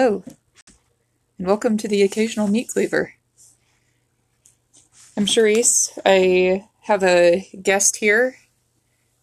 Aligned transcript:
Hello, 0.00 0.22
and 1.38 1.48
welcome 1.48 1.76
to 1.76 1.88
the 1.88 2.02
occasional 2.02 2.46
meat 2.46 2.68
cleaver. 2.68 3.14
I'm 5.16 5.26
Charisse. 5.26 5.98
I 6.06 6.68
have 6.82 7.02
a 7.02 7.50
guest 7.60 7.96
here. 7.96 8.36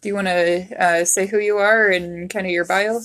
Do 0.01 0.09
you 0.09 0.15
want 0.15 0.27
to 0.27 0.67
uh, 0.77 1.05
say 1.05 1.27
who 1.27 1.39
you 1.39 1.59
are 1.59 1.87
and 1.87 2.29
kind 2.29 2.45
of 2.45 2.51
your 2.51 2.65
bio? 2.65 2.99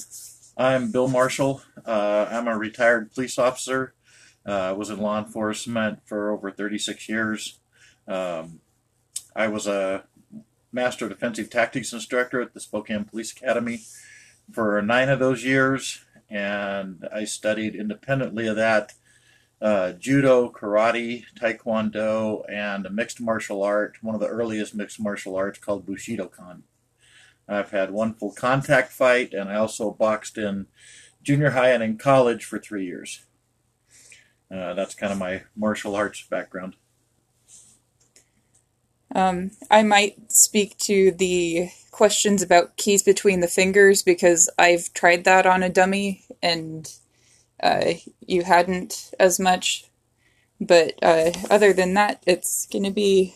I'm 0.56 0.90
Bill 0.90 1.06
Marshall. 1.06 1.62
Uh, 1.86 2.26
I'm 2.28 2.48
a 2.48 2.58
retired 2.58 3.14
police 3.14 3.38
officer. 3.38 3.94
Uh, 4.44 4.50
I 4.50 4.72
was 4.72 4.90
in 4.90 4.98
law 4.98 5.20
enforcement 5.20 6.00
for 6.06 6.32
over 6.32 6.50
36 6.50 7.08
years. 7.08 7.60
Um, 8.08 8.58
I 9.36 9.46
was 9.46 9.68
a 9.68 10.02
Master 10.72 11.08
Defensive 11.08 11.50
Tactics 11.50 11.92
instructor 11.92 12.40
at 12.40 12.52
the 12.52 12.58
Spokane 12.58 13.04
Police 13.04 13.30
Academy 13.30 13.82
for 14.52 14.82
nine 14.82 15.08
of 15.08 15.20
those 15.20 15.44
years, 15.44 16.04
and 16.30 17.06
I 17.12 17.24
studied 17.24 17.74
independently 17.74 18.46
of 18.46 18.56
that 18.56 18.92
uh, 19.60 19.92
judo, 19.92 20.50
karate, 20.50 21.24
taekwondo, 21.38 22.44
and 22.50 22.86
a 22.86 22.90
mixed 22.90 23.20
martial 23.20 23.62
art, 23.62 23.98
one 24.00 24.14
of 24.14 24.20
the 24.20 24.26
earliest 24.26 24.74
mixed 24.74 24.98
martial 24.98 25.36
arts 25.36 25.58
called 25.58 25.86
Bushidokan. 25.86 26.62
I've 27.46 27.70
had 27.70 27.90
one 27.90 28.14
full 28.14 28.32
contact 28.32 28.92
fight, 28.92 29.34
and 29.34 29.50
I 29.50 29.56
also 29.56 29.90
boxed 29.90 30.38
in 30.38 30.66
junior 31.22 31.50
high 31.50 31.70
and 31.70 31.82
in 31.82 31.98
college 31.98 32.44
for 32.44 32.58
three 32.58 32.86
years. 32.86 33.24
Uh, 34.50 34.74
that's 34.74 34.94
kind 34.94 35.12
of 35.12 35.18
my 35.18 35.42
martial 35.54 35.94
arts 35.94 36.22
background. 36.22 36.76
Um, 39.14 39.50
I 39.70 39.82
might 39.82 40.30
speak 40.30 40.76
to 40.78 41.10
the 41.10 41.70
questions 41.90 42.42
about 42.42 42.76
keys 42.76 43.02
between 43.02 43.40
the 43.40 43.48
fingers 43.48 44.02
because 44.02 44.48
I've 44.58 44.92
tried 44.94 45.24
that 45.24 45.46
on 45.46 45.62
a 45.62 45.68
dummy 45.68 46.24
and 46.42 46.90
uh, 47.62 47.94
you 48.26 48.42
hadn't 48.42 49.12
as 49.18 49.38
much. 49.38 49.86
But 50.60 50.94
uh, 51.02 51.32
other 51.50 51.72
than 51.72 51.94
that, 51.94 52.22
it's 52.26 52.66
going 52.66 52.84
to 52.84 52.90
be 52.90 53.34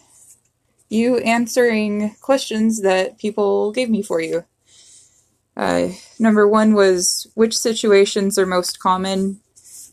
you 0.88 1.18
answering 1.18 2.14
questions 2.20 2.82
that 2.82 3.18
people 3.18 3.72
gave 3.72 3.90
me 3.90 4.02
for 4.02 4.20
you. 4.20 4.44
Uh, 5.56 5.88
number 6.18 6.46
one 6.48 6.74
was 6.74 7.30
which 7.34 7.56
situations 7.56 8.38
are 8.38 8.46
most 8.46 8.80
common? 8.80 9.40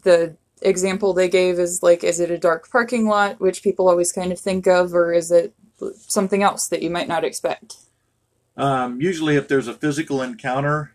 The 0.03 0.35
example 0.61 1.13
they 1.13 1.29
gave 1.29 1.59
is 1.59 1.81
like, 1.81 2.03
is 2.03 2.19
it 2.19 2.31
a 2.31 2.37
dark 2.37 2.69
parking 2.69 3.07
lot, 3.07 3.39
which 3.39 3.63
people 3.63 3.89
always 3.89 4.11
kind 4.11 4.31
of 4.31 4.39
think 4.39 4.67
of, 4.67 4.93
or 4.93 5.13
is 5.13 5.31
it 5.31 5.53
something 5.95 6.43
else 6.43 6.67
that 6.67 6.81
you 6.81 6.89
might 6.89 7.07
not 7.07 7.23
expect? 7.23 7.77
Um, 8.57 9.01
usually, 9.01 9.35
if 9.35 9.47
there's 9.47 9.67
a 9.67 9.73
physical 9.73 10.21
encounter, 10.21 10.93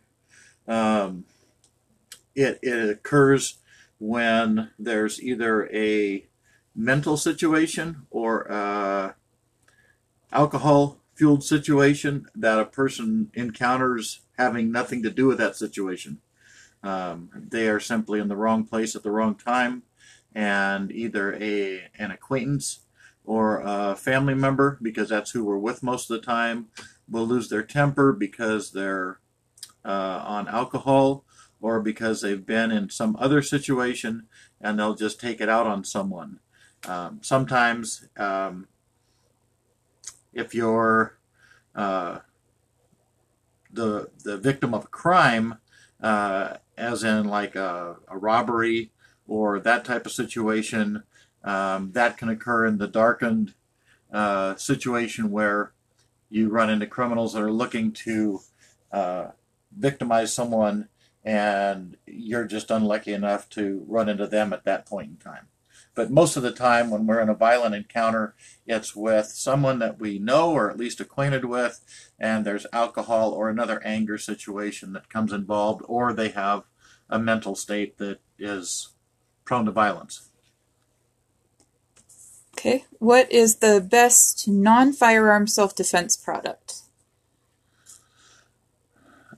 um, 0.68 1.24
it, 2.34 2.58
it 2.62 2.90
occurs 2.90 3.58
when 3.98 4.70
there's 4.78 5.22
either 5.22 5.68
a 5.72 6.26
mental 6.74 7.16
situation 7.16 8.06
or 8.10 9.14
alcohol 10.32 10.98
fueled 11.14 11.42
situation 11.42 12.26
that 12.34 12.58
a 12.58 12.64
person 12.64 13.30
encounters 13.34 14.20
having 14.36 14.70
nothing 14.70 15.02
to 15.02 15.10
do 15.10 15.26
with 15.26 15.38
that 15.38 15.56
situation. 15.56 16.18
Um, 16.82 17.30
they 17.34 17.68
are 17.68 17.80
simply 17.80 18.20
in 18.20 18.28
the 18.28 18.36
wrong 18.36 18.64
place 18.64 18.94
at 18.94 19.02
the 19.02 19.10
wrong 19.10 19.34
time, 19.34 19.82
and 20.34 20.92
either 20.92 21.34
a 21.34 21.88
an 21.98 22.10
acquaintance 22.10 22.80
or 23.26 23.60
a 23.60 23.94
family 23.96 24.34
member, 24.34 24.78
because 24.80 25.10
that's 25.10 25.32
who 25.32 25.44
we're 25.44 25.58
with 25.58 25.82
most 25.82 26.10
of 26.10 26.18
the 26.18 26.24
time, 26.24 26.68
will 27.08 27.26
lose 27.26 27.48
their 27.48 27.62
temper 27.62 28.12
because 28.12 28.72
they're 28.72 29.18
uh, 29.84 30.22
on 30.24 30.48
alcohol 30.48 31.24
or 31.60 31.80
because 31.80 32.20
they've 32.20 32.46
been 32.46 32.70
in 32.70 32.88
some 32.88 33.16
other 33.18 33.42
situation 33.42 34.26
and 34.60 34.78
they'll 34.78 34.94
just 34.94 35.20
take 35.20 35.40
it 35.40 35.48
out 35.48 35.66
on 35.66 35.84
someone. 35.84 36.38
Um, 36.86 37.18
sometimes, 37.22 38.06
um, 38.16 38.68
if 40.32 40.54
you're 40.54 41.18
uh, 41.74 42.20
the 43.72 44.10
the 44.22 44.36
victim 44.36 44.74
of 44.74 44.84
a 44.84 44.88
crime, 44.88 45.58
uh, 46.00 46.58
as 46.76 47.02
in 47.02 47.24
like 47.24 47.54
a, 47.54 47.96
a, 48.08 48.16
robbery 48.16 48.92
or 49.26 49.58
that 49.58 49.84
type 49.84 50.06
of 50.06 50.12
situation, 50.12 51.02
um, 51.46 51.92
that 51.92 52.18
can 52.18 52.28
occur 52.28 52.66
in 52.66 52.78
the 52.78 52.88
darkened 52.88 53.54
uh, 54.12 54.56
situation 54.56 55.30
where 55.30 55.72
you 56.28 56.48
run 56.48 56.68
into 56.68 56.86
criminals 56.86 57.32
that 57.32 57.42
are 57.42 57.52
looking 57.52 57.92
to 57.92 58.40
uh, 58.92 59.28
victimize 59.76 60.34
someone 60.34 60.88
and 61.24 61.96
you're 62.06 62.46
just 62.46 62.70
unlucky 62.70 63.12
enough 63.12 63.48
to 63.48 63.84
run 63.88 64.08
into 64.08 64.26
them 64.26 64.52
at 64.52 64.64
that 64.64 64.86
point 64.86 65.10
in 65.10 65.16
time. 65.16 65.48
But 65.94 66.10
most 66.10 66.36
of 66.36 66.42
the 66.42 66.52
time, 66.52 66.90
when 66.90 67.06
we're 67.06 67.22
in 67.22 67.30
a 67.30 67.34
violent 67.34 67.74
encounter, 67.74 68.34
it's 68.66 68.94
with 68.94 69.26
someone 69.26 69.78
that 69.78 69.98
we 69.98 70.18
know 70.18 70.52
or 70.52 70.70
at 70.70 70.76
least 70.76 71.00
acquainted 71.00 71.46
with, 71.46 71.80
and 72.18 72.44
there's 72.44 72.66
alcohol 72.72 73.30
or 73.30 73.48
another 73.48 73.82
anger 73.82 74.18
situation 74.18 74.92
that 74.92 75.08
comes 75.08 75.32
involved, 75.32 75.82
or 75.88 76.12
they 76.12 76.28
have 76.28 76.64
a 77.08 77.18
mental 77.18 77.54
state 77.54 77.96
that 77.96 78.20
is 78.38 78.90
prone 79.44 79.64
to 79.64 79.72
violence. 79.72 80.25
Okay. 82.66 82.84
What 82.98 83.30
is 83.30 83.56
the 83.56 83.80
best 83.80 84.48
non 84.48 84.92
firearm 84.92 85.46
self 85.46 85.76
defense 85.76 86.16
product? 86.16 86.80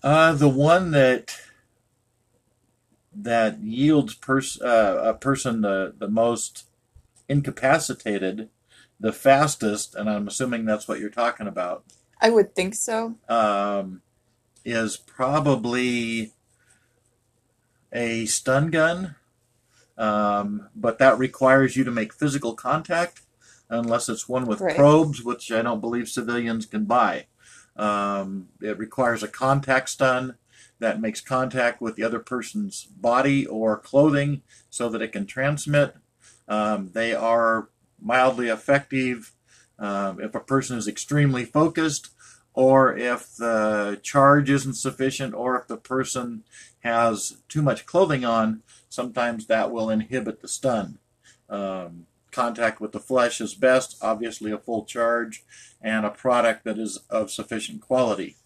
Uh, 0.03 0.33
the 0.33 0.49
one 0.49 0.93
that 0.93 1.37
that 3.15 3.61
yields 3.61 4.15
pers- 4.15 4.61
uh, 4.63 5.03
a 5.05 5.13
person 5.13 5.61
the, 5.61 5.93
the 5.99 6.09
most 6.09 6.65
incapacitated 7.29 8.49
the 8.99 9.13
fastest, 9.13 9.95
and 9.95 10.09
I'm 10.09 10.27
assuming 10.27 10.65
that's 10.65 10.89
what 10.89 10.99
you're 10.99 11.11
talking 11.11 11.47
about. 11.47 11.85
I 12.21 12.31
would 12.31 12.55
think 12.55 12.75
so. 12.75 13.17
Um, 13.29 14.01
is 14.65 14.97
probably 14.97 16.33
a 17.93 18.25
stun 18.25 18.71
gun 18.71 19.17
um, 19.99 20.69
but 20.75 20.99
that 20.99 21.19
requires 21.19 21.77
you 21.77 21.85
to 21.85 21.91
make 21.91 22.15
physical 22.15 22.55
contact 22.55 23.21
unless 23.69 24.09
it's 24.09 24.29
one 24.29 24.47
with 24.47 24.61
right. 24.61 24.77
probes, 24.77 25.23
which 25.23 25.53
I 25.53 25.61
don't 25.61 25.81
believe 25.81 26.09
civilians 26.09 26.65
can 26.65 26.85
buy. 26.85 27.27
Um, 27.77 28.49
it 28.63 28.79
requires 28.79 29.23
a 29.23 29.29
contact 29.29 29.91
stun 29.91 30.37
that 30.79 31.01
makes 31.01 31.21
contact 31.21 31.81
with 31.81 31.97
the 31.97 32.05
other 32.05 32.21
person's 32.21 32.85
body 32.85 33.45
or 33.45 33.77
clothing 33.77 34.43
so 34.71 34.89
that 34.89 35.03
it 35.03 35.13
can 35.13 35.27
transmit. 35.27 35.97
Um, 36.47 36.91
they 36.95 37.15
are 37.15 37.69
mildly 38.01 38.49
effective 38.49 39.33
um, 39.79 40.21
if 40.21 40.35
a 40.35 40.41
person 40.41 40.79
is 40.79 40.89
extremely 40.89 41.45
focused 41.45 42.11
or 42.55 42.97
if 42.97 43.37
the 43.37 44.01
charge 44.03 44.51
isn't 44.51 44.75
sufficient 44.75 45.35
or 45.35 45.59
if 45.59 45.67
the 45.69 45.77
person 45.77 46.45
has 46.81 47.39
too 47.49 47.63
much 47.63 47.87
clothing 47.87 48.25
on 48.25 48.63
sometimes 48.89 49.47
that 49.47 49.71
will 49.71 49.91
inhibit 49.91 50.41
the 50.41 50.49
stun. 50.49 50.99
Um, 51.49 52.07
contact 52.31 52.81
with 52.81 52.93
the 52.93 53.01
flesh 53.01 53.41
is 53.41 53.55
best, 53.55 53.97
obviously 54.03 54.51
a 54.53 54.59
full 54.59 54.85
charge, 54.85 55.45
and 55.81 56.05
a 56.05 56.11
product 56.11 56.65
that 56.65 56.79
is 56.79 56.99
of 57.11 57.31
sufficient 57.31 57.81
quality. 57.81 58.37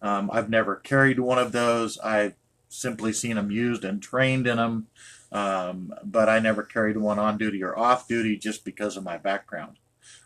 Um, 0.00 0.30
I've 0.32 0.50
never 0.50 0.76
carried 0.76 1.20
one 1.20 1.38
of 1.38 1.52
those. 1.52 1.98
I've 1.98 2.34
simply 2.68 3.12
seen 3.12 3.36
them 3.36 3.50
used 3.50 3.84
and 3.84 4.02
trained 4.02 4.46
in 4.46 4.56
them, 4.56 4.86
um, 5.30 5.94
but 6.04 6.28
I 6.28 6.38
never 6.38 6.62
carried 6.62 6.96
one 6.96 7.18
on 7.18 7.38
duty 7.38 7.62
or 7.62 7.78
off 7.78 8.08
duty 8.08 8.36
just 8.36 8.64
because 8.64 8.96
of 8.96 9.04
my 9.04 9.16
background. 9.16 9.76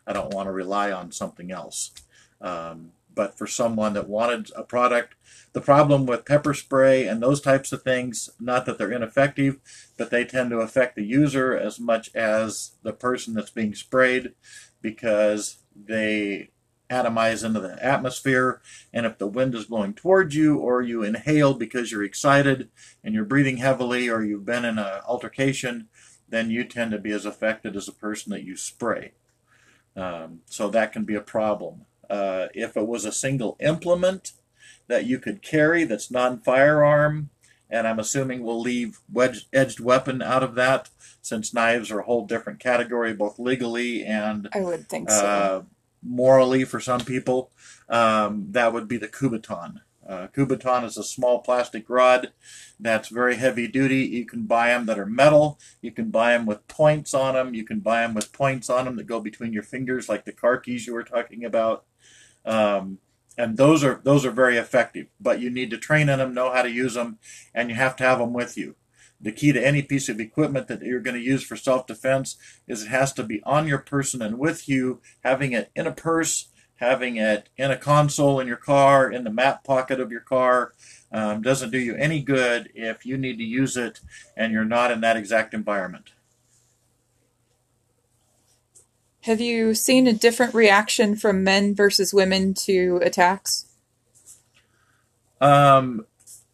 I 0.07 0.13
don't 0.13 0.33
want 0.33 0.47
to 0.47 0.53
rely 0.53 0.93
on 0.93 1.13
something 1.13 1.51
else. 1.51 1.93
Um, 2.41 2.93
but 3.17 3.37
for 3.37 3.49
someone 3.49 3.95
that 3.95 4.09
wanted 4.09 4.53
a 4.55 4.63
product 4.63 5.17
the 5.57 5.63
problem 5.63 6.05
with 6.05 6.27
pepper 6.27 6.53
spray 6.53 7.09
and 7.09 7.23
those 7.23 7.41
types 7.41 7.73
of 7.73 7.81
things, 7.81 8.29
not 8.39 8.67
that 8.67 8.77
they're 8.77 8.93
ineffective, 8.93 9.57
but 9.97 10.11
they 10.11 10.23
tend 10.23 10.51
to 10.51 10.59
affect 10.59 10.97
the 10.97 11.03
user 11.03 11.57
as 11.57 11.81
much 11.81 12.15
as 12.15 12.73
the 12.83 12.93
person 12.93 13.33
that's 13.33 13.53
being 13.53 13.75
sprayed 13.75 14.35
because 14.83 15.61
they 15.75 16.51
atomize 16.91 17.43
into 17.43 17.59
the 17.59 17.83
atmosphere. 17.83 18.61
And 18.93 19.07
if 19.07 19.17
the 19.17 19.27
wind 19.27 19.55
is 19.55 19.65
blowing 19.65 19.95
towards 19.95 20.37
you, 20.37 20.59
or 20.59 20.83
you 20.83 21.03
inhale 21.03 21.55
because 21.55 21.91
you're 21.91 22.05
excited 22.05 22.69
and 23.03 23.15
you're 23.15 23.25
breathing 23.25 23.57
heavily, 23.57 24.11
or 24.11 24.23
you've 24.23 24.45
been 24.45 24.67
in 24.67 24.79
an 24.79 25.01
altercation, 25.09 25.89
then 26.29 26.51
you 26.51 26.65
tend 26.65 26.91
to 26.91 26.99
be 26.99 27.13
as 27.13 27.25
affected 27.25 27.77
as 27.77 27.89
a 27.89 27.93
person 27.93 28.31
that 28.33 28.45
you 28.45 28.59
spray. 28.59 29.13
Um, 29.97 30.41
so 30.45 30.69
that 30.69 30.93
can 30.93 31.05
be 31.05 31.15
a 31.15 31.23
problem. 31.23 31.87
Uh, 32.09 32.47
if 32.55 32.77
it 32.77 32.87
was 32.87 33.05
a 33.05 33.13
single 33.13 33.57
implement, 33.61 34.33
that 34.89 35.07
you 35.07 35.19
could 35.19 35.43
carry 35.43 35.85
that's 35.85 36.11
non-firearm, 36.11 37.31
and 37.69 37.87
I'm 37.87 37.99
assuming 37.99 38.43
we'll 38.43 38.61
leave 38.61 39.01
wedged, 39.13 39.47
edged 39.53 39.81
weapon 39.81 40.23
out 40.23 40.43
of 40.43 40.55
that 40.55 40.89
since 41.23 41.53
knives 41.53 41.91
are 41.91 42.01
a 42.01 42.05
whole 42.05 42.25
different 42.27 42.61
category, 42.61 43.13
both 43.13 43.39
legally 43.39 44.05
and 44.05 44.49
I 44.53 44.61
would 44.61 44.89
think 44.89 45.11
so. 45.11 45.27
Uh, 45.27 45.63
morally 46.03 46.65
for 46.65 46.81
some 46.81 47.01
people. 47.01 47.51
Um, 47.89 48.47
that 48.51 48.73
would 48.73 48.89
be 48.89 48.97
the 48.97 49.09
Kubotan. 49.09 49.81
Uh, 50.09 50.29
Kubotan 50.29 50.85
is 50.85 50.97
a 50.97 51.03
small 51.03 51.41
plastic 51.41 51.91
rod 51.91 52.33
that's 52.79 53.09
very 53.09 53.37
heavy 53.37 53.67
duty. 53.67 54.05
You 54.05 54.25
can 54.25 54.45
buy 54.45 54.69
them 54.69 54.87
that 54.87 55.01
are 55.01 55.07
metal. 55.07 55.59
You 55.83 55.91
can 55.91 56.11
buy 56.11 56.33
them 56.33 56.47
with 56.47 56.69
points 56.69 57.13
on 57.13 57.35
them. 57.35 57.55
You 57.55 57.65
can 57.65 57.81
buy 57.81 58.03
them 58.03 58.15
with 58.15 58.33
points 58.33 58.71
on 58.71 58.85
them 58.85 58.97
that 58.97 59.09
go 59.09 59.21
between 59.21 59.53
your 59.53 59.65
fingers, 59.65 60.09
like 60.09 60.25
the 60.25 60.33
car 60.33 60.59
keys 60.59 60.87
you 60.87 60.95
were 60.95 61.03
talking 61.03 61.45
about. 61.45 61.85
Um, 62.47 62.99
and 63.37 63.57
those 63.57 63.85
are 63.85 64.01
those 64.03 64.25
are 64.25 64.31
very 64.31 64.57
effective. 64.57 65.09
But 65.21 65.41
you 65.41 65.51
need 65.51 65.71
to 65.71 65.79
train 65.79 66.09
in 66.09 66.19
them, 66.19 66.33
know 66.33 66.53
how 66.53 66.63
to 66.63 66.71
use 66.71 66.95
them, 66.95 67.19
and 67.55 67.69
you 67.69 67.77
have 67.77 67.97
to 67.97 68.05
have 68.05 68.19
them 68.19 68.33
with 68.33 68.57
you. 68.57 68.77
The 69.21 69.33
key 69.33 69.53
to 69.53 69.67
any 69.67 69.83
piece 69.83 70.09
of 70.09 70.21
equipment 70.21 70.69
that 70.69 70.83
you're 70.83 71.01
going 71.01 71.17
to 71.17 71.23
use 71.23 71.43
for 71.43 71.57
self-defense 71.57 72.37
is 72.69 72.83
it 72.83 72.89
has 72.89 73.13
to 73.15 73.23
be 73.23 73.43
on 73.45 73.67
your 73.67 73.79
person 73.79 74.21
and 74.23 74.39
with 74.39 74.69
you. 74.69 75.01
Having 75.25 75.53
it 75.53 75.71
in 75.75 75.87
a 75.87 75.93
purse, 75.93 76.49
having 76.77 77.17
it 77.17 77.49
in 77.57 77.71
a 77.71 77.77
console 77.77 78.41
in 78.41 78.47
your 78.47 78.57
car, 78.57 79.11
in 79.11 79.25
the 79.25 79.31
map 79.31 79.65
pocket 79.65 80.01
of 80.01 80.11
your 80.11 80.21
car, 80.21 80.73
um, 81.13 81.41
doesn't 81.41 81.71
do 81.71 81.79
you 81.79 81.95
any 81.95 82.21
good 82.21 82.71
if 82.75 83.07
you 83.07 83.17
need 83.17 83.39
to 83.39 83.45
use 83.45 83.77
it 83.77 84.01
and 84.37 84.53
you're 84.53 84.65
not 84.65 84.91
in 84.91 85.01
that 85.01 85.17
exact 85.17 85.55
environment. 85.55 86.13
Have 89.27 89.41
you 89.41 89.75
seen 89.75 90.07
a 90.07 90.13
different 90.13 90.55
reaction 90.55 91.17
from 91.17 91.43
men 91.43 91.75
versus 91.75 92.15
women 92.15 92.55
to 92.55 93.01
attacks? 93.03 93.67
Um, 95.41 96.07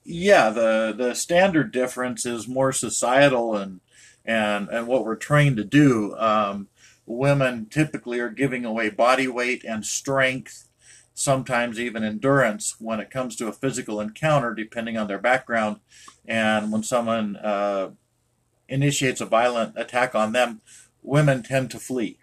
yeah, 0.05 0.49
the 0.49 0.95
the 0.97 1.13
standard 1.13 1.71
difference 1.71 2.25
is 2.25 2.49
more 2.49 2.73
societal 2.73 3.55
and 3.55 3.81
and 4.25 4.71
and 4.71 4.87
what 4.87 5.05
we're 5.05 5.17
trained 5.17 5.59
to 5.59 5.65
do. 5.65 6.17
Um, 6.17 6.69
women 7.05 7.67
typically 7.67 8.21
are 8.21 8.31
giving 8.31 8.65
away 8.65 8.89
body 8.89 9.29
weight 9.29 9.65
and 9.65 9.85
strength, 9.85 10.67
sometimes 11.13 11.79
even 11.79 12.03
endurance 12.03 12.77
when 12.79 13.01
it 13.01 13.11
comes 13.11 13.37
to 13.37 13.49
a 13.49 13.53
physical 13.53 14.01
encounter, 14.01 14.55
depending 14.55 14.97
on 14.97 15.09
their 15.09 15.19
background. 15.19 15.81
And 16.25 16.73
when 16.73 16.85
someone 16.85 17.37
uh, 17.37 17.91
initiates 18.67 19.21
a 19.21 19.27
violent 19.27 19.75
attack 19.77 20.15
on 20.15 20.33
them, 20.33 20.63
women 21.03 21.43
tend 21.43 21.71
to 21.73 21.79
flee. 21.79 22.17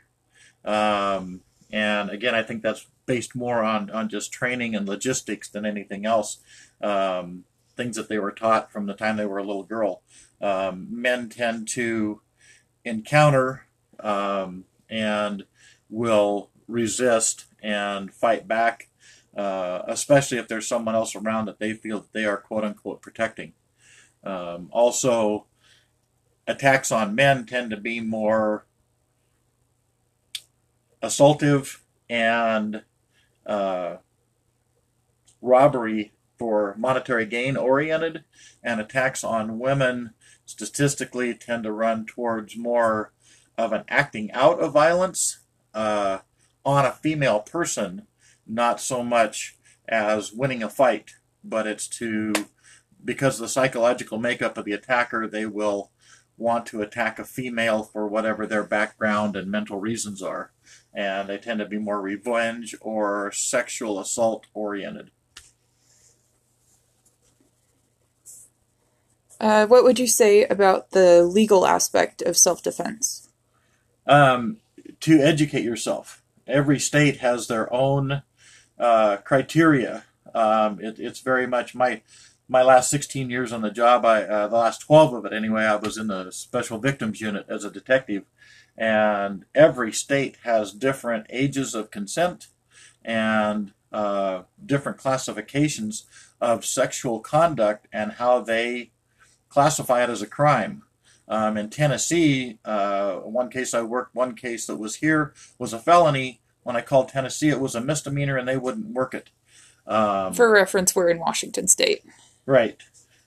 Um, 0.69 1.41
and 1.71 2.11
again, 2.11 2.35
I 2.35 2.43
think 2.43 2.61
that's 2.61 2.85
based 3.07 3.35
more 3.35 3.63
on, 3.63 3.89
on 3.89 4.07
just 4.07 4.31
training 4.31 4.75
and 4.75 4.87
logistics 4.87 5.49
than 5.49 5.65
anything 5.65 6.05
else. 6.05 6.37
Um, 6.79 7.45
things 7.75 7.95
that 7.95 8.07
they 8.07 8.19
were 8.19 8.31
taught 8.31 8.71
from 8.71 8.85
the 8.85 8.93
time 8.93 9.17
they 9.17 9.25
were 9.25 9.39
a 9.39 9.43
little 9.43 9.63
girl. 9.63 10.01
Um, 10.39 10.87
men 10.91 11.29
tend 11.29 11.67
to 11.69 12.21
encounter 12.85 13.65
um, 13.99 14.65
and 14.89 15.45
will 15.89 16.49
resist 16.67 17.45
and 17.63 18.13
fight 18.13 18.47
back, 18.47 18.89
uh, 19.35 19.81
especially 19.87 20.37
if 20.37 20.47
there's 20.47 20.67
someone 20.67 20.95
else 20.95 21.15
around 21.15 21.45
that 21.45 21.59
they 21.59 21.73
feel 21.73 22.01
that 22.01 22.13
they 22.13 22.25
are 22.25 22.37
quote 22.37 22.63
unquote 22.63 23.01
protecting. 23.01 23.53
Um, 24.23 24.69
also, 24.71 25.45
attacks 26.45 26.91
on 26.91 27.15
men 27.15 27.45
tend 27.45 27.71
to 27.71 27.77
be 27.77 28.01
more 28.01 28.65
assaultive 31.01 31.79
and 32.09 32.83
uh, 33.45 33.97
robbery 35.41 36.13
for 36.37 36.75
monetary 36.77 37.25
gain 37.25 37.57
oriented, 37.57 38.23
and 38.63 38.79
attacks 38.79 39.23
on 39.23 39.59
women 39.59 40.11
statistically 40.45 41.33
tend 41.33 41.63
to 41.63 41.71
run 41.71 42.05
towards 42.05 42.57
more 42.57 43.11
of 43.57 43.73
an 43.73 43.83
acting 43.89 44.31
out 44.31 44.59
of 44.59 44.71
violence 44.71 45.39
uh, 45.73 46.19
on 46.65 46.85
a 46.85 46.91
female 46.91 47.39
person, 47.39 48.07
not 48.47 48.79
so 48.79 49.03
much 49.03 49.57
as 49.87 50.31
winning 50.31 50.63
a 50.63 50.69
fight, 50.69 51.15
but 51.43 51.67
it's 51.67 51.87
to 51.87 52.33
because 53.03 53.35
of 53.35 53.41
the 53.41 53.49
psychological 53.49 54.17
makeup 54.17 54.57
of 54.57 54.65
the 54.65 54.73
attacker, 54.73 55.27
they 55.27 55.45
will 55.45 55.91
want 56.37 56.65
to 56.65 56.81
attack 56.81 57.19
a 57.19 57.25
female 57.25 57.83
for 57.83 58.07
whatever 58.07 58.45
their 58.45 58.63
background 58.63 59.35
and 59.35 59.51
mental 59.51 59.79
reasons 59.79 60.21
are. 60.21 60.51
And 60.93 61.29
they 61.29 61.37
tend 61.37 61.59
to 61.59 61.65
be 61.65 61.77
more 61.77 62.01
revenge 62.01 62.75
or 62.81 63.31
sexual 63.31 63.99
assault 63.99 64.47
oriented. 64.53 65.11
Uh, 69.39 69.65
what 69.67 69.83
would 69.83 69.99
you 69.99 70.07
say 70.07 70.43
about 70.45 70.91
the 70.91 71.23
legal 71.23 71.65
aspect 71.65 72.21
of 72.21 72.35
self 72.35 72.61
defense? 72.61 73.29
Um, 74.05 74.57
to 75.01 75.21
educate 75.21 75.63
yourself. 75.63 76.21
Every 76.47 76.79
state 76.79 77.17
has 77.17 77.47
their 77.47 77.71
own 77.71 78.23
uh, 78.77 79.17
criteria. 79.17 80.03
Um, 80.33 80.79
it, 80.81 80.99
it's 80.99 81.21
very 81.21 81.47
much 81.47 81.73
my 81.73 82.01
my 82.49 82.63
last 82.63 82.89
16 82.89 83.29
years 83.29 83.53
on 83.53 83.61
the 83.61 83.71
job. 83.71 84.03
I 84.03 84.23
uh, 84.23 84.47
the 84.47 84.57
last 84.57 84.79
12 84.79 85.13
of 85.13 85.25
it 85.25 85.33
anyway. 85.33 85.63
I 85.63 85.75
was 85.75 85.97
in 85.97 86.07
the 86.07 86.31
special 86.31 86.79
victims 86.79 87.21
unit 87.21 87.45
as 87.47 87.63
a 87.63 87.71
detective, 87.71 88.25
and 88.75 89.45
every 89.53 89.93
state 89.93 90.37
has 90.43 90.73
different 90.73 91.27
ages 91.29 91.75
of 91.75 91.91
consent 91.91 92.47
and 93.05 93.73
uh, 93.91 94.43
different 94.65 94.97
classifications 94.97 96.05
of 96.41 96.65
sexual 96.65 97.19
conduct 97.19 97.87
and 97.93 98.13
how 98.13 98.41
they 98.41 98.91
classify 99.47 100.03
it 100.03 100.09
as 100.09 100.21
a 100.21 100.27
crime. 100.27 100.83
Um, 101.27 101.57
in 101.57 101.69
Tennessee, 101.69 102.57
uh, 102.65 103.17
one 103.17 103.49
case 103.49 103.75
I 103.75 103.83
worked, 103.83 104.15
one 104.15 104.35
case 104.35 104.65
that 104.65 104.77
was 104.77 104.95
here 104.95 105.33
was 105.59 105.73
a 105.73 105.79
felony. 105.79 106.41
When 106.63 106.75
I 106.75 106.81
called 106.81 107.09
Tennessee, 107.09 107.49
it 107.49 107.59
was 107.59 107.75
a 107.75 107.81
misdemeanor, 107.81 108.37
and 108.37 108.47
they 108.47 108.57
wouldn't 108.57 108.87
work 108.87 109.13
it. 109.13 109.29
Um, 109.85 110.33
For 110.33 110.51
reference, 110.51 110.95
we're 110.95 111.09
in 111.09 111.19
Washington 111.19 111.67
State. 111.67 112.03
Right. 112.49 112.81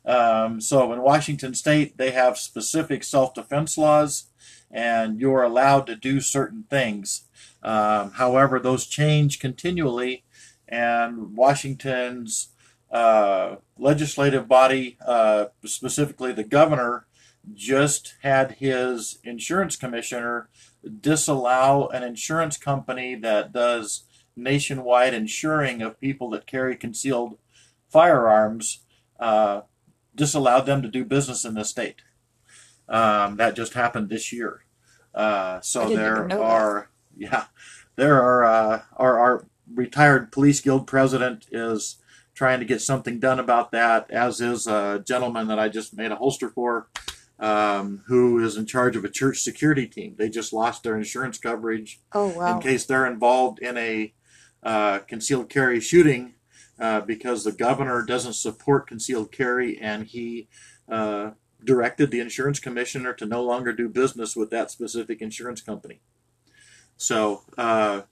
Um, 0.05 0.61
so 0.61 0.93
in 0.93 1.01
Washington 1.01 1.55
State, 1.55 1.97
they 1.97 2.11
have 2.11 2.37
specific 2.37 3.05
self-defense 3.05 3.79
laws, 3.79 4.25
and 4.69 5.21
you're 5.21 5.45
allowed 5.45 5.87
to 5.87 5.95
do 5.95 6.21
certain 6.21 6.65
things. 6.69 7.29
Um, 7.63 8.11
however, 8.15 8.59
those 8.59 8.85
change 8.85 9.39
continually, 9.39 10.25
and 10.67 11.37
Washington's 11.37 12.49
uh, 12.91 13.59
legislative 13.79 14.49
body, 14.49 14.99
uh, 15.07 15.47
specifically 15.65 16.33
the 16.33 16.43
governor, 16.43 17.07
just 17.55 18.17
had 18.23 18.57
his 18.59 19.21
insurance 19.23 19.77
commissioner 19.77 20.49
disallow 21.01 21.87
an 21.91 22.03
insurance 22.03 22.57
company 22.57 23.15
that 23.15 23.53
does 23.53 24.03
nationwide 24.35 25.15
insuring 25.15 25.81
of 25.81 26.01
people 26.01 26.29
that 26.31 26.45
carry 26.45 26.75
concealed 26.75 27.39
firearms, 27.89 28.81
uh, 29.23 29.63
disallowed 30.15 30.67
them 30.67 30.83
to 30.83 30.89
do 30.89 31.05
business 31.05 31.45
in 31.45 31.55
the 31.55 31.65
state. 31.65 32.03
Um, 32.89 33.37
that 33.37 33.55
just 33.55 33.75
happened 33.75 34.09
this 34.09 34.33
year. 34.33 34.65
Uh, 35.15 35.61
so 35.61 35.89
there 35.89 36.31
are, 36.41 36.91
that. 37.17 37.31
yeah, 37.31 37.45
there 37.97 38.21
are 38.21 38.45
uh, 38.45 38.83
our, 38.97 39.19
our 39.19 39.47
retired 39.73 40.33
police 40.33 40.61
guild 40.61 40.87
president 40.87 41.47
is 41.53 42.03
trying 42.35 42.59
to 42.59 42.67
get 42.67 42.83
something 42.83 43.21
done 43.21 43.39
about 43.39 43.71
that, 43.71 44.11
as 44.11 44.41
is 44.41 44.67
a 44.67 45.03
gentleman 45.07 45.47
that 45.49 45.59
I 45.59 45.69
just 45.69 45.97
made 45.97 46.11
a 46.11 46.17
holster 46.17 46.51
for, 46.51 46.89
um, 47.39 48.03
who 48.09 48.43
is 48.45 48.57
in 48.57 48.67
charge 48.67 48.97
of 48.97 49.05
a 49.05 49.11
church 49.11 49.39
security 49.39 49.87
team. 49.87 50.17
They 50.19 50.29
just 50.29 50.53
lost 50.53 50.83
their 50.83 50.97
insurance 50.97 51.39
coverage 51.39 52.01
oh, 52.13 52.29
wow. 52.37 52.57
in 52.57 52.63
case 52.63 52.87
they're 52.87 53.07
involved 53.07 53.61
in 53.61 53.79
a 53.79 54.15
uh, 54.65 55.01
concealed 55.01 55.49
carry 55.49 55.81
shooting 55.81 56.35
uh, 56.83 57.01
because 57.01 57.45
the 57.45 57.53
governor 57.53 58.03
doesn't 58.03 58.33
support 58.33 58.89
concealed 58.89 59.31
carry 59.31 59.79
and 59.79 60.05
he 60.05 60.49
uh, 60.91 61.31
directed 61.63 62.11
the 62.11 62.19
insurance 62.19 62.59
commissioner 62.59 63.13
to 63.13 63.25
no 63.25 63.41
longer 63.41 63.73
do 63.73 63.89
business 63.89 64.35
with 64.35 64.51
that 64.51 64.69
specific 64.69 65.23
insurance 65.23 65.61
company. 65.61 66.01
So, 66.97 67.43
uh, 67.57 68.03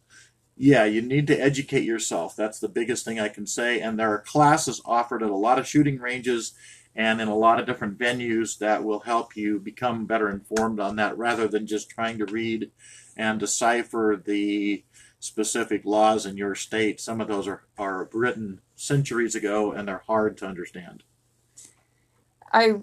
yeah, 0.57 0.85
you 0.85 1.03
need 1.03 1.27
to 1.27 1.37
educate 1.37 1.83
yourself. 1.83 2.37
That's 2.37 2.61
the 2.61 2.69
biggest 2.69 3.05
thing 3.05 3.19
I 3.19 3.29
can 3.29 3.45
say. 3.45 3.81
And 3.81 3.99
there 3.99 4.13
are 4.13 4.21
classes 4.21 4.81
offered 4.85 5.25
at 5.25 5.31
a 5.31 5.35
lot 5.35 5.59
of 5.59 5.67
shooting 5.67 5.99
ranges 5.99 6.53
and 6.95 7.21
in 7.21 7.27
a 7.27 7.37
lot 7.37 7.59
of 7.59 7.67
different 7.67 7.99
venues 7.99 8.59
that 8.59 8.85
will 8.85 9.01
help 9.01 9.37
you 9.37 9.59
become 9.59 10.07
better 10.07 10.31
informed 10.31 10.79
on 10.79 10.95
that 10.97 11.19
rather 11.19 11.49
than 11.49 11.67
just 11.67 11.91
trying 11.91 12.19
to 12.19 12.27
read 12.27 12.71
and 13.17 13.41
decipher 13.41 14.23
the 14.25 14.85
specific 15.21 15.85
laws 15.85 16.27
in 16.27 16.37
your 16.37 16.55
state. 16.55 17.01
Some 17.01 17.21
of 17.21 17.29
those 17.29 17.47
are, 17.47 17.63
are 17.79 18.09
written 18.13 18.61
centuries 18.75 19.35
ago 19.35 19.71
and 19.71 19.87
they're 19.87 20.03
hard 20.07 20.37
to 20.39 20.47
understand. 20.47 21.03
I 22.53 22.81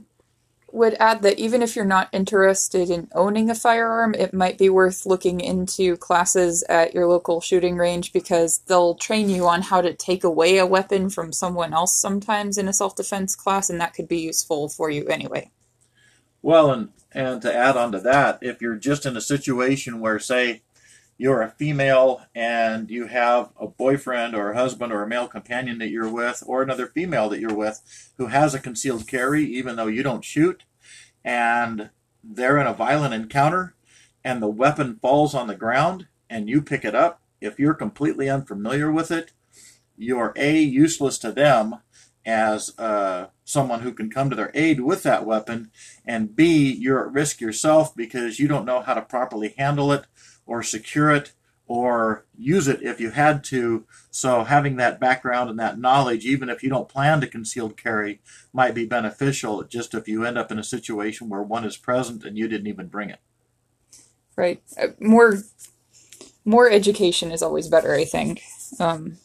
would 0.71 0.95
add 0.99 1.21
that 1.21 1.39
even 1.39 1.61
if 1.61 1.75
you're 1.75 1.85
not 1.85 2.09
interested 2.11 2.89
in 2.89 3.07
owning 3.13 3.49
a 3.49 3.55
firearm, 3.55 4.13
it 4.13 4.33
might 4.33 4.57
be 4.57 4.69
worth 4.69 5.05
looking 5.05 5.39
into 5.39 5.97
classes 5.97 6.63
at 6.69 6.93
your 6.93 7.07
local 7.07 7.41
shooting 7.41 7.77
range 7.77 8.13
because 8.13 8.59
they'll 8.67 8.95
train 8.95 9.29
you 9.29 9.47
on 9.47 9.61
how 9.61 9.81
to 9.81 9.93
take 9.93 10.23
away 10.23 10.57
a 10.57 10.65
weapon 10.65 11.09
from 11.09 11.31
someone 11.31 11.73
else 11.73 11.97
sometimes 11.97 12.57
in 12.57 12.67
a 12.67 12.73
self 12.73 12.95
defense 12.95 13.35
class, 13.35 13.69
and 13.69 13.79
that 13.79 13.93
could 13.93 14.07
be 14.07 14.19
useful 14.19 14.67
for 14.67 14.89
you 14.89 15.05
anyway. 15.07 15.49
Well, 16.41 16.71
and, 16.71 16.89
and 17.13 17.41
to 17.41 17.53
add 17.53 17.77
on 17.77 17.93
to 17.93 17.99
that, 18.01 18.39
if 18.41 18.61
you're 18.61 18.75
just 18.75 19.05
in 19.05 19.15
a 19.15 19.21
situation 19.21 19.99
where, 19.99 20.19
say, 20.19 20.61
you're 21.17 21.41
a 21.41 21.49
female 21.49 22.21
and 22.35 22.89
you 22.89 23.07
have 23.07 23.49
a 23.59 23.67
boyfriend 23.67 24.35
or 24.35 24.51
a 24.51 24.57
husband 24.57 24.93
or 24.93 25.03
a 25.03 25.07
male 25.07 25.27
companion 25.27 25.79
that 25.79 25.89
you're 25.89 26.09
with, 26.09 26.43
or 26.45 26.61
another 26.61 26.87
female 26.87 27.29
that 27.29 27.39
you're 27.39 27.55
with 27.55 28.11
who 28.17 28.27
has 28.27 28.53
a 28.53 28.59
concealed 28.59 29.07
carry, 29.07 29.43
even 29.43 29.75
though 29.75 29.87
you 29.87 30.03
don't 30.03 30.23
shoot, 30.23 30.63
and 31.23 31.89
they're 32.23 32.59
in 32.59 32.67
a 32.67 32.73
violent 32.73 33.13
encounter 33.13 33.73
and 34.23 34.41
the 34.41 34.47
weapon 34.47 34.99
falls 35.01 35.33
on 35.33 35.47
the 35.47 35.55
ground 35.55 36.07
and 36.29 36.49
you 36.49 36.61
pick 36.61 36.83
it 36.83 36.93
up, 36.93 37.21
if 37.39 37.59
you're 37.59 37.73
completely 37.73 38.29
unfamiliar 38.29 38.91
with 38.91 39.11
it, 39.11 39.31
you're 39.97 40.33
A, 40.35 40.59
useless 40.59 41.17
to 41.19 41.31
them 41.31 41.77
as 42.25 42.77
uh, 42.77 43.27
someone 43.45 43.79
who 43.79 43.93
can 43.93 44.09
come 44.09 44.29
to 44.29 44.35
their 44.35 44.51
aid 44.53 44.81
with 44.81 45.01
that 45.03 45.25
weapon, 45.25 45.71
and 46.05 46.35
B, 46.35 46.73
you're 46.73 47.07
at 47.07 47.13
risk 47.13 47.39
yourself 47.39 47.95
because 47.95 48.37
you 48.37 48.49
don't 48.49 48.65
know 48.65 48.81
how 48.81 48.93
to 48.93 49.01
properly 49.01 49.55
handle 49.57 49.93
it 49.93 50.05
or 50.47 50.63
secure 50.63 51.11
it 51.11 51.33
or 51.67 52.25
use 52.37 52.67
it 52.67 52.81
if 52.81 52.99
you 52.99 53.11
had 53.11 53.43
to. 53.43 53.85
So 54.09 54.45
having 54.45 54.77
that 54.77 54.99
background 54.99 55.49
and 55.49 55.59
that 55.59 55.79
knowledge, 55.79 56.25
even 56.25 56.49
if 56.49 56.63
you 56.63 56.69
don't 56.69 56.87
plan 56.87 57.19
to 57.21 57.27
concealed 57.27 57.77
carry, 57.77 58.21
might 58.53 58.73
be 58.73 58.85
beneficial 58.85 59.63
just 59.63 59.93
if 59.93 60.07
you 60.07 60.23
end 60.23 60.37
up 60.37 60.51
in 60.51 60.57
a 60.57 60.63
situation 60.63 61.29
where 61.29 61.41
one 61.41 61.65
is 61.65 61.77
present 61.77 62.23
and 62.23 62.37
you 62.37 62.47
didn't 62.47 62.67
even 62.67 62.87
bring 62.87 63.09
it. 63.09 63.19
Right. 64.35 64.61
Uh, 64.81 64.87
more 64.99 65.39
more 66.45 66.69
education 66.69 67.31
is 67.31 67.43
always 67.43 67.67
better, 67.67 67.93
I 67.93 68.05
think. 68.05 68.41
Um, 68.79 69.17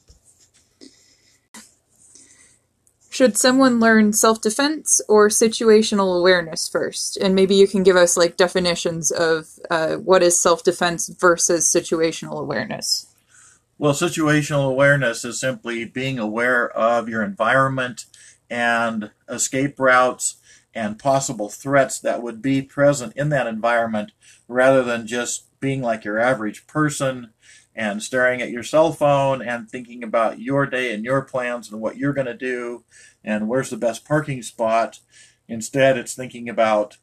should 3.22 3.38
someone 3.38 3.78
learn 3.78 4.12
self-defense 4.12 5.00
or 5.08 5.28
situational 5.28 6.18
awareness 6.18 6.68
first? 6.68 7.16
And 7.16 7.36
maybe 7.36 7.54
you 7.54 7.68
can 7.68 7.84
give 7.84 7.94
us 7.94 8.16
like 8.16 8.36
definitions 8.36 9.12
of 9.12 9.46
uh, 9.70 9.94
what 9.94 10.24
is 10.24 10.40
self-defense 10.40 11.08
versus 11.20 11.72
situational 11.72 12.40
awareness. 12.40 13.06
Well 13.78 13.92
situational 13.92 14.68
awareness 14.68 15.24
is 15.24 15.38
simply 15.38 15.84
being 15.84 16.18
aware 16.18 16.68
of 16.70 17.08
your 17.08 17.22
environment 17.22 18.06
and 18.50 19.12
escape 19.28 19.78
routes 19.78 20.38
and 20.74 20.98
possible 20.98 21.48
threats 21.48 22.00
that 22.00 22.22
would 22.22 22.42
be 22.42 22.60
present 22.60 23.12
in 23.14 23.28
that 23.28 23.46
environment 23.46 24.10
rather 24.48 24.82
than 24.82 25.06
just 25.06 25.44
being 25.60 25.80
like 25.80 26.04
your 26.04 26.18
average 26.18 26.66
person 26.66 27.31
and 27.74 28.02
staring 28.02 28.42
at 28.42 28.50
your 28.50 28.62
cell 28.62 28.92
phone 28.92 29.40
and 29.40 29.68
thinking 29.68 30.02
about 30.02 30.40
your 30.40 30.66
day 30.66 30.94
and 30.94 31.04
your 31.04 31.22
plans 31.22 31.70
and 31.70 31.80
what 31.80 31.96
you're 31.96 32.12
going 32.12 32.26
to 32.26 32.34
do 32.34 32.84
and 33.24 33.48
where's 33.48 33.70
the 33.70 33.76
best 33.76 34.04
parking 34.04 34.42
spot. 34.42 35.00
Instead, 35.48 35.96
it's 35.96 36.14
thinking 36.14 36.48
about 36.48 36.98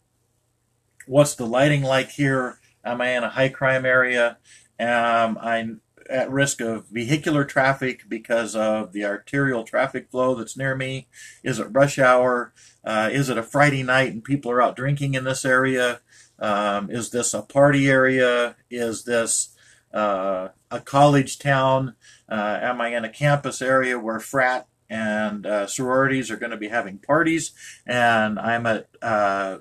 what's 1.07 1.35
the 1.35 1.45
lighting 1.45 1.83
like 1.83 2.11
here? 2.11 2.59
Am 2.83 3.01
I 3.01 3.09
in 3.17 3.23
a 3.23 3.29
high 3.29 3.49
crime 3.49 3.85
area? 3.85 4.37
Am 4.79 5.37
I 5.39 5.75
at 6.09 6.31
risk 6.31 6.59
of 6.61 6.87
vehicular 6.87 7.45
traffic 7.45 8.03
because 8.07 8.55
of 8.55 8.93
the 8.93 9.05
arterial 9.05 9.63
traffic 9.63 10.09
flow 10.09 10.35
that's 10.35 10.57
near 10.57 10.75
me? 10.75 11.07
Is 11.43 11.59
it 11.59 11.67
rush 11.71 11.99
hour? 11.99 12.53
Uh, 12.83 13.09
is 13.11 13.29
it 13.29 13.37
a 13.37 13.43
Friday 13.43 13.83
night 13.83 14.11
and 14.11 14.23
people 14.23 14.51
are 14.51 14.61
out 14.61 14.75
drinking 14.75 15.13
in 15.13 15.23
this 15.23 15.45
area? 15.45 16.01
Um, 16.39 16.89
is 16.89 17.09
this 17.09 17.33
a 17.33 17.41
party 17.41 17.89
area? 17.89 18.55
Is 18.69 19.03
this 19.03 19.55
uh, 19.93 20.49
a 20.71 20.79
college 20.79 21.39
town? 21.39 21.95
Uh, 22.29 22.59
am 22.61 22.81
I 22.81 22.89
in 22.89 23.05
a 23.05 23.09
campus 23.09 23.61
area 23.61 23.99
where 23.99 24.19
frat 24.19 24.67
and 24.89 25.45
uh, 25.45 25.67
sororities 25.67 26.31
are 26.31 26.37
going 26.37 26.51
to 26.51 26.57
be 26.57 26.69
having 26.69 26.97
parties, 26.97 27.51
and 27.85 28.39
I'm 28.39 28.65
at 28.65 28.87
uh, 29.01 29.59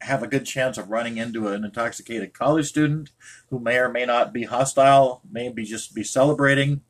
have 0.00 0.22
a 0.22 0.28
good 0.28 0.46
chance 0.46 0.78
of 0.78 0.90
running 0.90 1.18
into 1.18 1.48
an 1.48 1.62
intoxicated 1.62 2.32
college 2.32 2.66
student 2.66 3.10
who 3.50 3.58
may 3.58 3.76
or 3.76 3.90
may 3.90 4.06
not 4.06 4.32
be 4.32 4.44
hostile, 4.44 5.20
maybe 5.30 5.64
just 5.64 5.94
be 5.94 6.02
celebrating. 6.02 6.80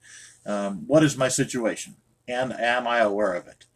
Um, 0.46 0.84
what 0.86 1.02
is 1.02 1.16
my 1.16 1.28
situation, 1.28 1.96
and 2.28 2.52
am 2.52 2.86
I 2.86 2.98
aware 2.98 3.34
of 3.34 3.48
it? 3.48 3.66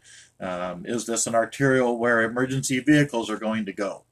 Um, 0.41 0.85
is 0.87 1.07
this 1.07 1.27
an 1.27 1.35
arterial 1.35 1.99
where 1.99 2.23
emergency 2.23 2.79
vehicles 2.81 3.31
are 3.31 3.39
going 3.39 3.67
to 3.67 3.73
go? 3.73 4.05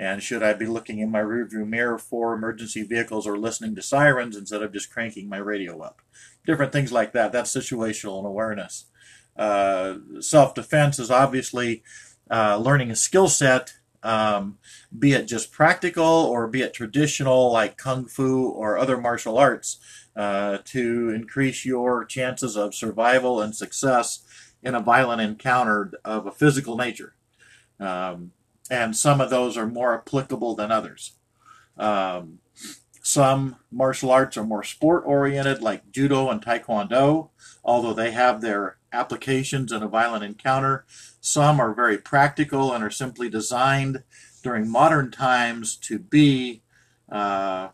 And 0.00 0.22
should 0.22 0.42
I 0.42 0.54
be 0.54 0.64
looking 0.64 0.98
in 0.98 1.10
my 1.10 1.20
rearview 1.20 1.68
mirror 1.68 1.98
for 1.98 2.32
emergency 2.32 2.82
vehicles 2.84 3.26
or 3.26 3.36
listening 3.36 3.74
to 3.74 3.82
sirens 3.82 4.34
instead 4.34 4.62
of 4.62 4.72
just 4.72 4.90
cranking 4.90 5.28
my 5.28 5.36
radio 5.36 5.78
up? 5.82 6.00
Different 6.46 6.72
things 6.72 6.90
like 6.90 7.12
that. 7.12 7.32
That's 7.32 7.54
situational 7.54 8.24
awareness. 8.24 8.86
Uh, 9.36 9.96
self 10.20 10.54
defense 10.54 10.98
is 10.98 11.10
obviously 11.10 11.82
uh, 12.30 12.56
learning 12.56 12.90
a 12.90 12.96
skill 12.96 13.28
set, 13.28 13.74
um, 14.02 14.56
be 14.98 15.12
it 15.12 15.28
just 15.28 15.52
practical 15.52 16.02
or 16.02 16.48
be 16.48 16.62
it 16.62 16.72
traditional 16.72 17.52
like 17.52 17.76
kung 17.76 18.06
fu 18.06 18.48
or 18.48 18.78
other 18.78 18.96
martial 18.96 19.36
arts, 19.36 19.76
uh, 20.16 20.58
to 20.64 21.10
increase 21.10 21.66
your 21.66 22.06
chances 22.06 22.56
of 22.56 22.74
survival 22.74 23.42
and 23.42 23.54
success 23.54 24.20
in 24.62 24.74
a 24.74 24.80
violent 24.80 25.20
encounter 25.20 25.92
of 26.06 26.26
a 26.26 26.32
physical 26.32 26.78
nature. 26.78 27.12
Um, 27.78 28.32
and 28.70 28.96
some 28.96 29.20
of 29.20 29.30
those 29.30 29.56
are 29.56 29.66
more 29.66 29.94
applicable 29.94 30.54
than 30.54 30.70
others. 30.70 31.12
Um, 31.76 32.38
some 33.02 33.56
martial 33.70 34.10
arts 34.10 34.36
are 34.36 34.44
more 34.44 34.62
sport 34.62 35.02
oriented, 35.06 35.62
like 35.62 35.90
judo 35.90 36.30
and 36.30 36.40
taekwondo, 36.40 37.30
although 37.64 37.94
they 37.94 38.12
have 38.12 38.40
their 38.40 38.76
applications 38.92 39.72
in 39.72 39.82
a 39.82 39.88
violent 39.88 40.22
encounter. 40.22 40.84
Some 41.20 41.60
are 41.60 41.74
very 41.74 41.98
practical 41.98 42.72
and 42.72 42.84
are 42.84 42.90
simply 42.90 43.28
designed 43.28 44.04
during 44.42 44.68
modern 44.68 45.10
times 45.10 45.76
to 45.76 45.98
be 45.98 46.62
uh, 47.10 47.68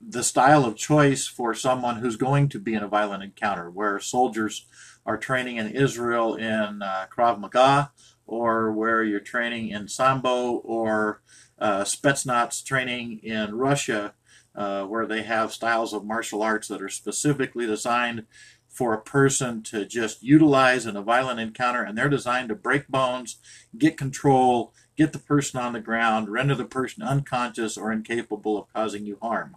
the 0.00 0.22
style 0.22 0.64
of 0.64 0.76
choice 0.76 1.26
for 1.26 1.54
someone 1.54 1.96
who's 1.96 2.16
going 2.16 2.48
to 2.50 2.58
be 2.58 2.74
in 2.74 2.82
a 2.82 2.88
violent 2.88 3.22
encounter, 3.22 3.70
where 3.70 3.98
soldiers 3.98 4.66
are 5.06 5.16
training 5.16 5.56
in 5.56 5.68
Israel 5.68 6.34
in 6.34 6.82
uh, 6.82 7.06
Krav 7.14 7.38
Maga, 7.38 7.90
or 8.26 8.72
where 8.72 9.02
you're 9.02 9.20
training 9.20 9.70
in 9.70 9.88
Sambo 9.88 10.52
or 10.56 11.22
uh, 11.58 11.82
Spetsnaz 11.82 12.64
training 12.64 13.20
in 13.22 13.54
Russia, 13.54 14.14
uh, 14.54 14.84
where 14.84 15.06
they 15.06 15.22
have 15.22 15.52
styles 15.52 15.92
of 15.92 16.04
martial 16.04 16.42
arts 16.42 16.68
that 16.68 16.82
are 16.82 16.88
specifically 16.88 17.66
designed 17.66 18.26
for 18.68 18.94
a 18.94 19.00
person 19.02 19.62
to 19.62 19.84
just 19.84 20.22
utilize 20.22 20.86
in 20.86 20.96
a 20.96 21.02
violent 21.02 21.38
encounter, 21.38 21.82
and 21.82 21.96
they're 21.96 22.08
designed 22.08 22.48
to 22.48 22.54
break 22.54 22.88
bones, 22.88 23.36
get 23.76 23.98
control, 23.98 24.72
get 24.96 25.12
the 25.12 25.18
person 25.18 25.60
on 25.60 25.74
the 25.74 25.80
ground, 25.80 26.28
render 26.30 26.54
the 26.54 26.64
person 26.64 27.02
unconscious 27.02 27.76
or 27.76 27.92
incapable 27.92 28.56
of 28.58 28.72
causing 28.72 29.04
you 29.04 29.18
harm. 29.20 29.56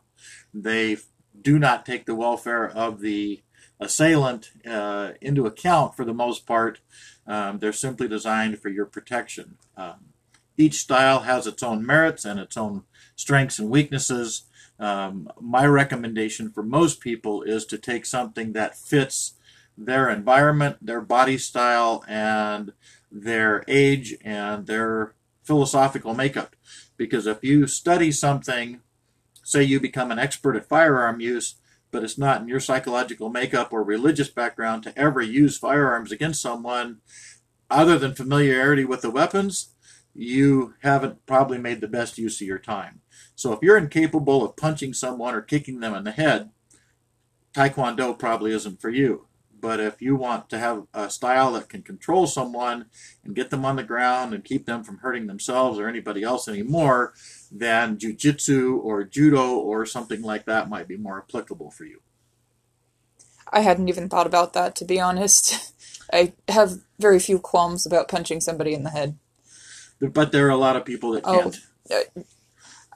They 0.53 0.97
do 1.41 1.59
not 1.59 1.85
take 1.85 2.05
the 2.05 2.15
welfare 2.15 2.67
of 2.67 2.99
the 2.99 3.41
assailant 3.79 4.51
uh, 4.65 5.11
into 5.21 5.45
account 5.45 5.95
for 5.95 6.05
the 6.05 6.13
most 6.13 6.45
part. 6.45 6.79
Um, 7.27 7.59
they're 7.59 7.73
simply 7.73 8.07
designed 8.07 8.59
for 8.59 8.69
your 8.69 8.85
protection. 8.85 9.57
Um, 9.75 10.13
each 10.57 10.75
style 10.75 11.21
has 11.21 11.47
its 11.47 11.63
own 11.63 11.85
merits 11.85 12.23
and 12.25 12.39
its 12.39 12.55
own 12.55 12.83
strengths 13.15 13.59
and 13.59 13.69
weaknesses. 13.69 14.43
Um, 14.79 15.29
my 15.39 15.65
recommendation 15.65 16.51
for 16.51 16.63
most 16.63 16.99
people 16.99 17.41
is 17.43 17.65
to 17.67 17.77
take 17.77 18.05
something 18.05 18.53
that 18.53 18.77
fits 18.77 19.33
their 19.77 20.09
environment, 20.09 20.77
their 20.81 21.01
body 21.01 21.37
style, 21.37 22.03
and 22.07 22.73
their 23.11 23.63
age 23.67 24.15
and 24.23 24.67
their 24.67 25.13
philosophical 25.43 26.13
makeup. 26.13 26.55
Because 26.97 27.27
if 27.27 27.43
you 27.43 27.67
study 27.67 28.11
something, 28.11 28.81
say 29.43 29.63
you 29.63 29.79
become 29.79 30.11
an 30.11 30.19
expert 30.19 30.55
at 30.55 30.67
firearm 30.67 31.19
use, 31.19 31.55
but 31.95 32.03
it's 32.03 32.17
not 32.17 32.41
in 32.41 32.49
your 32.49 32.59
psychological 32.59 33.29
makeup 33.29 33.71
or 33.71 33.81
religious 33.81 34.27
background 34.27 34.83
to 34.83 34.99
ever 34.99 35.21
use 35.21 35.57
firearms 35.57 36.11
against 36.11 36.41
someone 36.41 36.97
other 37.69 37.97
than 37.97 38.13
familiarity 38.13 38.83
with 38.83 39.01
the 39.01 39.09
weapons, 39.09 39.69
you 40.13 40.73
haven't 40.81 41.25
probably 41.25 41.57
made 41.57 41.79
the 41.79 41.87
best 41.87 42.17
use 42.17 42.41
of 42.41 42.47
your 42.47 42.59
time. 42.59 42.99
So 43.33 43.53
if 43.53 43.59
you're 43.61 43.77
incapable 43.77 44.43
of 44.43 44.57
punching 44.57 44.93
someone 44.93 45.33
or 45.33 45.41
kicking 45.41 45.79
them 45.79 45.95
in 45.95 46.03
the 46.03 46.11
head, 46.11 46.49
Taekwondo 47.53 48.19
probably 48.19 48.51
isn't 48.51 48.81
for 48.81 48.89
you. 48.89 49.27
But 49.57 49.79
if 49.79 50.01
you 50.01 50.17
want 50.17 50.49
to 50.49 50.59
have 50.59 50.87
a 50.93 51.09
style 51.09 51.53
that 51.53 51.69
can 51.69 51.81
control 51.81 52.27
someone 52.27 52.87
and 53.23 53.33
get 53.33 53.51
them 53.51 53.63
on 53.63 53.77
the 53.77 53.83
ground 53.83 54.33
and 54.33 54.43
keep 54.43 54.65
them 54.65 54.83
from 54.83 54.97
hurting 54.97 55.27
themselves 55.27 55.79
or 55.79 55.87
anybody 55.87 56.23
else 56.23 56.49
anymore, 56.49 57.13
then 57.59 57.97
jujitsu 57.97 58.77
or 58.83 59.03
judo 59.03 59.55
or 59.55 59.85
something 59.85 60.21
like 60.21 60.45
that 60.45 60.69
might 60.69 60.87
be 60.87 60.97
more 60.97 61.19
applicable 61.19 61.71
for 61.71 61.85
you. 61.85 62.01
I 63.51 63.61
hadn't 63.61 63.89
even 63.89 64.09
thought 64.09 64.27
about 64.27 64.53
that, 64.53 64.75
to 64.77 64.85
be 64.85 64.99
honest. 64.99 65.73
I 66.13 66.33
have 66.49 66.79
very 66.99 67.19
few 67.19 67.39
qualms 67.39 67.85
about 67.85 68.07
punching 68.09 68.41
somebody 68.41 68.73
in 68.73 68.83
the 68.83 68.89
head. 68.89 69.17
But 69.99 70.31
there 70.31 70.47
are 70.47 70.51
a 70.51 70.57
lot 70.57 70.75
of 70.75 70.85
people 70.85 71.11
that 71.13 71.23
Oh, 71.23 71.39
can't. 71.41 71.57
uh, 71.91 71.99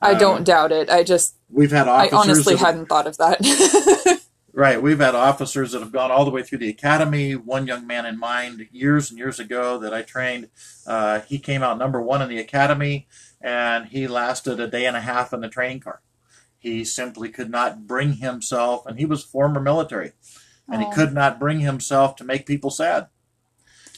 I 0.01 0.13
don't 0.13 0.43
doubt 0.43 0.71
it. 0.71 0.89
I 0.89 1.03
just, 1.03 1.35
We've 1.49 1.71
had 1.71 1.87
I 1.87 2.09
honestly 2.13 2.55
hadn't 2.57 2.87
thought 2.87 3.07
of 3.07 3.17
that. 3.17 3.39
Right, 4.53 4.81
we've 4.81 4.99
had 4.99 5.15
officers 5.15 5.71
that 5.71 5.81
have 5.81 5.91
gone 5.91 6.11
all 6.11 6.25
the 6.25 6.31
way 6.31 6.43
through 6.43 6.57
the 6.57 6.69
academy. 6.69 7.35
One 7.35 7.67
young 7.67 7.87
man 7.87 8.05
in 8.05 8.19
mind, 8.19 8.67
years 8.71 9.09
and 9.09 9.17
years 9.19 9.39
ago, 9.39 9.77
that 9.79 9.93
I 9.93 10.01
trained, 10.01 10.49
uh, 10.87 11.21
he 11.21 11.39
came 11.39 11.63
out 11.63 11.77
number 11.77 12.01
one 12.01 12.21
in 12.21 12.29
the 12.29 12.39
academy, 12.39 13.07
and 13.41 13.88
he 13.88 14.08
lasted 14.08 14.60
a 14.60 14.67
day 14.67 14.86
and 14.86 14.98
a 14.98 15.01
half 15.01 15.34
in 15.34 15.41
the 15.41 15.50
training 15.50 15.79
car. 15.81 16.01
He 16.58 16.84
simply 16.84 17.29
could 17.29 17.50
not 17.50 17.88
bring 17.88 18.13
himself, 18.13 18.86
and 18.86 19.00
he 19.00 19.05
was 19.05 19.24
former 19.24 19.60
military, 19.62 20.13
and 20.67 20.84
Oh. 20.84 20.88
he 20.89 20.93
could 20.93 21.13
not 21.13 21.39
bring 21.39 21.60
himself 21.62 22.15
to 22.17 22.24
make 22.24 22.46
people 22.46 22.69
sad. 22.69 23.08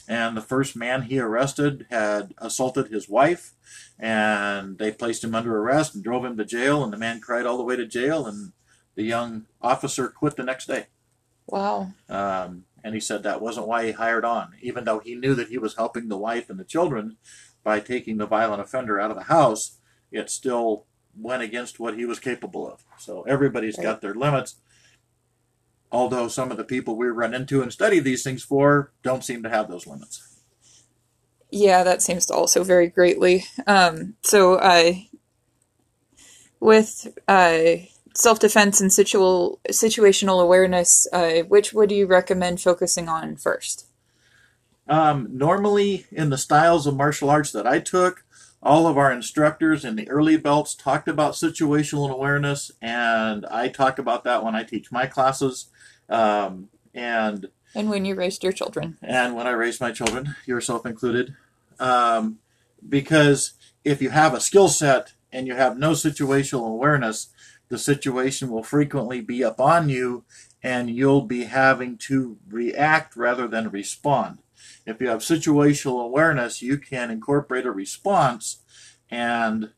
And 0.08 0.36
the 0.36 0.42
first 0.42 0.76
man 0.76 1.02
he 1.02 1.18
arrested 1.18 1.86
had 1.90 2.34
assaulted 2.38 2.88
his 2.88 3.08
wife, 3.08 3.52
and 3.98 4.78
they 4.78 4.90
placed 4.92 5.24
him 5.24 5.34
under 5.34 5.56
arrest 5.58 5.94
and 5.94 6.02
drove 6.04 6.24
him 6.24 6.36
to 6.36 6.44
jail. 6.44 6.82
And 6.82 6.92
the 6.92 6.98
man 6.98 7.20
cried 7.20 7.46
all 7.46 7.56
the 7.56 7.62
way 7.62 7.76
to 7.76 7.86
jail, 7.86 8.26
and 8.26 8.52
the 8.94 9.04
young 9.04 9.46
officer 9.60 10.08
quit 10.08 10.36
the 10.36 10.42
next 10.42 10.66
day. 10.66 10.86
Wow. 11.46 11.92
Um, 12.08 12.64
and 12.84 12.94
he 12.94 13.00
said 13.00 13.22
that 13.22 13.40
wasn't 13.40 13.68
why 13.68 13.86
he 13.86 13.92
hired 13.92 14.24
on, 14.24 14.54
even 14.60 14.84
though 14.84 14.98
he 14.98 15.14
knew 15.14 15.34
that 15.34 15.48
he 15.48 15.58
was 15.58 15.76
helping 15.76 16.08
the 16.08 16.18
wife 16.18 16.50
and 16.50 16.58
the 16.58 16.64
children 16.64 17.16
by 17.64 17.80
taking 17.80 18.16
the 18.16 18.26
violent 18.26 18.60
offender 18.60 19.00
out 19.00 19.10
of 19.10 19.16
the 19.16 19.24
house. 19.24 19.78
It 20.10 20.30
still 20.30 20.86
went 21.18 21.42
against 21.42 21.78
what 21.78 21.96
he 21.96 22.04
was 22.04 22.18
capable 22.18 22.70
of. 22.70 22.84
So 22.98 23.22
everybody's 23.22 23.76
Right. 23.78 23.84
got 23.84 24.00
their 24.00 24.14
limits. 24.14 24.56
Although 25.90 26.28
some 26.28 26.50
of 26.50 26.56
the 26.56 26.64
people 26.64 26.96
we 26.96 27.06
run 27.08 27.34
into 27.34 27.60
and 27.62 27.72
study 27.72 27.98
these 28.00 28.22
things 28.22 28.42
for 28.42 28.92
don't 29.02 29.24
seem 29.24 29.42
to 29.42 29.50
have 29.50 29.68
those 29.68 29.86
limits. 29.86 30.22
Yeah, 31.50 31.84
that 31.84 32.00
seems 32.00 32.24
to 32.26 32.34
also 32.34 32.64
vary 32.64 32.88
greatly. 32.88 33.44
Um, 33.66 34.14
so, 34.22 34.54
uh, 34.54 34.94
with 36.60 37.08
uh, 37.28 37.60
self 38.14 38.38
defense 38.38 38.80
and 38.80 38.90
situational 38.90 40.42
awareness, 40.42 41.06
uh, 41.12 41.42
which 41.42 41.74
would 41.74 41.92
you 41.92 42.06
recommend 42.06 42.62
focusing 42.62 43.08
on 43.08 43.36
first? 43.36 43.86
Um, 44.88 45.28
normally, 45.30 46.06
in 46.10 46.30
the 46.30 46.38
styles 46.38 46.86
of 46.86 46.96
martial 46.96 47.30
arts 47.30 47.52
that 47.52 47.66
I 47.66 47.78
took, 47.78 48.24
all 48.62 48.86
of 48.86 48.96
our 48.96 49.12
instructors 49.12 49.84
in 49.84 49.96
the 49.96 50.08
early 50.08 50.36
belts 50.36 50.74
talked 50.74 51.08
about 51.08 51.34
situational 51.34 52.10
awareness, 52.10 52.70
and 52.80 53.44
I 53.46 53.68
talk 53.68 53.98
about 53.98 54.24
that 54.24 54.44
when 54.44 54.54
I 54.54 54.62
teach 54.62 54.92
my 54.92 55.06
classes. 55.06 55.66
Um, 56.08 56.68
and 56.94 57.48
And 57.74 57.90
when 57.90 58.04
you 58.04 58.14
raised 58.14 58.42
your 58.44 58.52
children? 58.52 58.98
and 59.02 59.34
when 59.34 59.46
I 59.46 59.52
raised 59.52 59.80
my 59.80 59.92
children, 59.92 60.36
yourself 60.46 60.84
included, 60.86 61.34
um, 61.80 62.38
because 62.88 63.54
if 63.84 64.02
you 64.02 64.10
have 64.10 64.34
a 64.34 64.40
skill 64.40 64.68
set 64.68 65.12
and 65.32 65.46
you 65.46 65.54
have 65.54 65.78
no 65.78 65.92
situational 65.92 66.68
awareness, 66.68 67.28
the 67.68 67.78
situation 67.78 68.50
will 68.50 68.62
frequently 68.62 69.20
be 69.20 69.42
upon 69.42 69.88
you, 69.88 70.24
and 70.62 70.90
you'll 70.90 71.22
be 71.22 71.44
having 71.44 71.96
to 71.96 72.36
react 72.48 73.16
rather 73.16 73.48
than 73.48 73.70
respond. 73.70 74.38
If 74.86 75.00
you 75.00 75.08
have 75.08 75.20
situational 75.20 76.04
awareness, 76.04 76.62
you 76.62 76.78
can 76.78 77.10
incorporate 77.10 77.66
a 77.66 77.70
response, 77.70 78.62
and 79.10 79.70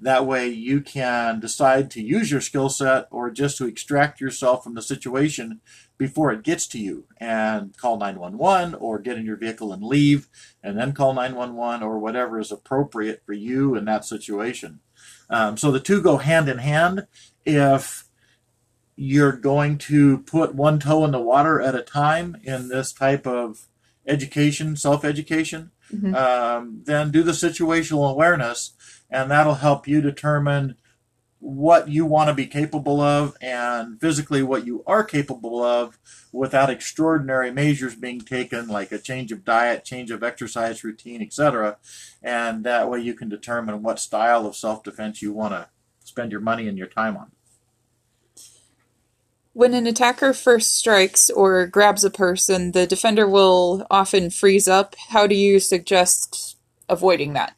that 0.00 0.26
way 0.26 0.48
you 0.48 0.80
can 0.80 1.40
decide 1.40 1.90
to 1.90 2.02
use 2.02 2.30
your 2.30 2.40
skill 2.40 2.70
set 2.70 3.06
or 3.10 3.30
just 3.30 3.58
to 3.58 3.66
extract 3.66 4.20
yourself 4.20 4.64
from 4.64 4.74
the 4.74 4.82
situation 4.82 5.60
before 5.98 6.32
it 6.32 6.42
gets 6.42 6.66
to 6.68 6.78
you 6.78 7.04
and 7.18 7.76
call 7.76 7.98
911 7.98 8.74
or 8.76 8.98
get 8.98 9.18
in 9.18 9.26
your 9.26 9.36
vehicle 9.36 9.72
and 9.72 9.82
leave 9.82 10.28
and 10.62 10.78
then 10.78 10.92
call 10.92 11.12
911 11.12 11.82
or 11.82 11.98
whatever 11.98 12.40
is 12.40 12.50
appropriate 12.50 13.22
for 13.26 13.34
you 13.34 13.74
in 13.74 13.84
that 13.84 14.06
situation. 14.06 14.80
Um, 15.28 15.58
so 15.58 15.70
the 15.70 15.80
two 15.80 16.00
go 16.00 16.16
hand 16.16 16.48
in 16.48 16.58
hand. 16.58 17.06
If 17.44 18.04
you're 18.96 19.32
going 19.32 19.78
to 19.78 20.18
put 20.18 20.54
one 20.54 20.78
toe 20.78 21.04
in 21.04 21.10
the 21.10 21.20
water 21.20 21.60
at 21.60 21.74
a 21.74 21.82
time 21.82 22.36
in 22.42 22.68
this 22.68 22.92
type 22.92 23.26
of 23.26 23.66
education, 24.10 24.76
self 24.76 25.04
education, 25.04 25.70
Mhm. 25.94 26.14
um, 26.14 26.82
then 26.84 27.10
do 27.10 27.22
the 27.22 27.32
situational 27.32 28.10
awareness, 28.10 28.72
and 29.10 29.30
that'll 29.30 29.54
help 29.56 29.88
you 29.88 30.00
determine 30.00 30.76
what 31.38 31.88
you 31.88 32.04
want 32.04 32.28
to 32.28 32.34
be 32.34 32.46
capable 32.46 33.00
of 33.00 33.34
and 33.40 33.98
physically 33.98 34.42
what 34.42 34.66
you 34.66 34.84
are 34.86 35.02
capable 35.02 35.62
of 35.64 35.98
without 36.32 36.68
extraordinary 36.68 37.50
measures 37.50 37.94
being 37.96 38.20
taken 38.20 38.68
like 38.68 38.92
a 38.92 38.98
change 38.98 39.32
of 39.32 39.42
diet 39.42 39.82
change 39.82 40.10
of 40.10 40.22
exercise 40.22 40.84
routine 40.84 41.22
etc 41.22 41.78
and 42.22 42.62
that 42.64 42.90
way 42.90 43.00
you 43.00 43.14
can 43.14 43.30
determine 43.30 43.82
what 43.82 43.98
style 43.98 44.44
of 44.46 44.54
self-defense 44.54 45.22
you 45.22 45.32
want 45.32 45.54
to 45.54 45.66
spend 46.04 46.30
your 46.30 46.42
money 46.42 46.68
and 46.68 46.76
your 46.76 46.86
time 46.86 47.16
on 47.16 47.30
When 49.52 49.74
an 49.74 49.86
attacker 49.86 50.32
first 50.32 50.76
strikes 50.76 51.28
or 51.28 51.66
grabs 51.66 52.04
a 52.04 52.10
person, 52.10 52.72
the 52.72 52.86
defender 52.86 53.28
will 53.28 53.86
often 53.90 54.30
freeze 54.30 54.68
up. 54.68 54.94
How 55.08 55.26
do 55.26 55.34
you 55.34 55.58
suggest 55.58 56.56
avoiding 56.88 57.32
that? 57.32 57.56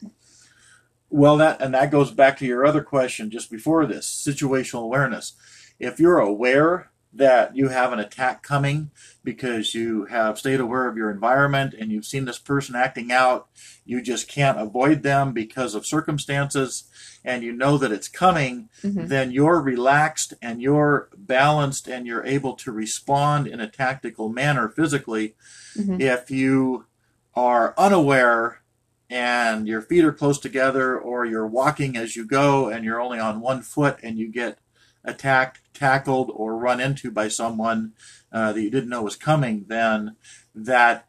Well, 1.11 1.37
that 1.37 1.61
and 1.61 1.75
that 1.75 1.91
goes 1.91 2.11
back 2.11 2.39
to 2.39 2.47
your 2.47 2.65
other 2.65 2.83
question 2.83 3.31
just 3.31 3.51
before 3.51 3.85
this 3.85 4.07
situational 4.07 4.85
awareness. 4.85 5.35
If 5.79 6.01
you're 6.01 6.19
aware 6.19 6.92
that 7.15 7.55
you 7.55 7.69
have 7.69 7.93
an 7.93 7.99
attack 7.99 8.43
coming 8.43 8.91
because 9.23 9.75
you 9.75 10.07
have 10.07 10.39
stayed 10.39 10.61
aware 10.61 10.89
of 10.89 10.97
your 10.97 11.11
environment 11.11 11.75
and 11.79 11.93
you've 11.93 12.07
seen 12.07 12.25
this 12.25 12.39
person 12.39 12.75
acting 12.75 13.13
out, 13.13 13.49
you 13.85 14.01
just 14.01 14.29
can't 14.29 14.59
avoid 14.61 15.03
them 15.03 15.33
because 15.33 15.75
of 15.75 15.87
circumstances, 15.87 16.85
and 17.25 17.43
you 17.45 17.53
know 17.53 17.77
that 17.79 17.93
it's 17.93 18.09
coming, 18.09 18.69
Mhm. 18.83 19.09
then 19.09 19.31
you're 19.31 19.61
relaxed 19.61 20.35
and 20.43 20.61
you're 20.63 21.09
balanced 21.17 21.87
and 21.87 22.07
you're 22.07 22.25
able 22.25 22.55
to 22.55 22.73
respond 22.73 23.47
in 23.47 23.61
a 23.61 23.69
tactical 23.71 24.29
manner 24.29 24.69
physically 24.69 25.35
Mhm. 25.77 26.01
if 26.01 26.31
you 26.31 26.87
are 27.35 27.75
unaware 27.79 28.63
and 29.09 29.69
your 29.69 29.83
feet 29.83 30.05
are 30.05 30.13
close 30.13 30.39
together 30.39 30.99
or 30.99 31.25
you're 31.27 31.47
walking 31.47 31.97
as 31.97 32.17
you 32.17 32.25
go 32.27 32.69
and 32.69 32.85
you're 32.85 33.01
only 33.01 33.19
on 33.19 33.41
one 33.41 33.61
foot 33.63 33.99
and 34.03 34.19
you 34.19 34.27
get 34.29 34.59
attacked, 35.05 35.61
tackled, 35.75 36.31
or 36.35 36.57
run 36.57 36.81
into 36.81 37.11
by 37.11 37.29
someone 37.29 37.93
uh, 38.33 38.53
that 38.53 38.63
you 38.63 38.71
didn't 38.71 38.91
know 38.91 39.03
was 39.03 39.17
coming, 39.17 39.65
then 39.69 40.17
that, 40.55 41.07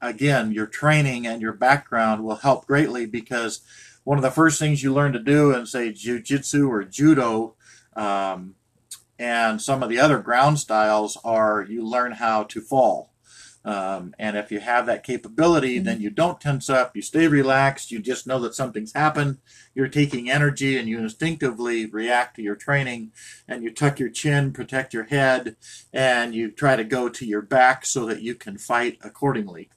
again, 0.00 0.52
your 0.52 0.66
training 0.66 1.26
and 1.26 1.40
your 1.40 1.52
background 1.52 2.24
will 2.24 2.36
help 2.36 2.66
greatly 2.66 3.06
because 3.06 3.60
one 4.04 4.18
of 4.18 4.22
the 4.22 4.30
first 4.30 4.58
things 4.58 4.82
you 4.82 4.92
learn 4.92 5.12
to 5.12 5.18
do 5.18 5.54
in, 5.54 5.66
say, 5.66 5.92
jujitsu 5.92 6.68
or 6.68 6.84
judo, 6.84 7.54
um, 7.94 8.54
and 9.18 9.60
some 9.60 9.82
of 9.82 9.90
the 9.90 9.98
other 9.98 10.18
ground 10.18 10.58
styles 10.58 11.18
are 11.24 11.66
you 11.68 11.86
learn 11.86 12.12
how 12.12 12.42
to 12.44 12.60
fall. 12.60 13.09
Um, 13.62 14.14
and 14.18 14.38
if 14.38 14.50
you 14.50 14.60
have 14.60 14.86
that 14.86 15.04
capability, 15.04 15.78
then 15.78 16.00
you 16.00 16.08
don't 16.08 16.40
tense 16.40 16.70
up, 16.70 16.96
you 16.96 17.02
stay 17.02 17.28
relaxed, 17.28 17.90
you 17.90 17.98
just 17.98 18.26
know 18.26 18.38
that 18.40 18.54
something's 18.54 18.94
happened, 18.94 19.38
you're 19.74 19.88
taking 19.88 20.30
energy, 20.30 20.78
and 20.78 20.88
you 20.88 20.98
instinctively 20.98 21.84
react 21.84 22.36
to 22.36 22.42
your 22.42 22.56
training, 22.56 23.12
and 23.46 23.62
you 23.62 23.70
tuck 23.70 23.98
your 23.98 24.08
chin, 24.08 24.52
protect 24.52 24.94
your 24.94 25.04
head, 25.04 25.56
and 25.92 26.34
you 26.34 26.50
try 26.50 26.74
to 26.74 26.84
go 26.84 27.10
to 27.10 27.26
your 27.26 27.42
back 27.42 27.84
so 27.84 28.06
that 28.06 28.22
you 28.22 28.34
can 28.34 28.56
fight 28.56 28.96
accordingly. 29.02 29.68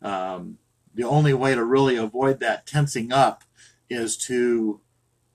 Um, 0.00 0.58
the 0.94 1.04
only 1.04 1.34
way 1.34 1.54
to 1.54 1.64
really 1.64 1.96
avoid 1.96 2.40
that 2.40 2.66
tensing 2.66 3.12
up 3.12 3.44
is 3.90 4.16
to 4.16 4.80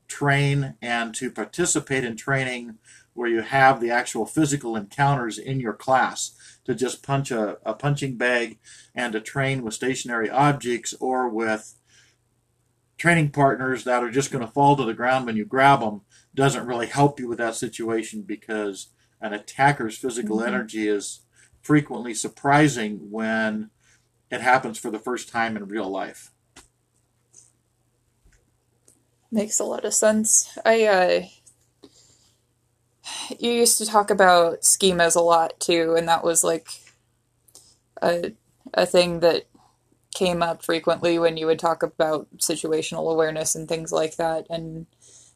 train 0.07 0.75
and 0.81 1.13
to 1.15 1.29
participate 1.29 2.03
in 2.03 2.17
training 2.17 2.79
where 3.13 3.29
you 3.29 3.41
have 3.41 3.79
the 3.79 3.91
actual 3.91 4.25
physical 4.25 4.75
encounters 4.75 5.37
in 5.37 5.59
your 5.59 5.73
class 5.73 6.31
to 6.71 6.75
just 6.85 7.03
punch 7.03 7.31
a, 7.31 7.57
a 7.65 7.73
punching 7.73 8.15
bag 8.15 8.57
and 8.95 9.11
to 9.13 9.19
train 9.19 9.61
with 9.61 9.73
stationary 9.73 10.29
objects 10.29 10.93
or 10.99 11.27
with 11.27 11.75
training 12.97 13.29
partners 13.29 13.83
that 13.83 14.03
are 14.03 14.11
just 14.11 14.31
going 14.31 14.45
to 14.45 14.51
fall 14.51 14.75
to 14.75 14.85
the 14.85 14.93
ground 14.93 15.25
when 15.25 15.35
you 15.35 15.43
grab 15.43 15.81
them 15.81 16.01
doesn't 16.33 16.67
really 16.67 16.87
help 16.87 17.19
you 17.19 17.27
with 17.27 17.39
that 17.39 17.55
situation 17.55 18.21
because 18.21 18.87
an 19.19 19.33
attacker's 19.33 19.97
physical 19.97 20.37
Mhm. 20.37 20.47
energy 20.47 20.87
is 20.87 21.21
frequently 21.61 22.13
surprising 22.13 23.11
when 23.11 23.69
it 24.29 24.39
happens 24.41 24.77
for 24.77 24.89
the 24.89 24.99
first 24.99 25.27
time 25.29 25.57
in 25.57 25.67
real 25.67 25.89
life. 25.89 26.31
Makes 29.29 29.59
a 29.59 29.63
lot 29.65 29.83
of 29.85 29.93
sense. 29.93 30.57
I 30.65 30.85
uh 30.85 31.21
you 33.39 33.51
used 33.51 33.77
to 33.77 33.85
talk 33.85 34.09
about 34.09 34.61
schemas 34.61 35.15
a 35.15 35.21
lot 35.21 35.59
too, 35.59 35.95
and 35.95 36.07
that 36.07 36.23
was 36.23 36.43
like 36.43 36.69
a 38.01 38.33
a 38.73 38.85
thing 38.85 39.19
that 39.19 39.47
came 40.13 40.41
up 40.43 40.63
frequently 40.63 41.17
when 41.17 41.37
you 41.37 41.45
would 41.45 41.59
talk 41.59 41.83
about 41.83 42.27
situational 42.37 43.11
awareness 43.11 43.55
and 43.55 43.67
things 43.67 43.91
like 43.91 44.17
that. 44.17 44.45
And 44.49 44.85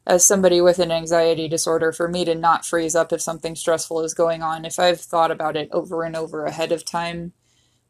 as 0.06 0.24
somebody 0.24 0.60
with 0.60 0.78
an 0.78 0.92
anxiety 0.92 1.48
disorder, 1.48 1.92
for 1.92 2.08
me 2.08 2.24
to 2.24 2.34
not 2.34 2.64
freeze 2.64 2.94
up 2.94 3.12
if 3.12 3.20
something 3.20 3.56
stressful 3.56 4.02
is 4.02 4.14
going 4.14 4.42
on, 4.42 4.64
if 4.64 4.78
I've 4.78 5.00
thought 5.00 5.30
about 5.30 5.56
it 5.56 5.68
over 5.72 6.04
and 6.04 6.14
over 6.14 6.44
ahead 6.44 6.72
of 6.72 6.84
time, 6.84 7.32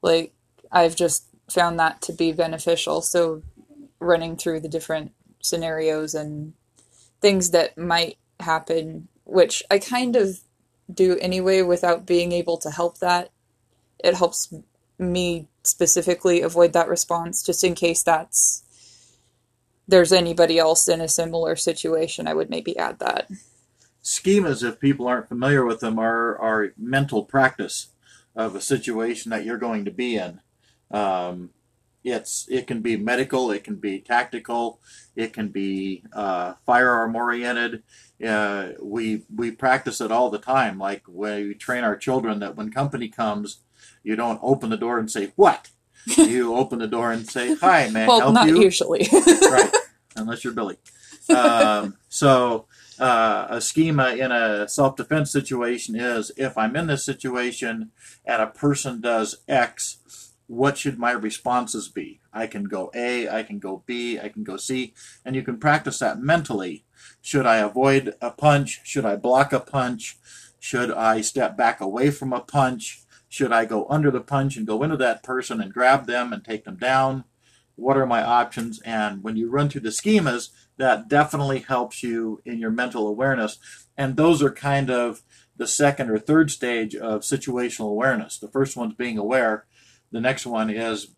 like 0.01 0.33
I've 0.73 0.97
just 0.97 1.27
found 1.51 1.79
that 1.79 2.01
to 2.03 2.13
be 2.13 2.33
beneficial. 2.33 3.03
So 3.03 3.43
running 4.01 4.37
through 4.37 4.61
the 4.61 4.69
different 4.69 5.13
scenarios 5.43 6.15
and 6.15 6.55
things 7.21 7.51
that 7.51 7.77
might 7.77 8.19
happen, 8.41 9.09
which 9.27 9.63
I 9.71 9.79
kind 9.79 10.17
of 10.17 10.41
do 10.93 11.19
anyway 11.19 11.63
without 11.63 12.07
being 12.07 12.33
able 12.33 12.57
to 12.59 12.71
help 12.71 12.99
that. 12.99 13.31
It 14.03 14.15
helps 14.15 14.53
me 14.99 15.49
specifically 15.63 16.41
avoid 16.41 16.73
that 16.73 16.89
response 16.89 17.43
just 17.43 17.65
in 17.65 17.75
case 17.75 18.03
that's 18.03 18.63
there's 19.89 20.13
anybody 20.13 20.59
else 20.59 20.89
in 20.89 21.01
a 21.01 21.09
similar 21.09 21.55
situation, 21.55 22.27
I 22.27 22.35
would 22.35 22.51
maybe 22.51 22.77
add 22.77 22.99
that. 22.99 23.29
schemas, 24.03 24.67
if 24.67 24.81
people 24.81 25.07
aren't 25.07 25.29
familiar 25.29 25.65
with 25.65 25.81
them, 25.81 25.99
are, 25.99 26.37
are 26.39 26.73
mental 26.77 27.25
practice 27.25 27.89
of 28.35 28.55
a 28.55 28.61
situation 28.61 29.31
that 29.31 29.45
you're 29.45 29.59
going 29.59 29.85
to 29.85 29.91
be 29.91 30.17
in. 30.17 30.41
Um, 30.91 31.51
it's 32.07 32.47
it 32.49 32.69
can 32.69 32.81
be 32.81 32.97
medical, 32.97 33.51
it 33.51 33.65
can 33.65 33.77
be 33.77 33.99
tactical, 33.99 34.81
it 35.17 35.33
can 35.33 35.49
be 35.49 36.05
uh, 36.13 36.55
firearm 36.65 37.17
oriented. 37.17 37.83
Uh, 38.25 38.69
we 38.81 39.25
we 39.35 39.51
practice 39.51 40.01
it 40.01 40.13
all 40.13 40.31
the 40.31 40.39
time. 40.39 40.79
Like 40.79 41.03
we 41.09 41.55
train 41.55 41.83
our 41.83 41.97
children 41.97 42.39
that 42.39 42.57
when 42.57 42.71
company 42.71 43.09
comes, 43.09 43.59
you 44.05 44.15
don't 44.15 44.39
open 44.41 44.71
the 44.71 44.77
door 44.77 44.99
and 44.99 45.11
say 45.11 45.33
what. 45.35 45.71
you 46.17 46.55
open 46.55 46.79
the 46.79 46.87
door 46.87 47.11
and 47.11 47.29
say 47.29 47.57
hi, 47.57 47.89
man. 47.89 48.07
well, 48.07 48.21
help 48.21 48.35
not 48.35 48.47
you? 48.47 48.61
usually. 48.61 49.09
right, 49.13 49.73
unless 50.15 50.45
you're 50.45 50.53
Billy. 50.53 50.77
Um, 51.29 51.97
so 52.09 52.67
uh, 53.01 53.49
a 53.51 53.61
schema 53.61 54.15
in 54.15 54.31
a 54.31 54.69
self-defense 54.69 55.33
situation 55.33 55.97
is 55.97 56.31
if 56.37 56.57
I'm 56.57 56.77
in 56.77 56.87
this 56.87 57.05
situation 57.05 57.91
and 58.25 58.43
a 58.43 58.47
person 58.47 59.01
does 59.01 59.39
X, 59.49 60.26
what 60.47 60.79
should 60.79 60.99
my 60.99 61.11
responses 61.11 61.89
be? 61.89 62.21
I 62.33 62.47
can 62.47 62.65
go 62.65 62.91
A, 62.95 63.29
I 63.29 63.43
can 63.43 63.59
go 63.59 63.83
B, 63.87 64.19
I 64.19 64.29
can 64.29 64.45
go 64.45 64.57
C, 64.57 64.95
and 65.25 65.35
you 65.35 65.43
can 65.43 65.59
practice 65.59 65.99
that 65.99 66.21
mentally. 66.21 66.85
Should 67.21 67.47
I 67.47 67.57
avoid 67.57 68.15
a 68.21 68.31
punch? 68.31 68.81
Should 68.85 69.05
I 69.05 69.17
block 69.17 69.53
a 69.53 69.61
punch? 69.61 70.19
Should 70.59 70.91
I 70.91 71.21
step 71.21 71.57
back 71.57 71.81
away 71.81 72.11
from 72.11 72.33
a 72.33 72.41
punch? 72.41 73.03
Should 73.29 73.53
I 73.53 73.65
go 73.65 73.87
under 73.91 74.11
the 74.11 74.21
punch 74.21 74.57
and 74.57 74.67
go 74.67 74.83
into 74.83 74.97
that 74.99 75.23
person 75.23 75.61
and 75.61 75.73
grab 75.73 76.07
them 76.07 76.33
and 76.33 76.45
take 76.45 76.65
them 76.65 76.77
down? 76.77 77.25
What 77.75 77.97
are 77.99 78.07
my 78.07 78.23
options? 78.23 78.81
And 78.83 79.23
when 79.23 79.37
you 79.37 79.51
run 79.51 79.69
through 79.69 79.83
the 79.83 79.91
schemas, 79.91 80.51
that 80.79 81.09
definitely 81.09 81.61
helps 81.61 82.03
you 82.03 82.41
in 82.45 82.59
your 82.59 82.71
mental 82.71 83.07
awareness. 83.07 83.59
And 83.97 84.17
those 84.17 84.43
are 84.43 84.53
kind 84.53 84.91
of 84.91 85.23
the 85.57 85.67
second 85.67 86.11
or 86.11 86.19
third 86.19 86.51
stage 86.51 86.95
of 86.95 87.23
situational 87.23 87.91
awareness. 87.91 88.39
The 88.39 88.49
first 88.49 88.77
one's 88.77 88.95
being 88.95 89.19
aware. 89.19 89.67
The 90.17 90.23
next 90.23 90.47
one 90.47 90.71
is 90.71 91.09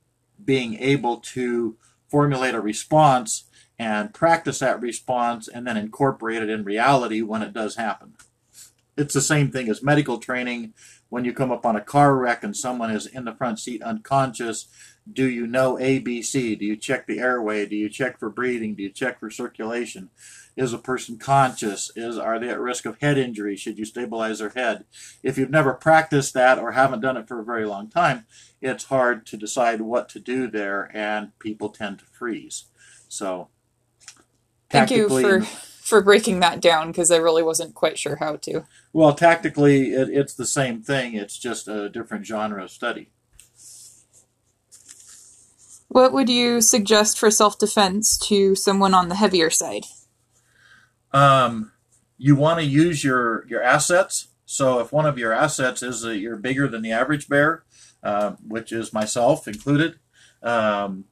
being 0.45 0.75
able 0.75 1.19
to 1.19 1.77
formulate 2.09 2.57
a 2.57 2.61
response 2.61 3.45
and 3.79 4.13
practice 4.13 4.59
that 4.59 4.81
response 4.81 5.47
and 5.47 5.65
then 5.65 5.77
incorporate 5.77 6.43
it 6.43 6.51
in 6.51 6.65
reality 6.65 7.23
when 7.23 7.43
it 7.43 7.53
does 7.53 7.77
happen. 7.77 8.15
It's 8.99 9.15
the 9.15 9.21
same 9.21 9.53
thing 9.53 9.69
as 9.69 9.81
medical 9.81 10.19
training. 10.19 10.75
When 11.09 11.25
you 11.25 11.33
come 11.33 11.53
up 11.53 11.65
on 11.65 11.77
a 11.77 11.81
car 11.81 12.17
wreck 12.17 12.43
and 12.43 12.55
someone 12.55 12.91
is 12.91 13.07
in 13.07 13.25
the 13.25 13.35
front 13.35 13.61
seat 13.61 13.81
unconscious, 13.81 14.67
do 15.11 15.27
you 15.27 15.47
know 15.47 15.77
ABC? 15.77 16.59
Do 16.59 16.67
you 16.67 16.77
check 16.77 17.07
the 17.07 17.21
airway? 17.21 17.65
Do 17.65 17.77
you 17.77 17.89
check 17.89 18.19
for 18.19 18.29
breathing? 18.29 18.75
Do 18.75 18.83
you 18.83 18.91
check 18.91 19.21
for 19.21 19.31
circulation? 19.31 20.11
Is 20.57 20.73
a 20.73 20.79
person 20.79 21.17
conscious? 21.17 21.93
Is 21.95 22.19
are 22.19 22.41
they 22.41 22.49
at 22.49 22.59
risk 22.59 22.87
of 22.87 22.99
head 23.01 23.17
injury? 23.17 23.57
Should 23.57 23.79
you 23.79 23.85
stabilize 23.85 24.41
their 24.41 24.51
head? 24.51 24.85
If 25.23 25.39
you've 25.39 25.49
never 25.49 25.75
practiced 25.75 26.35
that 26.35 26.59
or 26.59 26.73
haven't 26.73 27.01
done 27.01 27.17
it 27.17 27.29
for 27.29 27.39
a 27.39 27.45
very 27.45 27.65
long 27.65 27.89
time, 27.89 28.27
it's 28.61 28.87
hard 28.87 29.25
to 29.27 29.37
decide 29.37 29.81
what 29.81 30.09
to 30.11 30.19
do 30.19 30.51
there, 30.51 30.91
and 30.93 31.39
people 31.39 31.69
tend 31.69 32.01
to 32.01 32.05
freeze. 32.07 32.65
So, 33.09 33.49
Thank 34.69 34.91
you 34.91 35.09
for 35.09 35.47
for 35.88 36.03
breaking 36.03 36.40
that 36.40 36.61
down 36.61 36.88
because 36.88 37.11
I 37.11 37.16
really 37.16 37.42
wasn't 37.42 37.74
quite 37.74 37.98
sure 37.98 38.16
how 38.16 38.37
to. 38.37 38.64
Well, 38.92 39.14
tactically, 39.14 39.92
it, 39.92 40.09
it's 40.11 40.35
the 40.35 40.46
same 40.46 40.83
thing. 40.83 41.14
It's 41.14 41.38
just 41.38 41.66
a 41.66 41.88
different 41.88 42.27
genre 42.27 42.64
of 42.64 42.70
study. 42.70 43.11
What 45.88 46.12
would 46.12 46.29
you 46.29 46.61
suggest 46.61 47.18
for 47.18 47.31
self 47.31 47.59
defense 47.59 48.18
to 48.29 48.55
someone 48.55 48.92
on 48.92 49.09
the 49.09 49.14
heavier 49.14 49.48
side? 49.48 49.85
Um, 51.12 51.72
you 52.18 52.37
want 52.37 52.61
to 52.61 52.66
use 52.66 53.03
your 53.03 53.46
your 53.48 53.62
assets. 53.62 54.29
So, 54.44 54.81
if 54.81 54.92
one 54.92 55.07
of 55.07 55.18
your 55.18 55.33
assets 55.33 55.83
is 55.83 56.03
that 56.03 56.18
you're 56.18 56.37
bigger 56.37 56.68
than 56.68 56.83
the 56.83 56.92
average 56.92 57.29
bear, 57.29 57.64
uh, 58.03 58.33
which 58.46 58.70
is 58.72 58.92
myself 58.92 59.48
included, 59.48 59.98
um, 60.42 61.07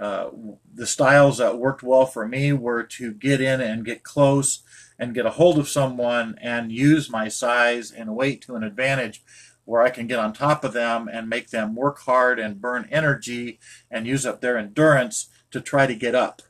uh, 0.00 0.30
the 0.74 0.86
styles 0.86 1.38
that 1.38 1.58
worked 1.58 1.82
well 1.82 2.06
for 2.06 2.26
me 2.26 2.52
were 2.54 2.82
to 2.82 3.12
get 3.12 3.40
in 3.40 3.60
and 3.60 3.84
get 3.84 4.02
close 4.02 4.62
and 4.98 5.14
get 5.14 5.26
a 5.26 5.30
hold 5.30 5.58
of 5.58 5.68
someone 5.68 6.36
and 6.40 6.72
use 6.72 7.10
my 7.10 7.28
size 7.28 7.90
and 7.90 8.16
weight 8.16 8.40
to 8.40 8.54
an 8.54 8.62
advantage 8.62 9.22
where 9.64 9.82
I 9.82 9.90
can 9.90 10.06
get 10.06 10.18
on 10.18 10.32
top 10.32 10.64
of 10.64 10.72
them 10.72 11.08
and 11.12 11.28
make 11.28 11.50
them 11.50 11.74
work 11.74 12.00
hard 12.00 12.38
and 12.38 12.60
burn 12.60 12.88
energy 12.90 13.60
and 13.90 14.06
use 14.06 14.24
up 14.24 14.40
their 14.40 14.56
endurance 14.56 15.28
to 15.50 15.60
try 15.60 15.86
to 15.86 15.94
get 15.94 16.14
up. 16.14 16.42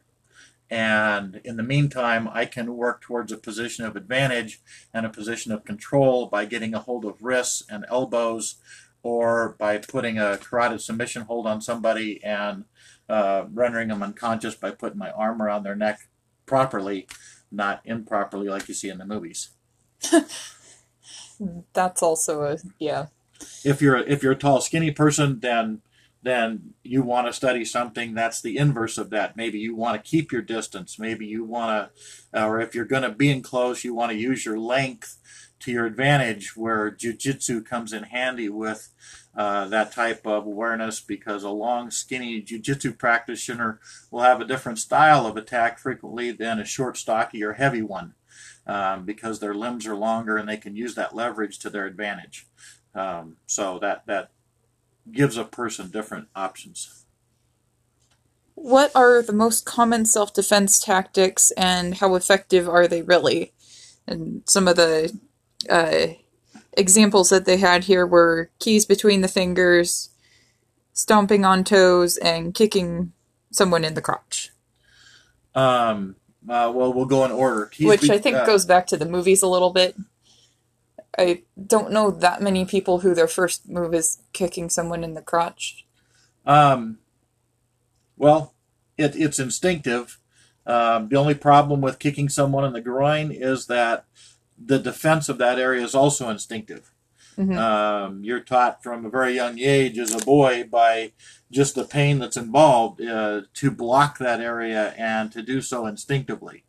And 0.70 1.40
in 1.44 1.56
the 1.56 1.64
meantime, 1.64 2.28
I 2.32 2.44
can 2.44 2.76
work 2.76 3.00
towards 3.00 3.32
a 3.32 3.36
position 3.36 3.84
of 3.84 3.96
advantage 3.96 4.60
and 4.94 5.04
a 5.04 5.10
position 5.10 5.50
of 5.50 5.64
control 5.64 6.26
by 6.26 6.44
getting 6.44 6.72
a 6.72 6.78
hold 6.78 7.04
of 7.04 7.20
wrists 7.20 7.64
and 7.68 7.84
elbows 7.88 8.56
or 9.02 9.56
by 9.58 9.78
putting 9.78 10.18
a 10.18 10.38
carotid 10.38 10.80
submission 10.80 11.22
hold 11.22 11.46
on 11.46 11.60
somebody 11.60 12.22
and 12.22 12.64
uh, 13.10 13.46
rendering 13.52 13.88
them 13.88 14.02
unconscious 14.02 14.54
by 14.54 14.70
putting 14.70 14.98
my 14.98 15.10
arm 15.10 15.42
around 15.42 15.64
their 15.64 15.76
neck 15.76 16.08
properly, 16.46 17.08
not 17.50 17.80
improperly 17.84 18.48
like 18.48 18.68
you 18.68 18.74
see 18.74 18.88
in 18.88 18.98
the 18.98 19.04
movies. 19.04 19.50
That's 21.72 22.02
also 22.02 22.42
a 22.42 22.56
yeah. 22.78 23.06
if 23.64 23.80
you're 23.80 23.96
if 23.96 24.22
you're 24.22 24.32
a 24.32 24.36
tall 24.36 24.60
skinny 24.60 24.90
person 24.90 25.40
then 25.40 25.80
then 26.22 26.74
you 26.82 27.02
want 27.02 27.26
to 27.26 27.32
study 27.32 27.64
something 27.64 28.12
that's 28.12 28.42
the 28.42 28.58
inverse 28.58 28.98
of 28.98 29.08
that 29.08 29.36
maybe 29.36 29.58
you 29.58 29.74
want 29.74 29.96
to 29.96 30.10
keep 30.10 30.30
your 30.30 30.42
distance 30.42 30.98
maybe 30.98 31.26
you 31.26 31.42
want 31.44 31.90
to 32.32 32.44
or 32.44 32.60
if 32.60 32.74
you're 32.74 32.84
going 32.84 33.02
to 33.02 33.10
be 33.10 33.30
in 33.30 33.42
close 33.42 33.84
you 33.84 33.94
want 33.94 34.12
to 34.12 34.18
use 34.18 34.44
your 34.44 34.58
length 34.58 35.16
to 35.60 35.72
your 35.72 35.86
advantage 35.86 36.54
where 36.56 36.90
jiu-jitsu 36.90 37.62
comes 37.62 37.92
in 37.94 38.02
handy 38.02 38.50
with 38.50 38.92
uh, 39.40 39.66
that 39.68 39.90
type 39.90 40.26
of 40.26 40.44
awareness 40.44 41.00
because 41.00 41.44
a 41.44 41.48
long 41.48 41.90
skinny 41.90 42.42
jiu-jitsu 42.42 42.92
practitioner 42.92 43.80
will 44.10 44.20
have 44.20 44.38
a 44.38 44.44
different 44.44 44.78
style 44.78 45.26
of 45.26 45.34
attack 45.34 45.78
frequently 45.78 46.30
than 46.30 46.60
a 46.60 46.64
short 46.66 46.98
stocky 46.98 47.42
or 47.42 47.54
heavy 47.54 47.80
one 47.80 48.12
um, 48.66 49.06
because 49.06 49.40
their 49.40 49.54
limbs 49.54 49.86
are 49.86 49.96
longer 49.96 50.36
and 50.36 50.46
they 50.46 50.58
can 50.58 50.76
use 50.76 50.94
that 50.94 51.14
leverage 51.14 51.58
to 51.58 51.70
their 51.70 51.86
advantage 51.86 52.48
um, 52.94 53.38
so 53.46 53.78
that 53.78 54.04
that 54.04 54.30
gives 55.10 55.38
a 55.38 55.44
person 55.44 55.88
different 55.88 56.28
options. 56.36 57.06
What 58.56 58.94
are 58.94 59.22
the 59.22 59.32
most 59.32 59.64
common 59.64 60.04
self 60.04 60.34
defense 60.34 60.78
tactics 60.78 61.50
and 61.52 61.94
how 61.94 62.14
effective 62.14 62.68
are 62.68 62.86
they 62.86 63.00
really? 63.00 63.54
And 64.06 64.42
some 64.44 64.68
of 64.68 64.76
the 64.76 65.18
uh, 65.70 66.08
examples 66.74 67.30
that 67.30 67.44
they 67.44 67.56
had 67.56 67.84
here 67.84 68.06
were 68.06 68.50
keys 68.58 68.86
between 68.86 69.20
the 69.20 69.28
fingers, 69.28 70.10
stomping 70.92 71.44
on 71.44 71.64
toes, 71.64 72.16
and 72.18 72.54
kicking 72.54 73.12
someone 73.50 73.84
in 73.84 73.94
the 73.94 74.02
crotch. 74.02 74.50
Um, 75.54 76.16
uh, 76.48 76.72
well, 76.74 76.92
we'll 76.92 77.06
go 77.06 77.24
in 77.24 77.30
order. 77.30 77.66
Keys 77.66 77.88
which 77.88 78.02
be- 78.02 78.12
I 78.12 78.18
think 78.18 78.36
uh, 78.36 78.46
goes 78.46 78.64
back 78.64 78.86
to 78.88 78.96
the 78.96 79.06
movies 79.06 79.42
a 79.42 79.48
little 79.48 79.70
bit. 79.70 79.96
I 81.18 81.42
don't 81.66 81.90
know 81.90 82.10
that 82.10 82.40
many 82.40 82.64
people 82.64 83.00
who 83.00 83.14
their 83.14 83.26
first 83.28 83.68
move 83.68 83.94
is 83.94 84.22
kicking 84.32 84.70
someone 84.70 85.02
in 85.02 85.14
the 85.14 85.22
crotch. 85.22 85.84
Um, 86.46 86.98
well, 88.16 88.54
it, 88.96 89.16
it's 89.16 89.38
instinctive. 89.38 90.18
Um, 90.66 91.08
the 91.08 91.16
only 91.16 91.34
problem 91.34 91.80
with 91.80 91.98
kicking 91.98 92.28
someone 92.28 92.64
in 92.64 92.72
the 92.72 92.80
groin 92.80 93.32
is 93.32 93.66
that 93.66 94.04
the 94.64 94.78
defense 94.78 95.28
of 95.28 95.38
that 95.38 95.58
area 95.58 95.82
is 95.82 95.94
also 95.94 96.28
instinctive. 96.28 96.92
Mhm. 97.38 97.56
Um, 97.56 98.24
you're 98.24 98.40
taught 98.40 98.82
from 98.82 99.06
a 99.06 99.10
very 99.10 99.34
young 99.34 99.58
age 99.58 99.98
as 99.98 100.14
a 100.14 100.24
boy 100.24 100.64
by 100.64 101.12
just 101.50 101.74
the 101.74 101.84
pain 101.84 102.18
that's 102.18 102.36
involved 102.36 103.00
uh, 103.00 103.42
to 103.54 103.70
block 103.70 104.18
that 104.18 104.40
area 104.40 104.94
and 104.96 105.32
to 105.32 105.42
do 105.42 105.62
so 105.62 105.86
instinctively. 105.86 106.64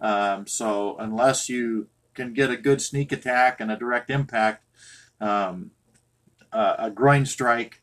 Um, 0.00 0.46
so 0.46 0.96
unless 0.98 1.48
you 1.48 1.88
can 2.14 2.32
get 2.32 2.50
a 2.50 2.56
good 2.56 2.80
sneak 2.80 3.12
attack 3.12 3.60
and 3.60 3.70
a 3.70 3.76
direct 3.76 4.10
impact, 4.10 4.64
um, 5.20 5.72
uh, 6.52 6.76
a 6.78 6.90
groin 6.90 7.26
strike 7.26 7.82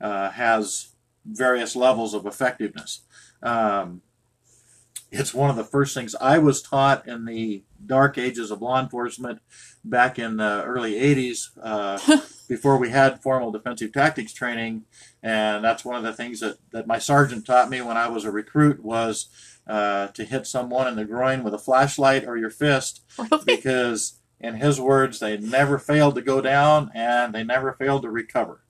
uh, 0.00 0.30
has 0.30 0.90
various 1.24 1.74
levels 1.74 2.14
of 2.14 2.26
effectiveness. 2.26 3.00
Um, 3.42 4.02
it's 5.10 5.34
one 5.34 5.50
of 5.50 5.56
the 5.56 5.64
first 5.64 5.94
things 5.94 6.14
I 6.20 6.38
was 6.38 6.62
taught 6.62 7.06
in 7.08 7.24
the 7.24 7.64
dark 7.84 8.16
ages 8.18 8.50
of 8.50 8.62
law 8.62 8.80
enforcement 8.80 9.40
back 9.84 10.18
in 10.18 10.36
the 10.36 10.62
early 10.64 10.94
80s 10.94 11.50
uh, 11.62 11.98
before 12.48 12.76
we 12.78 12.90
had 12.90 13.22
formal 13.22 13.50
defensive 13.50 13.92
tactics 13.92 14.32
training. 14.32 14.84
And 15.22 15.64
that's 15.64 15.84
one 15.84 15.96
of 15.96 16.02
the 16.02 16.12
things 16.12 16.40
that, 16.40 16.58
that 16.72 16.86
my 16.86 16.98
sergeant 16.98 17.46
taught 17.46 17.70
me 17.70 17.80
when 17.80 17.96
I 17.96 18.08
was 18.08 18.24
a 18.24 18.30
recruit 18.30 18.84
was 18.84 19.26
uh, 19.66 20.08
to 20.08 20.24
hit 20.24 20.46
someone 20.46 20.86
in 20.88 20.96
the 20.96 21.04
groin 21.04 21.42
with 21.42 21.54
a 21.54 21.58
flashlight 21.58 22.24
or 22.24 22.36
your 22.36 22.50
fist 22.50 23.02
Really? 23.18 23.42
because 23.46 24.18
in 24.40 24.54
his 24.56 24.80
words 24.80 25.18
they 25.20 25.36
never 25.36 25.78
failed 25.78 26.14
to 26.14 26.22
go 26.22 26.40
down 26.40 26.90
and 26.94 27.34
they 27.34 27.44
never 27.44 27.72
failed 27.72 28.02
to 28.02 28.10
recover 28.10 28.62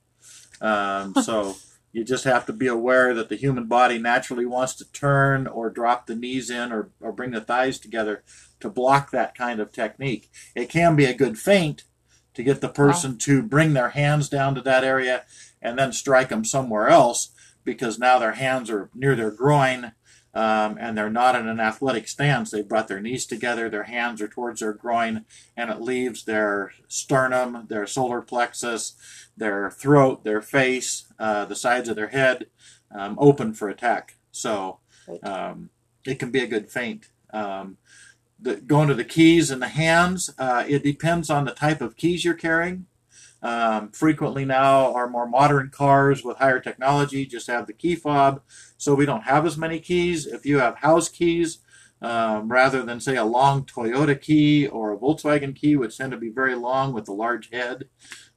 um, 0.61 1.14
so 1.14 1.55
You 1.92 2.05
just 2.05 2.24
have 2.24 2.46
to 2.46 2.53
be 2.53 2.68
aware 2.68 3.14
that 3.14 3.29
the 3.29 3.37
human 3.37 3.66
body 3.66 3.98
naturally 3.98 4.46
wants 4.46 4.74
to 4.74 4.92
turn 4.92 5.46
or 5.46 5.70
drop 5.70 6.07
the 6.07 6.14
knees 6.14 6.48
in 6.48 6.72
or, 6.72 6.90
or 7.00 7.12
bring 7.12 7.33
the 7.33 7.40
thighs 7.40 7.81
together 7.81 8.22
to 8.61 8.68
block 8.68 9.11
that 9.11 9.35
kind 9.35 9.59
of 9.59 9.72
technique. 9.72 10.31
It 10.55 10.68
can 10.68 10.94
be 10.94 11.05
a 11.05 11.14
good 11.14 11.38
feint 11.38 11.85
to 12.35 12.42
get 12.44 12.61
the 12.61 12.68
person 12.68 13.12
wow. 13.12 13.16
to 13.20 13.42
bring 13.42 13.72
their 13.72 13.90
hands 13.90 14.29
down 14.29 14.55
to 14.55 14.61
that 14.62 14.85
area 14.85 15.24
and 15.61 15.79
then 15.79 15.92
strike 15.92 16.29
them 16.29 16.44
somewhere 16.44 16.88
else 16.88 17.33
because 17.64 17.98
now 17.98 18.18
their 18.18 18.33
hands 18.33 18.70
are 18.70 18.90
near 18.94 19.16
their 19.16 19.31
groin 19.31 19.92
um, 20.34 20.76
and 20.78 20.96
they're 20.96 21.10
not 21.10 21.34
in 21.34 21.48
an 21.48 21.60
athletic 21.60 22.08
stance. 22.08 22.50
They've 22.50 22.68
brought 22.68 22.88
their 22.88 23.00
knees 23.00 23.26
together, 23.26 23.68
their 23.68 23.84
hands 23.84 24.20
are 24.20 24.28
towards 24.28 24.60
their 24.60 24.72
groin, 24.72 25.24
and 25.56 25.70
it 25.70 25.80
leaves 25.80 26.24
their 26.24 26.72
sternum, 26.88 27.66
their 27.68 27.86
solar 27.86 28.20
plexus, 28.22 28.94
their 29.36 29.70
throat, 29.70 30.24
their 30.24 30.42
face, 30.42 31.12
uh, 31.18 31.44
the 31.44 31.56
sides 31.56 31.88
of 31.88 31.96
their 31.96 32.08
head 32.08 32.46
um, 32.94 33.16
open 33.18 33.54
for 33.54 33.68
attack. 33.68 34.16
So 34.30 34.80
um, 35.22 35.70
it 36.04 36.18
can 36.18 36.30
be 36.30 36.40
a 36.40 36.46
good 36.46 36.70
feint. 36.70 37.08
Um, 37.32 37.78
the, 38.38 38.56
going 38.56 38.88
to 38.88 38.94
the 38.94 39.04
keys 39.04 39.50
and 39.50 39.60
the 39.60 39.68
hands, 39.68 40.30
uh, 40.38 40.64
it 40.66 40.82
depends 40.82 41.28
on 41.30 41.44
the 41.44 41.52
type 41.52 41.80
of 41.80 41.96
keys 41.96 42.24
you're 42.24 42.34
carrying. 42.34 42.86
Um, 43.42 43.90
frequently 43.90 44.44
now, 44.44 44.92
our 44.94 45.09
more 45.09 45.26
modern 45.26 45.70
cars 45.70 46.22
with 46.22 46.37
higher 46.38 46.61
technology 46.61 47.24
just 47.24 47.46
have 47.46 47.66
the 47.66 47.72
key 47.72 47.94
fob, 47.94 48.42
so 48.76 48.94
we 48.94 49.07
don't 49.07 49.22
have 49.22 49.46
as 49.46 49.57
many 49.57 49.81
keys. 49.81 50.26
If 50.26 50.44
you 50.44 50.59
have 50.59 50.79
house 50.79 51.09
keys, 51.09 51.59
um, 52.03 52.50
rather 52.50 52.83
than 52.83 53.00
say 53.00 53.16
a 53.16 53.24
long 53.24 53.64
Toyota 53.64 54.18
key 54.20 54.66
or 54.66 54.92
a 54.92 54.96
Volkswagen 54.96 55.55
key, 55.55 55.76
which 55.76 55.96
tend 55.98 56.12
to 56.12 56.18
be 56.18 56.31
very 56.31 56.55
long 56.55 56.92
with 56.92 57.09
a 57.09 57.12
large 57.12 57.50
head, 57.50 57.88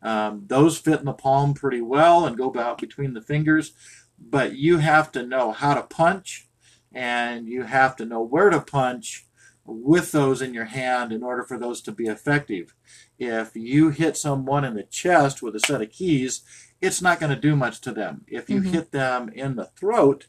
um, 0.02 0.44
those 0.48 0.78
fit 0.78 1.00
in 1.00 1.06
the 1.06 1.14
palm 1.14 1.54
pretty 1.54 1.82
well 1.82 2.26
and 2.26 2.38
go 2.38 2.50
about 2.50 2.78
between 2.78 3.14
the 3.14 3.22
fingers. 3.22 3.72
But 4.20 4.56
you 4.56 4.78
have 4.78 5.12
to 5.14 5.24
know 5.26 5.52
how 5.52 5.74
to 5.74 5.84
punch, 5.84 6.48
and 6.94 7.48
you 7.48 7.64
have 7.64 7.96
to 7.98 8.06
know 8.06 8.22
where 8.22 8.50
to 8.50 8.62
punch 8.62 9.26
with 9.66 10.12
those 10.12 10.42
in 10.42 10.54
your 10.54 10.66
hand 10.66 11.12
in 11.12 11.24
order 11.24 11.44
for 11.44 11.58
those 11.58 11.82
to 11.82 11.92
be 11.92 12.06
effective. 12.06 12.74
If 13.18 13.56
you 13.56 13.90
hit 13.90 14.18
someone 14.18 14.66
in 14.66 14.76
the 14.76 14.84
chest 14.84 15.42
with 15.42 15.56
a 15.56 15.60
set 15.60 15.82
of 15.82 15.92
keys, 15.92 16.42
it's 16.82 17.02
not 17.02 17.20
going 17.20 17.34
to 17.34 17.40
do 17.40 17.56
much 17.56 17.80
to 17.82 17.92
them. 17.92 18.26
If 18.28 18.50
you 18.50 18.62
mm-hmm. 18.62 18.74
hit 18.74 18.92
them 18.92 19.30
in 19.30 19.56
the 19.56 19.66
throat, 19.66 20.28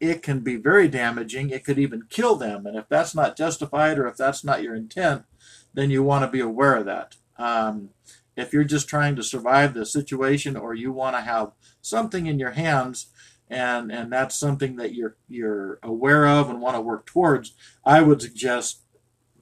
it 0.00 0.22
can 0.22 0.40
be 0.40 0.56
very 0.56 0.88
damaging. 0.88 1.50
It 1.50 1.64
could 1.64 1.78
even 1.78 2.08
kill 2.10 2.36
them. 2.36 2.66
And 2.66 2.76
if 2.76 2.88
that's 2.88 3.14
not 3.14 3.36
justified 3.36 3.98
or 3.98 4.06
if 4.06 4.16
that's 4.16 4.44
not 4.44 4.62
your 4.62 4.74
intent, 4.74 5.24
then 5.72 5.90
you 5.90 6.02
want 6.02 6.24
to 6.24 6.30
be 6.30 6.40
aware 6.40 6.76
of 6.76 6.84
that. 6.84 7.16
Um, 7.38 7.90
if 8.36 8.52
you're 8.52 8.64
just 8.64 8.88
trying 8.88 9.16
to 9.16 9.22
survive 9.22 9.74
the 9.74 9.86
situation 9.86 10.56
or 10.56 10.74
you 10.74 10.92
want 10.92 11.16
to 11.16 11.22
have 11.22 11.52
something 11.80 12.26
in 12.26 12.38
your 12.38 12.50
hands 12.50 13.06
and 13.54 13.92
and 13.92 14.12
that's 14.12 14.34
something 14.34 14.76
that 14.76 14.94
you're 14.94 15.16
you're 15.28 15.78
aware 15.82 16.26
of 16.26 16.50
and 16.50 16.60
want 16.60 16.76
to 16.76 16.80
work 16.80 17.06
towards, 17.06 17.54
I 17.84 18.02
would 18.02 18.20
suggest 18.20 18.82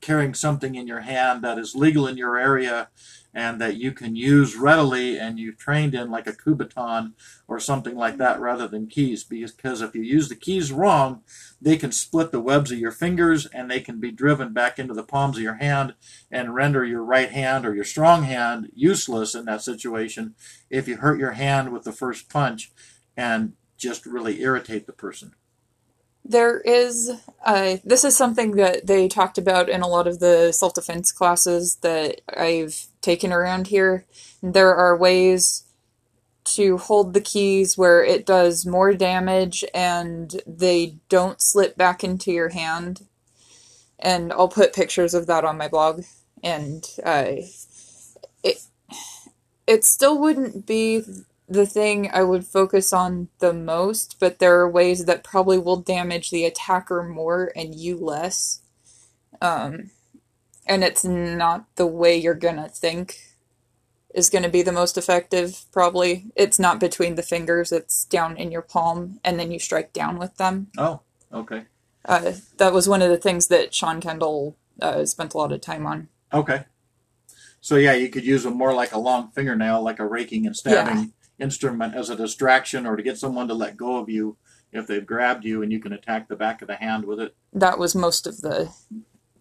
carrying 0.03 0.35
something 0.35 0.75
in 0.75 0.87
your 0.87 1.01
hand 1.01 1.43
that 1.43 1.59
is 1.59 1.75
legal 1.75 2.07
in 2.07 2.17
your 2.17 2.37
area 2.37 2.89
and 3.33 3.61
that 3.61 3.77
you 3.77 3.93
can 3.93 4.15
use 4.15 4.57
readily 4.57 5.17
and 5.17 5.39
you've 5.39 5.57
trained 5.57 5.95
in 5.95 6.11
like 6.11 6.27
a 6.27 6.33
Kubotan 6.33 7.13
or 7.49 7.59
something 7.61 7.97
like 7.97 8.19
that 8.19 8.35
mm-hmm. 8.35 8.43
rather 8.43 8.69
than 8.69 8.89
keys 8.89 9.23
because 9.25 9.81
if 9.81 9.95
you 9.95 10.03
use 10.03 10.29
the 10.29 10.35
keys 10.35 10.73
wrong 10.73 11.23
they 11.61 11.77
can 11.77 11.93
split 11.93 12.33
the 12.33 12.41
webs 12.41 12.73
of 12.73 12.81
your 12.81 12.91
fingers 12.91 13.47
and 13.47 13.71
they 13.71 13.81
can 13.81 14.01
be 14.01 14.11
driven 14.11 14.53
back 14.53 14.79
into 14.79 14.93
the 14.93 15.05
palms 15.05 15.37
of 15.37 15.43
your 15.43 15.55
hand 15.55 15.95
and 16.33 16.55
render 16.55 16.85
your 16.85 17.05
right 17.05 17.31
hand 17.31 17.65
or 17.65 17.73
your 17.73 17.85
strong 17.85 18.25
hand 18.25 18.69
useless 18.75 19.37
in 19.37 19.45
that 19.45 19.63
situation 19.63 20.35
if 20.69 20.89
you 20.89 20.97
hurt 20.97 21.19
your 21.19 21.33
hand 21.33 21.73
with 21.73 21.85
the 21.85 21.93
first 21.93 22.29
punch. 22.29 22.73
And 23.17 23.53
just 23.77 24.07
really 24.07 24.41
irritate 24.43 24.87
the 24.87 24.93
person. 24.93 25.35
There 26.25 26.61
is, 26.61 27.11
uh, 27.45 27.79
this 27.85 28.05
is 28.05 28.17
something 28.17 28.53
that 28.53 28.87
they 28.87 29.09
talked 29.09 29.39
about 29.39 29.69
in 29.69 29.83
a 29.83 29.89
lot 29.89 30.07
of 30.07 30.21
the 30.21 30.53
self 30.53 30.75
defense 30.75 31.11
classes 31.11 31.77
that 31.83 32.21
I've 32.37 32.87
taken 33.01 33.33
around 33.33 33.67
here. 33.67 34.07
There 34.41 34.75
are 34.75 34.97
ways 34.97 35.65
to 36.45 36.79
hold 36.79 37.15
the 37.15 37.21
keys 37.21 37.79
where 37.79 38.05
it 38.05 38.27
does 38.27 38.67
more 38.67 38.93
damage 38.93 39.65
and 39.75 40.41
they 40.47 40.97
don't 41.09 41.41
slip 41.41 41.77
back 41.77 42.03
into 42.03 42.33
your 42.33 42.51
hand. 42.51 43.07
And 43.99 44.33
I'll 44.33 44.49
put 44.49 44.75
pictures 44.75 45.15
of 45.15 45.27
that 45.27 45.45
on 45.45 45.59
my 45.59 45.69
blog. 45.69 46.05
And 46.43 46.85
uh, 47.05 47.27
it 48.43 48.59
it 49.67 49.85
still 49.85 50.19
wouldn't 50.19 50.67
be 50.67 51.03
the 51.53 51.67
thing 51.67 52.11
I 52.13 52.23
would 52.23 52.47
focus 52.47 52.93
on 52.93 53.29
the 53.39 53.53
most, 53.53 54.17
but 54.19 54.39
there 54.39 54.59
are 54.61 54.69
ways 54.69 55.05
that 55.05 55.23
probably 55.23 55.59
will 55.59 55.77
damage 55.77 56.31
the 56.31 56.45
attacker 56.45 57.03
more 57.03 57.53
and 57.55 57.75
you 57.75 57.97
less. 57.97 58.63
Um, 59.41 59.91
and 60.67 60.83
it's 60.83 61.05
not 61.05 61.67
the 61.77 61.87
way 61.87 62.17
you're 62.17 62.35
gonna 62.35 62.69
think 62.69 63.19
is 64.15 64.31
gonna 64.31 64.49
be 64.49 64.63
the 64.63 64.73
most 64.73 64.97
effective, 64.97 65.65
probably. 65.73 66.27
It's 66.37 66.59
not 66.59 66.81
between 66.81 67.17
the 67.17 67.23
fingers, 67.23 67.71
it's 67.71 68.05
down 68.07 68.37
in 68.37 68.51
your 68.51 68.63
palm, 68.63 69.21
and 69.23 69.39
then 69.39 69.53
you 69.53 69.59
strike 69.59 69.93
down 69.93 70.19
with 70.19 70.37
them. 70.39 70.69
Oh, 70.79 71.01
okay. 71.33 71.65
Uh, 72.05 72.33
that 72.57 72.73
was 72.73 72.89
one 72.89 73.03
of 73.03 73.11
the 73.11 73.19
things 73.19 73.49
that 73.49 73.75
Sean 73.75 74.01
Kendall 74.01 74.57
uh, 74.81 75.05
spent 75.05 75.35
a 75.35 75.39
lot 75.39 75.53
of 75.53 75.61
time 75.61 75.87
on. 75.87 76.09
Okay. 76.33 76.65
So 77.61 77.77
yeah, 77.77 77.93
you 77.93 78.09
could 78.09 78.25
use 78.25 78.43
them 78.43 78.55
more 78.55 78.75
like 78.75 78.93
a 78.93 78.99
long 78.99 79.31
fingernail, 79.31 79.83
like 79.83 79.99
a 79.99 80.07
raking 80.07 80.47
and 80.47 80.57
stabbing. 80.57 80.97
Yeah 80.97 81.05
instrument 81.43 81.95
as 81.95 82.09
a 82.09 82.17
distraction 82.17 82.87
or 82.87 82.97
to 82.97 83.03
get 83.03 83.19
someone 83.19 83.49
to 83.49 83.55
let 83.55 83.77
go 83.77 83.97
of 83.97 84.09
you 84.09 84.37
if 84.73 84.87
they've 84.87 85.07
grabbed 85.07 85.45
you 85.45 85.63
and 85.63 85.73
you 85.73 85.81
can 85.81 85.93
attack 85.93 86.29
the 86.29 86.37
back 86.37 86.63
of 86.63 86.69
the 86.69 86.77
hand 86.77 87.05
with 87.05 87.21
it. 87.21 87.35
That 87.53 87.79
was 87.79 87.95
most 87.95 88.27
of 88.27 88.41
the 88.41 88.73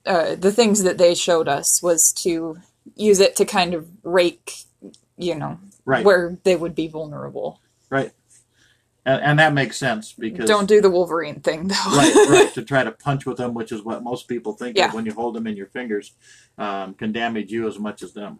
uh, 0.06 0.36
the 0.36 0.52
things 0.52 0.82
that 0.84 0.98
they 0.98 1.14
showed 1.14 1.48
us 1.48 1.82
was 1.82 2.12
to 2.12 2.58
use 2.96 3.20
it 3.20 3.36
to 3.36 3.46
kind 3.46 3.76
of 3.76 3.88
rake, 4.04 4.64
you 5.16 5.36
know, 5.36 5.60
right. 5.86 6.04
where 6.04 6.40
they 6.44 6.56
would 6.56 6.74
be 6.74 6.88
vulnerable. 6.88 7.62
Right. 7.90 8.12
And, 9.06 9.22
and 9.22 9.40
that 9.40 9.54
makes 9.54 9.78
sense 9.78 10.14
because 10.14 10.48
don't 10.48 10.68
do 10.68 10.82
the 10.82 10.90
Wolverine 10.90 11.40
thing 11.40 11.68
though. 11.68 11.76
right, 11.96 12.16
right. 12.30 12.52
To 12.56 12.64
try 12.64 12.84
to 12.84 12.92
punch 12.92 13.26
with 13.26 13.38
them, 13.38 13.54
which 13.54 13.72
is 13.72 13.84
what 13.84 14.04
most 14.04 14.28
people 14.28 14.54
think 14.54 14.78
yeah. 14.78 14.88
of 14.88 14.94
when 14.94 15.06
you 15.06 15.14
hold 15.14 15.36
them 15.36 15.48
in 15.48 15.56
your 15.56 15.68
fingers, 15.68 16.14
um, 16.58 16.94
can 16.94 17.12
damage 17.12 17.52
you 17.52 17.68
as 17.68 17.80
much 17.80 18.04
as 18.04 18.14
them. 18.14 18.40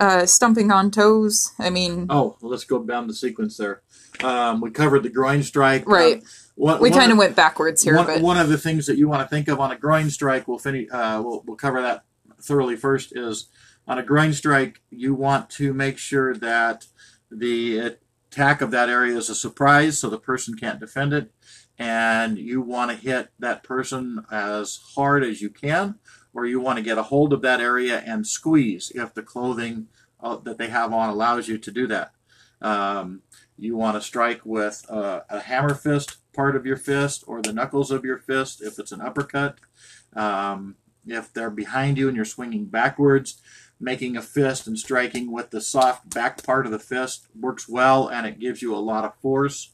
Uh, 0.00 0.26
stumping 0.26 0.70
on 0.70 0.90
toes. 0.90 1.52
I 1.58 1.70
mean, 1.70 2.06
oh, 2.10 2.36
well, 2.40 2.50
let's 2.50 2.64
go 2.64 2.82
down 2.82 3.06
the 3.06 3.14
sequence 3.14 3.56
there. 3.56 3.82
Um, 4.22 4.60
we 4.60 4.70
covered 4.70 5.02
the 5.02 5.10
groin 5.10 5.42
strike. 5.42 5.86
Right. 5.86 6.18
Uh, 6.22 6.26
one, 6.54 6.80
we 6.80 6.90
kind 6.90 7.12
of 7.12 7.18
went 7.18 7.36
backwards 7.36 7.82
here. 7.82 7.96
One, 7.96 8.06
but... 8.06 8.22
one 8.22 8.38
of 8.38 8.48
the 8.48 8.58
things 8.58 8.86
that 8.86 8.96
you 8.96 9.08
want 9.08 9.22
to 9.22 9.34
think 9.34 9.48
of 9.48 9.60
on 9.60 9.72
a 9.72 9.76
groin 9.76 10.10
strike, 10.10 10.48
we'll 10.48 10.58
finish. 10.58 10.88
Uh, 10.90 11.20
we'll, 11.24 11.42
we'll 11.46 11.56
cover 11.56 11.82
that 11.82 12.04
thoroughly 12.40 12.76
first. 12.76 13.16
Is 13.16 13.48
on 13.86 13.98
a 13.98 14.02
groin 14.02 14.32
strike, 14.32 14.80
you 14.90 15.14
want 15.14 15.50
to 15.50 15.72
make 15.72 15.98
sure 15.98 16.34
that 16.34 16.86
the 17.30 17.78
attack 17.78 18.60
of 18.60 18.70
that 18.70 18.88
area 18.88 19.16
is 19.16 19.28
a 19.28 19.34
surprise, 19.34 19.98
so 19.98 20.08
the 20.08 20.18
person 20.18 20.56
can't 20.56 20.80
defend 20.80 21.12
it, 21.12 21.30
and 21.78 22.38
you 22.38 22.60
want 22.60 22.90
to 22.90 22.96
hit 22.96 23.30
that 23.38 23.62
person 23.62 24.24
as 24.30 24.80
hard 24.94 25.22
as 25.22 25.40
you 25.40 25.50
can 25.50 25.96
where 26.36 26.44
you 26.44 26.60
want 26.60 26.76
to 26.76 26.84
get 26.84 26.98
a 26.98 27.04
hold 27.04 27.32
of 27.32 27.40
that 27.40 27.62
area 27.62 28.02
and 28.04 28.26
squeeze 28.26 28.92
if 28.94 29.14
the 29.14 29.22
clothing 29.22 29.88
uh, 30.20 30.36
that 30.36 30.58
they 30.58 30.68
have 30.68 30.92
on 30.92 31.08
allows 31.08 31.48
you 31.48 31.56
to 31.56 31.70
do 31.70 31.86
that. 31.86 32.12
Um, 32.60 33.22
you 33.56 33.74
want 33.74 33.96
to 33.96 34.02
strike 34.02 34.42
with 34.44 34.84
a, 34.90 35.24
a, 35.30 35.40
hammer 35.40 35.74
fist 35.74 36.18
part 36.34 36.54
of 36.54 36.66
your 36.66 36.76
fist 36.76 37.24
or 37.26 37.40
the 37.40 37.54
knuckles 37.54 37.90
of 37.90 38.04
your 38.04 38.18
fist 38.18 38.60
if 38.60 38.78
it's 38.78 38.92
an 38.92 39.00
uppercut. 39.00 39.60
Um, 40.14 40.76
if 41.06 41.32
they're 41.32 41.48
behind 41.48 41.96
you 41.96 42.06
and 42.06 42.14
you're 42.14 42.26
swinging 42.26 42.66
backwards, 42.66 43.40
making 43.80 44.14
a 44.14 44.22
fist 44.22 44.66
and 44.66 44.78
striking 44.78 45.32
with 45.32 45.48
the 45.48 45.62
soft 45.62 46.12
back 46.12 46.44
part 46.44 46.66
of 46.66 46.72
the 46.72 46.78
fist 46.78 47.28
works 47.34 47.66
well 47.66 48.08
and 48.08 48.26
it 48.26 48.38
gives 48.38 48.60
you 48.60 48.74
a 48.74 48.76
lot 48.76 49.06
of 49.06 49.16
force. 49.22 49.70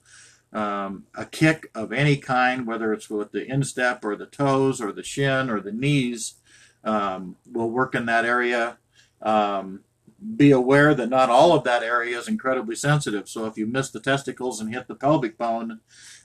Um, 0.52 1.06
a 1.16 1.24
kick 1.24 1.70
of 1.74 1.92
any 1.92 2.18
kind, 2.18 2.68
whether 2.68 2.92
it's 2.92 3.10
with 3.10 3.32
the 3.32 3.44
instep 3.44 4.04
or 4.04 4.14
the 4.14 4.26
toes 4.26 4.80
or 4.80 4.92
the 4.92 5.02
shin 5.02 5.50
or 5.50 5.58
the 5.58 5.72
knees, 5.72 6.34
um, 6.84 7.36
will 7.50 7.70
work 7.70 7.94
in 7.94 8.06
that 8.06 8.24
area. 8.24 8.78
Um, 9.20 9.80
be 10.36 10.52
aware 10.52 10.94
that 10.94 11.08
not 11.08 11.30
all 11.30 11.52
of 11.52 11.64
that 11.64 11.82
area 11.82 12.16
is 12.16 12.28
incredibly 12.28 12.76
sensitive. 12.76 13.28
So 13.28 13.46
if 13.46 13.56
you 13.56 13.66
miss 13.66 13.90
the 13.90 14.00
testicles 14.00 14.60
and 14.60 14.72
hit 14.72 14.86
the 14.86 14.94
pelvic 14.94 15.36
bone, 15.36 15.80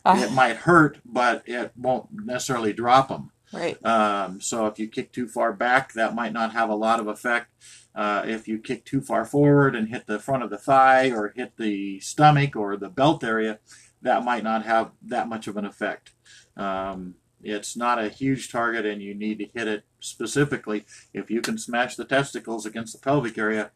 uh, 0.06 0.20
it 0.24 0.32
might 0.32 0.58
hurt, 0.58 1.00
but 1.04 1.43
it 1.48 1.72
won't 1.76 2.08
necessarily 2.12 2.74
drop 2.74 3.10
them. 3.10 3.32
Right. 3.52 3.84
Um, 3.86 4.41
so 4.41 4.67
if 4.67 4.78
you 4.78 4.88
kick 4.88 5.12
too 5.12 5.28
far 5.28 5.54
back, 5.54 5.93
that 5.93 6.13
might 6.13 6.34
not 6.34 6.52
have 6.52 6.70
a 6.70 6.76
lot 6.76 7.00
of 7.00 7.08
effect. 7.08 7.54
Uh, 7.96 8.24
if 8.26 8.48
you 8.48 8.60
kick 8.60 8.86
too 8.86 9.02
far 9.02 9.26
forward 9.26 9.76
and 9.76 9.89
hit 9.89 10.06
the 10.06 10.20
front 10.20 10.43
of 10.43 10.50
the 10.50 10.58
thigh 10.58 11.10
or 11.10 11.34
hit 11.36 11.58
the 11.58 12.00
stomach 12.00 12.56
or 12.56 12.78
the 12.78 12.89
belt 12.89 13.24
area, 13.24 13.60
that 14.02 14.24
might 14.24 14.43
not 14.43 14.65
have 14.65 14.91
that 15.02 15.28
much 15.28 15.48
of 15.48 15.58
an 15.58 15.65
effect. 15.65 16.12
Um, 16.56 17.15
it's 17.43 17.78
not 17.78 18.04
a 18.04 18.10
huge 18.10 18.52
target 18.52 18.86
and 18.86 19.02
you 19.02 19.13
need 19.13 19.39
to 19.39 19.45
hit 19.54 19.67
it 19.67 19.84
specifically. 20.00 20.86
If 21.13 21.30
you 21.30 21.41
can 21.41 21.58
smash 21.58 21.95
the 21.95 22.06
testicles 22.06 22.65
against 22.65 22.93
the 22.93 23.00
pelvic 23.00 23.38
area, 23.38 23.71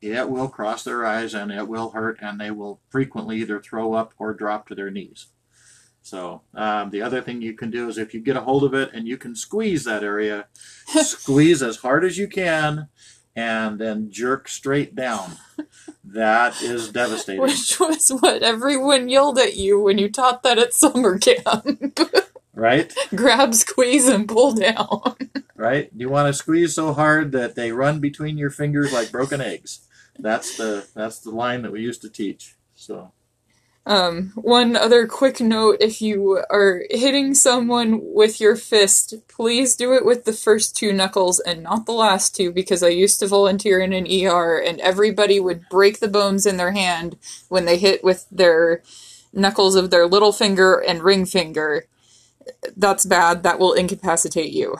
it 0.00 0.28
will 0.28 0.48
cross 0.48 0.84
their 0.84 1.04
eyes 1.04 1.34
and 1.34 1.50
it 1.50 1.66
will 1.66 1.90
hurt, 1.90 2.18
and 2.20 2.40
they 2.40 2.50
will 2.50 2.80
frequently 2.88 3.38
either 3.38 3.60
throw 3.60 3.94
up 3.94 4.14
or 4.18 4.32
drop 4.32 4.68
to 4.68 4.74
their 4.74 4.90
knees. 4.90 5.26
So 6.02 6.42
um, 6.54 6.90
the 6.90 7.02
other 7.02 7.20
thing 7.20 7.42
you 7.42 7.54
can 7.54 7.70
do 7.70 7.88
is 7.88 7.98
if 7.98 8.14
you 8.14 8.20
get 8.20 8.36
a 8.36 8.42
hold 8.42 8.64
of 8.64 8.74
it 8.74 8.90
and 8.94 9.06
you 9.06 9.18
can 9.18 9.34
squeeze 9.34 9.84
that 9.84 10.04
area, 10.04 10.46
squeeze 10.86 11.62
as 11.62 11.78
hard 11.78 12.04
as 12.04 12.16
you 12.16 12.28
can, 12.28 12.88
and 13.34 13.78
then 13.78 14.10
jerk 14.10 14.48
straight 14.48 14.94
down. 14.94 15.32
That 16.04 16.62
is 16.62 16.90
devastating. 16.90 17.42
Which 17.42 17.78
was 17.78 18.08
what 18.08 18.42
everyone 18.42 19.08
yelled 19.08 19.38
at 19.38 19.56
you 19.56 19.80
when 19.80 19.98
you 19.98 20.10
taught 20.10 20.42
that 20.42 20.58
at 20.58 20.72
summer 20.72 21.18
camp. 21.18 21.98
right? 22.58 22.92
Grab, 23.14 23.54
squeeze, 23.54 24.08
and 24.08 24.28
pull 24.28 24.52
down. 24.52 25.16
right? 25.56 25.90
You 25.94 26.08
want 26.08 26.26
to 26.26 26.32
squeeze 26.32 26.74
so 26.74 26.92
hard 26.92 27.32
that 27.32 27.54
they 27.54 27.72
run 27.72 28.00
between 28.00 28.36
your 28.36 28.50
fingers 28.50 28.92
like 28.92 29.12
broken 29.12 29.40
eggs. 29.40 29.80
That's 30.18 30.56
the 30.56 30.86
that's 30.94 31.20
the 31.20 31.30
line 31.30 31.62
that 31.62 31.72
we 31.72 31.80
used 31.80 32.02
to 32.02 32.10
teach. 32.10 32.56
So 32.74 33.12
um, 33.88 34.32
one 34.34 34.76
other 34.76 35.06
quick 35.06 35.40
note 35.40 35.78
if 35.80 36.02
you 36.02 36.44
are 36.50 36.82
hitting 36.90 37.32
someone 37.34 38.00
with 38.02 38.38
your 38.38 38.54
fist, 38.54 39.14
please 39.28 39.76
do 39.76 39.94
it 39.94 40.04
with 40.04 40.26
the 40.26 40.34
first 40.34 40.76
two 40.76 40.92
knuckles 40.92 41.40
and 41.40 41.62
not 41.62 41.86
the 41.86 41.92
last 41.92 42.36
two 42.36 42.52
because 42.52 42.82
I 42.82 42.88
used 42.88 43.18
to 43.20 43.26
volunteer 43.26 43.80
in 43.80 43.94
an 43.94 44.06
ER 44.06 44.58
and 44.58 44.78
everybody 44.80 45.40
would 45.40 45.70
break 45.70 46.00
the 46.00 46.08
bones 46.08 46.44
in 46.44 46.58
their 46.58 46.72
hand 46.72 47.16
when 47.48 47.64
they 47.64 47.78
hit 47.78 48.04
with 48.04 48.26
their 48.30 48.82
knuckles 49.32 49.74
of 49.74 49.88
their 49.88 50.06
little 50.06 50.32
finger 50.32 50.74
and 50.74 51.02
ring 51.02 51.24
finger. 51.24 51.86
That's 52.76 53.04
bad. 53.04 53.42
That 53.42 53.58
will 53.58 53.72
incapacitate 53.72 54.52
you. 54.52 54.76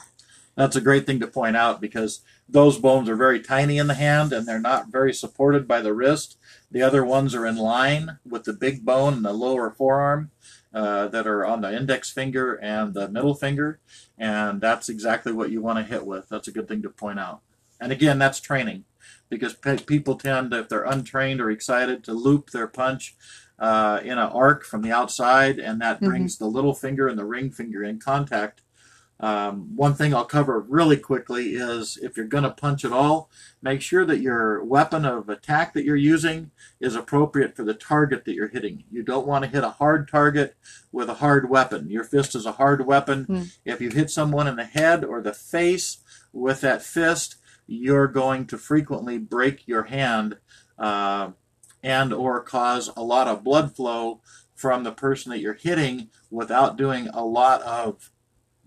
That's 0.56 0.76
a 0.76 0.80
great 0.80 1.06
thing 1.06 1.20
to 1.20 1.28
point 1.28 1.56
out 1.56 1.80
because 1.80 2.20
those 2.48 2.78
bones 2.78 3.08
are 3.08 3.16
very 3.16 3.40
tiny 3.40 3.78
in 3.78 3.86
the 3.86 3.94
hand 3.94 4.32
and 4.32 4.46
they're 4.46 4.58
not 4.58 4.90
very 4.90 5.14
supported 5.14 5.68
by 5.68 5.80
the 5.80 5.94
wrist. 5.94 6.36
The 6.70 6.82
other 6.82 7.04
ones 7.04 7.34
are 7.34 7.46
in 7.46 7.56
line 7.56 8.18
with 8.28 8.44
the 8.44 8.52
big 8.52 8.84
bone 8.84 9.14
in 9.14 9.22
the 9.22 9.32
lower 9.32 9.70
forearm 9.70 10.32
uh, 10.74 11.08
that 11.08 11.26
are 11.26 11.46
on 11.46 11.60
the 11.60 11.74
index 11.74 12.10
finger 12.10 12.54
and 12.54 12.92
the 12.92 13.08
middle 13.08 13.34
finger. 13.34 13.80
And 14.18 14.60
that's 14.60 14.88
exactly 14.88 15.32
what 15.32 15.50
you 15.50 15.60
want 15.60 15.78
to 15.78 15.84
hit 15.84 16.04
with. 16.04 16.28
That's 16.28 16.48
a 16.48 16.52
good 16.52 16.66
thing 16.66 16.82
to 16.82 16.90
point 16.90 17.20
out. 17.20 17.40
And 17.80 17.92
again, 17.92 18.18
that's 18.18 18.40
training 18.40 18.84
because 19.28 19.54
pe- 19.54 19.78
people 19.78 20.16
tend, 20.16 20.52
if 20.52 20.68
they're 20.68 20.84
untrained 20.84 21.40
or 21.40 21.50
excited, 21.50 22.02
to 22.04 22.12
loop 22.12 22.50
their 22.50 22.66
punch 22.66 23.14
uh, 23.58 24.00
in 24.04 24.12
an 24.12 24.18
arc 24.18 24.64
from 24.64 24.82
the 24.82 24.92
outside, 24.92 25.58
and 25.58 25.80
that 25.80 26.00
Mhm. 26.00 26.06
brings 26.08 26.38
the 26.38 26.46
little 26.46 26.74
finger 26.74 27.08
and 27.08 27.18
the 27.18 27.24
ring 27.24 27.50
finger 27.50 27.82
in 27.82 27.98
contact. 27.98 28.62
Um, 29.20 29.74
one 29.74 29.94
thing 29.94 30.14
I'll 30.14 30.24
cover 30.24 30.60
really 30.60 30.96
quickly 30.96 31.54
is 31.56 31.98
if 32.00 32.16
you're 32.16 32.26
going 32.26 32.44
to 32.44 32.50
punch 32.52 32.84
at 32.84 32.92
all, 32.92 33.28
make 33.60 33.80
sure 33.82 34.04
that 34.06 34.20
your 34.20 34.62
weapon 34.62 35.04
of 35.04 35.28
attack 35.28 35.72
that 35.72 35.82
you're 35.84 35.96
using 35.96 36.52
is 36.78 36.94
appropriate 36.94 37.56
for 37.56 37.64
the 37.64 37.74
target 37.74 38.24
that 38.24 38.34
you're 38.34 38.46
hitting. 38.46 38.84
You 38.92 39.02
don't 39.02 39.26
want 39.26 39.44
to 39.44 39.50
hit 39.50 39.64
a 39.64 39.70
hard 39.70 40.06
target 40.08 40.54
with 40.92 41.08
a 41.08 41.14
hard 41.14 41.50
weapon. 41.50 41.90
Your 41.90 42.04
fist 42.04 42.36
is 42.36 42.46
a 42.46 42.52
hard 42.52 42.86
weapon. 42.86 43.24
Hmm. 43.24 43.42
If 43.64 43.80
you 43.80 43.90
hit 43.90 44.08
someone 44.10 44.46
in 44.46 44.54
the 44.54 44.64
head 44.64 45.04
or 45.04 45.20
the 45.20 45.32
face 45.34 45.98
with 46.32 46.60
that 46.60 46.82
fist, 46.82 47.34
you're 47.66 48.06
going 48.06 48.46
to 48.46 48.56
frequently 48.56 49.18
break 49.18 49.66
your 49.66 49.82
hand 49.84 50.36
uh, 50.78 51.32
and 51.88 52.12
or 52.12 52.42
cause 52.42 52.90
a 52.98 53.02
lot 53.02 53.26
of 53.26 53.42
blood 53.42 53.74
flow 53.74 54.20
from 54.54 54.84
the 54.84 54.92
person 54.92 55.30
that 55.30 55.40
you're 55.40 55.54
hitting 55.54 56.10
without 56.30 56.76
doing 56.76 57.08
a 57.14 57.24
lot 57.24 57.62
of 57.62 58.10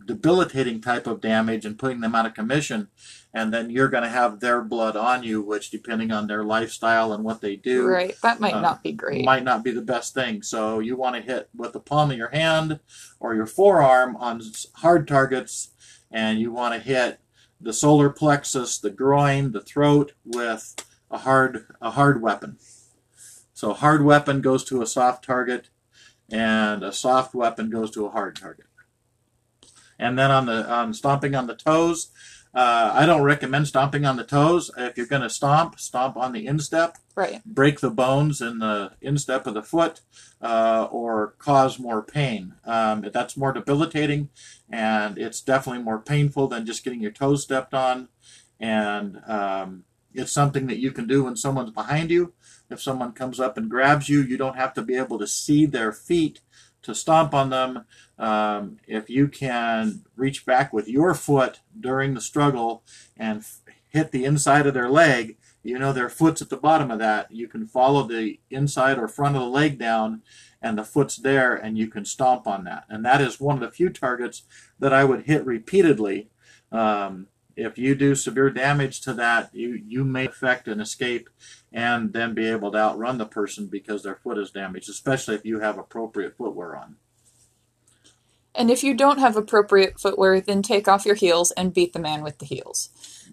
debilitating 0.08 0.82
type 0.82 1.06
of 1.06 1.22
damage 1.22 1.64
and 1.64 1.78
putting 1.78 2.02
them 2.02 2.16
out 2.16 2.26
of 2.26 2.34
commission 2.34 2.88
and 3.36 3.54
then 3.54 3.70
you're 3.70 3.88
going 3.88 4.02
to 4.02 4.10
have 4.10 4.40
their 4.40 4.64
blood 4.64 4.96
on 4.96 5.22
you 5.22 5.40
which 5.40 5.70
depending 5.70 6.12
on 6.12 6.26
their 6.26 6.44
lifestyle 6.44 7.14
and 7.14 7.24
what 7.24 7.42
they 7.42 7.56
do 7.56 7.86
Right. 7.86 8.16
That 8.24 8.40
might 8.40 8.56
uh, 8.56 8.62
not 8.62 8.82
be 8.82 8.94
great. 8.94 9.24
might 9.24 9.44
not 9.44 9.64
be 9.64 9.70
the 9.70 9.84
best 9.84 10.16
thing 10.16 10.42
so 10.42 10.80
you 10.80 10.96
want 10.96 11.16
to 11.16 11.22
hit 11.22 11.48
with 11.56 11.74
the 11.74 11.80
palm 11.80 12.10
of 12.10 12.18
your 12.18 12.30
hand 12.30 12.80
or 13.20 13.36
your 13.36 13.46
forearm 13.46 14.16
on 14.18 14.42
hard 14.78 15.08
targets 15.08 15.70
and 16.10 16.40
you 16.40 16.52
want 16.52 16.74
to 16.74 16.80
hit 16.80 17.20
the 17.60 17.72
solar 17.72 18.10
plexus 18.10 18.80
the 18.80 18.90
groin 18.90 19.52
the 19.52 19.62
throat 19.62 20.14
with 20.26 20.76
a 21.12 21.20
hard 21.20 21.68
a 21.80 21.92
hard 21.92 22.24
weapon 22.24 22.58
so 23.62 23.72
a 23.72 23.76
hard 23.76 24.04
weapon 24.04 24.42
goes 24.42 24.64
to 24.64 24.82
a 24.82 24.88
soft 24.88 25.24
target 25.24 25.70
and 26.32 26.84
a 26.84 26.92
soft 26.92 27.36
weapon 27.36 27.70
goes 27.70 27.92
to 27.92 28.06
a 28.06 28.10
hard 28.10 28.36
target 28.36 28.66
and 30.00 30.18
then 30.18 30.32
on 30.32 30.48
the 30.48 30.68
on 30.68 30.94
stomping 30.94 31.36
on 31.36 31.46
the 31.48 31.56
toes 31.56 32.10
uh, 32.56 32.92
i 32.94 33.06
don't 33.06 33.22
recommend 33.22 33.68
stomping 33.68 34.04
on 34.04 34.18
the 34.18 34.24
toes 34.24 34.72
if 34.78 34.98
you're 34.98 35.06
going 35.06 35.22
to 35.22 35.30
stomp 35.30 35.80
stomp 35.80 36.18
on 36.18 36.32
the 36.32 36.48
instep 36.48 36.98
right. 37.16 37.44
break 37.46 37.80
the 37.80 37.90
bones 37.92 38.42
in 38.42 38.60
the 38.60 38.92
instep 39.02 39.46
of 39.46 39.54
the 39.54 39.64
foot 39.64 40.02
uh, 40.42 40.88
or 40.92 41.36
cause 41.38 41.80
more 41.80 42.02
pain. 42.02 42.56
Um, 42.66 43.06
that's 43.14 43.38
more 43.38 43.54
debilitating 43.54 44.30
and 44.70 45.18
it's 45.18 45.42
definitely 45.42 45.84
more 45.84 46.00
painful 46.00 46.48
than 46.48 46.66
just 46.66 46.84
getting 46.84 47.02
your 47.02 47.12
toes 47.12 47.44
stepped 47.44 47.74
on. 47.74 48.10
And 48.60 49.22
um, 49.28 49.84
it's 50.14 50.32
something 50.32 50.68
that 50.68 50.80
you 50.80 50.92
can 50.92 51.08
do 51.08 51.24
when 51.24 51.36
someone's 51.36 51.72
behind 51.72 52.12
you. 52.12 52.34
If 52.72 52.82
someone 52.82 53.12
comes 53.12 53.40
up 53.40 53.58
and 53.58 53.70
grabs 53.70 54.10
you, 54.10 54.22
you 54.22 54.38
don't 54.38 54.58
have 54.58 54.74
to 54.76 54.82
be 54.82 54.96
able 54.96 55.20
to 55.20 55.28
see 55.28 55.66
their 55.66 55.92
feet 55.92 56.42
to 56.84 56.96
stomp 56.96 57.34
on 57.34 57.50
them. 57.50 57.86
Um, 58.18 58.78
if 58.88 59.10
you 59.10 59.28
can 59.28 60.04
reach 60.16 60.46
back 60.46 60.74
with 60.74 60.88
your 60.88 61.14
foot 61.14 61.60
during 61.80 62.14
the 62.14 62.22
struggle 62.22 62.84
and 63.18 63.44
hit 63.88 64.12
the 64.12 64.26
inside 64.26 64.68
of 64.68 64.74
their 64.74 64.90
leg, 64.90 65.38
you 65.64 65.78
know 65.78 65.94
their 65.94 66.10
foot's 66.10 66.42
at 66.42 66.50
the 66.50 66.58
bottom 66.58 66.90
of 66.90 67.00
that. 67.00 67.32
You 67.32 67.48
can 67.48 67.68
follow 67.68 68.04
the 68.04 68.40
inside 68.50 68.98
or 68.98 69.08
front 69.08 69.36
of 69.36 69.42
the 69.42 69.48
leg 69.48 69.78
down, 69.78 70.24
and 70.62 70.78
the 70.78 70.84
foot's 70.84 71.18
there, 71.18 71.56
and 71.56 71.78
you 71.78 71.88
can 71.88 72.06
stomp 72.06 72.48
on 72.48 72.64
that. 72.64 72.86
And 72.90 73.06
that 73.06 73.22
is 73.22 73.40
one 73.40 73.56
of 73.56 73.62
the 73.62 73.70
few 73.70 73.90
targets 73.90 74.44
that 74.80 74.94
I 74.94 75.04
would 75.04 75.24
hit 75.24 75.46
repeatedly. 75.46 76.30
Um, 76.72 77.28
if 77.56 77.78
you 77.78 77.96
do 77.96 78.16
severe 78.16 78.50
damage 78.50 79.02
to 79.02 79.14
that, 79.14 79.54
you, 79.54 79.82
you 79.86 80.04
may 80.04 80.26
affect 80.28 80.68
an 80.68 80.80
escape 80.80 81.30
and 81.72 82.14
then 82.14 82.34
be 82.34 82.48
able 82.48 82.72
to 82.72 82.78
outrun 82.78 83.18
the 83.18 83.26
person 83.26 83.68
because 83.68 84.04
their 84.04 84.16
foot 84.16 84.38
is 84.38 84.52
damaged, 84.52 84.90
especially 84.90 85.36
if 85.36 85.46
you 85.46 85.60
have 85.60 85.78
appropriate 85.78 86.38
footwear 86.38 86.76
on. 86.76 86.96
And 88.54 88.70
if 88.70 88.84
you 88.84 88.94
don't 88.94 89.20
have 89.20 89.38
appropriate 89.38 90.00
footwear, 90.00 90.42
then 90.42 90.62
take 90.62 90.88
off 90.88 91.06
your 91.06 91.16
heels 91.16 91.52
and 91.52 91.74
beat 91.74 91.94
the 91.94 92.00
man 92.00 92.22
with 92.22 92.40
the 92.40 92.46
heels. 92.46 92.90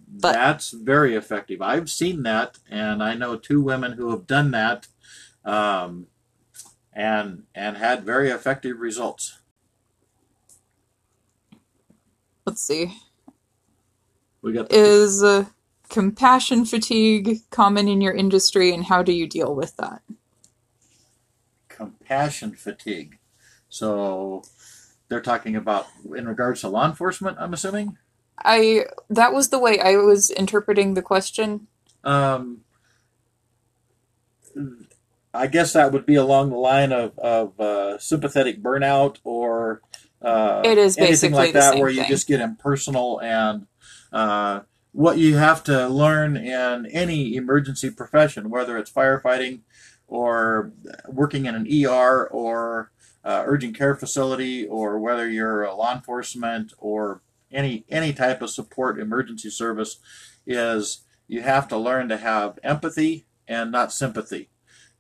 But- 0.09 0.33
That's 0.35 0.71
very 0.71 1.15
effective. 1.17 1.61
I've 1.61 1.91
seen 1.91 2.23
that, 2.23 2.59
and 2.71 3.03
I 3.03 3.15
know 3.15 3.37
two 3.37 3.61
women 3.61 3.93
who 3.93 4.11
have 4.11 4.27
done 4.27 4.53
that, 4.53 4.87
um, 5.45 6.07
and 6.93 7.45
and 7.55 7.77
had 7.77 8.05
very 8.05 8.31
effective 8.31 8.79
results. 8.81 9.39
Let's 12.47 12.63
see. 12.63 12.95
We 14.43 14.53
got 14.53 14.71
Is 14.71 15.23
uh, 15.23 15.47
compassion 15.89 16.65
fatigue 16.65 17.39
common 17.51 17.89
in 17.89 18.01
your 18.01 18.15
industry, 18.15 18.73
and 18.73 18.85
how 18.87 19.03
do 19.03 19.13
you 19.13 19.27
deal 19.29 19.55
with 19.55 19.77
that? 19.77 20.03
compassion 21.69 22.53
fatigue. 22.53 23.19
So 23.69 24.43
they're 25.09 25.21
talking 25.21 25.57
about 25.57 25.87
in 26.17 26.27
regards 26.29 26.63
to 26.63 26.69
law 26.69 26.87
enforcement. 26.87 27.39
I'm 27.41 27.55
assuming. 27.55 27.97
I 28.45 28.87
that 29.11 29.33
was 29.33 29.49
the 29.51 29.59
way 29.59 29.81
I 29.81 29.97
was 29.97 30.31
interpreting 30.31 30.95
the 30.95 31.03
question. 31.03 31.67
Um, 32.05 32.63
I 35.35 35.47
guess 35.47 35.73
that 35.75 35.93
would 35.93 36.07
be 36.07 36.15
along 36.17 36.51
the 36.51 36.57
line 36.57 36.93
of, 36.93 37.19
of 37.19 37.59
uh, 37.61 37.99
sympathetic 37.99 38.63
burnout 38.63 39.19
or 39.25 39.83
uh, 40.23 40.63
It 40.65 40.79
is 40.79 40.99
anything 40.99 41.33
like 41.33 41.53
the 41.53 41.61
that 41.61 41.73
same 41.73 41.81
where 41.81 41.91
you 41.91 42.03
thing. 42.03 42.09
just 42.09 42.27
get 42.27 42.41
impersonal 42.41 43.21
and 43.21 43.67
uh, 44.13 44.61
what 44.93 45.19
you 45.19 45.37
have 45.37 45.63
to 45.65 45.89
learn 45.89 46.37
in 46.37 46.87
any 46.87 47.37
emergency 47.37 47.91
profession, 47.91 48.51
whether 48.51 48.77
it's 48.79 48.91
firefighting 48.91 49.61
or 50.07 50.73
working 51.07 51.47
in 51.47 51.55
an 51.55 51.67
ER 51.87 52.27
or 52.27 52.91
uh, 53.25 53.43
urgent 53.47 53.77
care 53.77 53.95
facility 53.95 54.67
or 54.67 54.99
whether 54.99 55.29
you're 55.29 55.71
law 55.75 55.95
enforcement 55.95 56.73
or 56.79 57.21
any 57.53 57.85
any 57.89 58.13
type 58.13 58.43
of 58.43 58.51
support 58.51 59.01
emergency 59.01 59.51
service 59.51 59.99
is 60.47 61.05
you 61.27 61.43
have 61.43 61.69
to 61.69 61.77
learn 61.77 62.09
to 62.09 62.17
have 62.17 62.59
empathy 62.63 63.27
and 63.47 63.71
not 63.71 63.93
sympathy. 63.93 64.49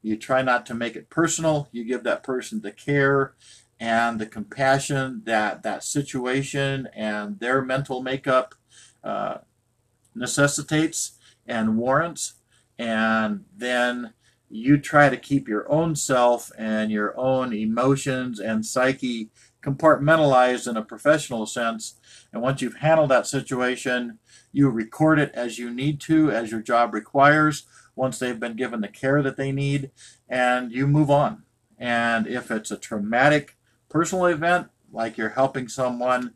You 0.02 0.16
try 0.16 0.42
not 0.42 0.66
to 0.66 0.74
make 0.74 0.94
it 0.94 1.10
personal. 1.10 1.68
You 1.72 1.84
give 1.84 2.04
that 2.04 2.22
person 2.22 2.60
the 2.60 2.70
care 2.70 3.34
and 3.80 4.20
the 4.20 4.26
compassion 4.26 5.22
that 5.24 5.62
that 5.62 5.84
situation 5.84 6.88
and 6.94 7.40
their 7.40 7.62
mental 7.62 8.02
makeup 8.02 8.54
uh, 9.08 9.38
necessitates 10.14 11.18
and 11.46 11.78
warrants. 11.78 12.34
And 12.78 13.44
then 13.56 14.12
you 14.50 14.78
try 14.78 15.08
to 15.08 15.16
keep 15.16 15.48
your 15.48 15.70
own 15.70 15.96
self 15.96 16.52
and 16.58 16.90
your 16.90 17.18
own 17.18 17.52
emotions 17.52 18.38
and 18.38 18.64
psyche 18.64 19.30
compartmentalized 19.62 20.68
in 20.68 20.76
a 20.76 20.82
professional 20.82 21.46
sense. 21.46 21.94
And 22.32 22.42
once 22.42 22.62
you've 22.62 22.76
handled 22.76 23.10
that 23.10 23.26
situation, 23.26 24.18
you 24.52 24.68
record 24.68 25.18
it 25.18 25.32
as 25.34 25.58
you 25.58 25.70
need 25.70 26.00
to, 26.02 26.30
as 26.30 26.50
your 26.50 26.62
job 26.62 26.94
requires, 26.94 27.64
once 27.96 28.18
they've 28.18 28.38
been 28.38 28.56
given 28.56 28.80
the 28.80 28.88
care 28.88 29.22
that 29.22 29.36
they 29.36 29.52
need, 29.52 29.90
and 30.28 30.70
you 30.72 30.86
move 30.86 31.10
on. 31.10 31.42
And 31.78 32.26
if 32.26 32.50
it's 32.50 32.70
a 32.70 32.76
traumatic 32.76 33.56
personal 33.88 34.26
event, 34.26 34.68
like 34.92 35.18
you're 35.18 35.30
helping 35.30 35.68
someone 35.68 36.34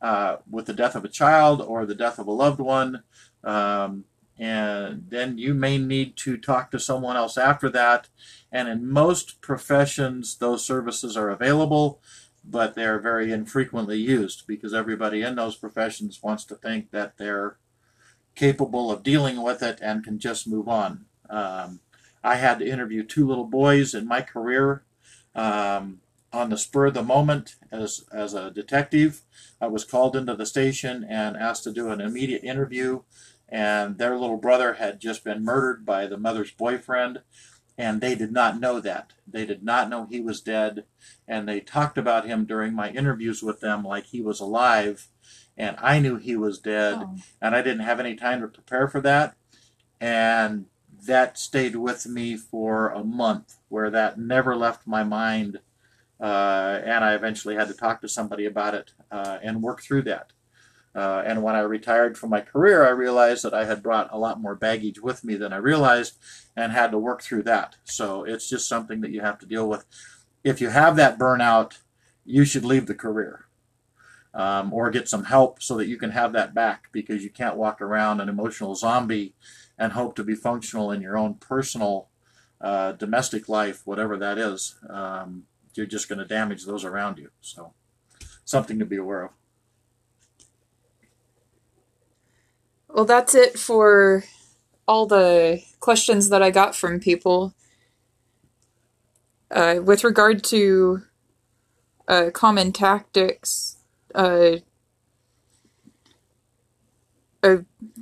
uh, 0.00 0.36
with 0.48 0.66
the 0.66 0.72
death 0.72 0.94
of 0.94 1.04
a 1.04 1.08
child 1.08 1.60
or 1.60 1.84
the 1.84 1.94
death 1.94 2.18
of 2.18 2.26
a 2.26 2.32
loved 2.32 2.60
one, 2.60 3.02
um, 3.44 4.04
and 4.38 5.06
then 5.08 5.36
you 5.36 5.52
may 5.52 5.76
need 5.76 6.16
to 6.16 6.38
talk 6.38 6.70
to 6.70 6.80
someone 6.80 7.16
else 7.16 7.36
after 7.36 7.68
that. 7.68 8.08
And 8.50 8.68
in 8.68 8.90
most 8.90 9.42
professions, 9.42 10.38
those 10.38 10.64
services 10.64 11.16
are 11.16 11.28
available, 11.28 12.00
but 12.42 12.74
they're 12.74 12.98
very 12.98 13.32
infrequently 13.32 13.98
used 13.98 14.46
because 14.46 14.72
everybody 14.72 15.20
in 15.20 15.34
those 15.34 15.56
professions 15.56 16.22
wants 16.22 16.44
to 16.46 16.54
think 16.54 16.90
that 16.90 17.18
they're 17.18 17.58
capable 18.34 18.90
of 18.90 19.02
dealing 19.02 19.42
with 19.42 19.62
it 19.62 19.78
and 19.82 20.02
can 20.02 20.18
just 20.18 20.48
move 20.48 20.68
on. 20.68 21.04
Um, 21.28 21.80
I 22.24 22.36
had 22.36 22.58
to 22.60 22.68
interview 22.68 23.02
two 23.02 23.26
little 23.26 23.44
boys 23.44 23.94
in 23.94 24.08
my 24.08 24.22
career 24.22 24.84
um, 25.34 26.00
on 26.32 26.50
the 26.50 26.58
spur 26.58 26.86
of 26.86 26.94
the 26.94 27.02
moment 27.02 27.56
as, 27.72 28.04
as 28.12 28.34
a 28.34 28.50
detective. 28.50 29.22
I 29.60 29.66
was 29.66 29.84
called 29.84 30.14
into 30.16 30.34
the 30.34 30.46
station 30.46 31.04
and 31.08 31.36
asked 31.36 31.64
to 31.64 31.72
do 31.72 31.90
an 31.90 32.00
immediate 32.00 32.44
interview 32.44 33.02
and 33.50 33.98
their 33.98 34.16
little 34.16 34.36
brother 34.36 34.74
had 34.74 35.00
just 35.00 35.24
been 35.24 35.44
murdered 35.44 35.84
by 35.84 36.06
the 36.06 36.16
mother's 36.16 36.52
boyfriend 36.52 37.20
and 37.76 38.00
they 38.00 38.14
did 38.14 38.32
not 38.32 38.60
know 38.60 38.80
that 38.80 39.12
they 39.26 39.44
did 39.44 39.62
not 39.62 39.88
know 39.88 40.06
he 40.06 40.20
was 40.20 40.40
dead 40.40 40.84
and 41.26 41.48
they 41.48 41.60
talked 41.60 41.98
about 41.98 42.26
him 42.26 42.44
during 42.44 42.74
my 42.74 42.90
interviews 42.90 43.42
with 43.42 43.60
them 43.60 43.82
like 43.82 44.06
he 44.06 44.20
was 44.20 44.38
alive 44.38 45.08
and 45.56 45.76
i 45.80 45.98
knew 45.98 46.16
he 46.16 46.36
was 46.36 46.58
dead 46.58 46.98
oh. 47.00 47.16
and 47.40 47.56
i 47.56 47.62
didn't 47.62 47.84
have 47.84 48.00
any 48.00 48.14
time 48.14 48.40
to 48.40 48.48
prepare 48.48 48.86
for 48.86 49.00
that 49.00 49.34
and 50.00 50.66
that 51.06 51.38
stayed 51.38 51.76
with 51.76 52.06
me 52.06 52.36
for 52.36 52.90
a 52.90 53.02
month 53.02 53.56
where 53.68 53.90
that 53.90 54.18
never 54.18 54.54
left 54.54 54.86
my 54.86 55.02
mind 55.02 55.58
uh, 56.20 56.80
and 56.84 57.04
i 57.04 57.14
eventually 57.14 57.54
had 57.54 57.68
to 57.68 57.74
talk 57.74 58.00
to 58.00 58.08
somebody 58.08 58.46
about 58.46 58.74
it 58.74 58.92
uh, 59.10 59.38
and 59.42 59.62
work 59.62 59.82
through 59.82 60.02
that 60.02 60.32
uh, 60.94 61.22
and 61.24 61.42
when 61.42 61.54
I 61.54 61.60
retired 61.60 62.18
from 62.18 62.30
my 62.30 62.40
career, 62.40 62.84
I 62.84 62.90
realized 62.90 63.44
that 63.44 63.54
I 63.54 63.64
had 63.64 63.82
brought 63.82 64.12
a 64.12 64.18
lot 64.18 64.40
more 64.40 64.56
baggage 64.56 65.00
with 65.00 65.22
me 65.22 65.36
than 65.36 65.52
I 65.52 65.56
realized 65.58 66.18
and 66.56 66.72
had 66.72 66.90
to 66.90 66.98
work 66.98 67.22
through 67.22 67.44
that. 67.44 67.76
So 67.84 68.24
it's 68.24 68.48
just 68.48 68.68
something 68.68 69.00
that 69.02 69.12
you 69.12 69.20
have 69.20 69.38
to 69.38 69.46
deal 69.46 69.68
with. 69.68 69.84
If 70.42 70.60
you 70.60 70.70
have 70.70 70.96
that 70.96 71.18
burnout, 71.18 71.78
you 72.24 72.44
should 72.44 72.64
leave 72.64 72.86
the 72.86 72.94
career 72.94 73.46
um, 74.34 74.72
or 74.72 74.90
get 74.90 75.08
some 75.08 75.24
help 75.24 75.62
so 75.62 75.76
that 75.76 75.86
you 75.86 75.96
can 75.96 76.10
have 76.10 76.32
that 76.32 76.54
back 76.54 76.88
because 76.92 77.22
you 77.22 77.30
can't 77.30 77.56
walk 77.56 77.80
around 77.80 78.20
an 78.20 78.28
emotional 78.28 78.74
zombie 78.74 79.34
and 79.78 79.92
hope 79.92 80.16
to 80.16 80.24
be 80.24 80.34
functional 80.34 80.90
in 80.90 81.00
your 81.00 81.16
own 81.16 81.34
personal 81.34 82.08
uh, 82.60 82.92
domestic 82.92 83.48
life, 83.48 83.82
whatever 83.84 84.16
that 84.16 84.38
is. 84.38 84.74
Um, 84.88 85.44
you're 85.74 85.86
just 85.86 86.08
going 86.08 86.18
to 86.18 86.24
damage 86.24 86.64
those 86.64 86.84
around 86.84 87.18
you. 87.18 87.30
So, 87.40 87.74
something 88.44 88.78
to 88.78 88.84
be 88.84 88.96
aware 88.96 89.24
of. 89.24 89.30
Well, 92.88 93.04
that's 93.04 93.34
it 93.34 93.58
for 93.58 94.24
all 94.88 95.06
the 95.06 95.62
questions 95.78 96.28
that 96.30 96.42
I 96.42 96.50
got 96.50 96.74
from 96.74 96.98
people. 96.98 97.54
Uh, 99.50 99.76
with 99.82 100.04
regard 100.04 100.42
to 100.44 101.02
uh, 102.08 102.30
common 102.32 102.72
tactics, 102.72 103.76
uh, 104.14 104.56
I 107.42 107.58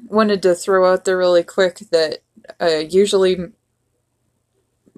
wanted 0.06 0.42
to 0.42 0.54
throw 0.54 0.90
out 0.90 1.04
there 1.04 1.18
really 1.18 1.42
quick 1.42 1.78
that 1.90 2.18
uh, 2.60 2.82
usually 2.88 3.52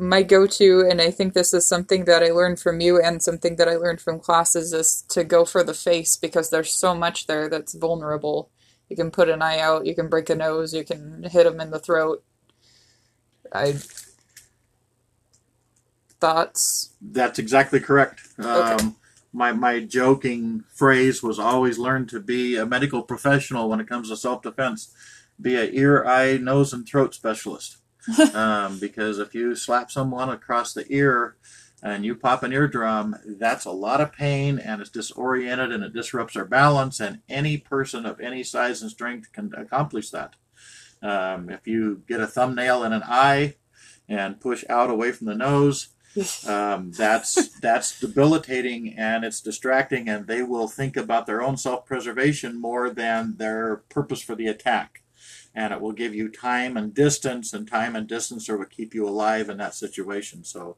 my 0.01 0.23
go-to, 0.23 0.87
and 0.89 1.01
I 1.01 1.11
think 1.11 1.35
this 1.35 1.55
is 1.55 1.69
something 1.69 2.07
that 2.07 2.23
I 2.23 2.31
learned 2.31 2.59
from 2.59 2.81
you 2.81 3.01
and 3.01 3.23
something 3.23 3.57
that 3.57 3.69
I 3.69 3.77
learned 3.77 4.01
from 4.01 4.19
classes, 4.19 4.73
is 4.73 5.05
to 5.11 5.23
go 5.23 5.45
for 5.45 5.63
the 5.63 5.75
face 5.75 6.17
because 6.17 6.51
there's 6.51 6.73
so 6.73 6.95
much 6.95 7.27
there 7.27 7.49
that's 7.49 7.75
vulnerable 7.75 8.51
you 8.91 8.97
can 8.97 9.11
put 9.13 9.31
an 9.31 9.41
eye 9.41 9.61
out. 9.61 9.87
You 9.87 9.95
can 9.95 10.09
break 10.09 10.29
a 10.29 10.35
nose. 10.35 10.75
You 10.75 10.85
can 10.85 11.23
hit 11.23 11.45
them 11.45 11.61
in 11.61 11.71
the 11.71 11.79
throat. 11.79 12.23
I 13.53 13.77
thoughts. 16.21 16.91
That's 17.01 17.39
exactly 17.39 17.81
correct. 17.81 18.21
Okay. 18.39 18.85
Um, 18.85 18.97
my 19.33 19.53
my 19.53 19.81
joking 19.81 20.65
phrase 20.75 21.23
was 21.23 21.39
always 21.39 21.79
learn 21.79 22.07
to 22.09 22.21
be 22.21 22.57
a 22.57 22.67
medical 22.67 23.03
professional 23.03 23.69
when 23.69 23.81
it 23.81 23.89
comes 23.89 24.09
to 24.09 24.17
self 24.17 24.43
defense. 24.43 24.93
Be 25.41 25.55
a 25.55 25.71
ear, 25.71 26.05
eye, 26.05 26.37
nose, 26.37 26.73
and 26.73 26.87
throat 26.87 27.15
specialist. 27.15 27.77
Um, 28.35 28.79
because 28.79 29.19
if 29.19 29.35
you 29.35 29.55
slap 29.55 29.91
someone 29.91 30.29
across 30.29 30.73
the 30.73 30.85
ear, 30.93 31.37
and 31.83 32.05
you 32.05 32.15
pop 32.15 32.43
an 32.43 32.53
eardrum, 32.53 33.17
that's 33.25 33.65
a 33.65 33.71
lot 33.71 34.01
of 34.01 34.13
pain 34.13 34.59
and 34.59 34.81
it's 34.81 34.91
disoriented 34.91 35.73
and 35.73 35.83
it 35.83 35.95
disrupts 35.95 36.37
our 36.37 36.45
balance. 36.45 37.01
And 37.01 37.21
any 37.29 37.57
person 37.57 38.05
of 38.05 38.21
any 38.21 38.43
size 38.43 38.83
and 38.83 38.91
strength 38.91 39.33
can 39.33 39.53
accomplish 39.57 40.11
that. 40.11 40.35
Um, 41.03 41.49
if 41.49 41.67
you 41.67 42.03
get 42.07 42.21
a 42.21 42.27
thumbnail 42.27 42.85
in 42.85 42.93
an 42.93 43.03
eye 43.05 43.57
and 44.09 44.41
push 44.41 44.65
out 44.69 44.91
away 44.91 45.13
from 45.13 45.27
the 45.27 45.35
nose, 45.35 45.89
um, 46.47 46.93
that's 46.93 47.49
that's 47.61 47.99
debilitating 47.99 48.95
and 48.99 49.25
it's 49.25 49.41
distracting, 49.41 50.09
and 50.09 50.27
they 50.27 50.43
will 50.43 50.69
think 50.69 50.97
about 50.97 51.27
their 51.27 51.41
own 51.41 51.57
self-preservation 51.57 52.61
more 52.61 52.91
than 52.91 53.37
their 53.39 53.77
purpose 53.89 54.21
for 54.21 54.35
the 54.35 54.49
attack. 54.49 55.03
And 55.55 55.73
it 55.73 55.81
will 55.81 55.93
give 55.93 56.15
you 56.15 56.29
time 56.29 56.77
and 56.77 56.95
distance, 56.95 57.53
and 57.53 57.69
time 57.69 57.97
and 57.97 58.07
distance 58.07 58.49
are 58.49 58.57
what 58.57 58.71
keep 58.71 58.95
you 58.95 59.09
alive 59.09 59.49
in 59.49 59.57
that 59.59 59.75
situation. 59.75 60.45
So, 60.45 60.77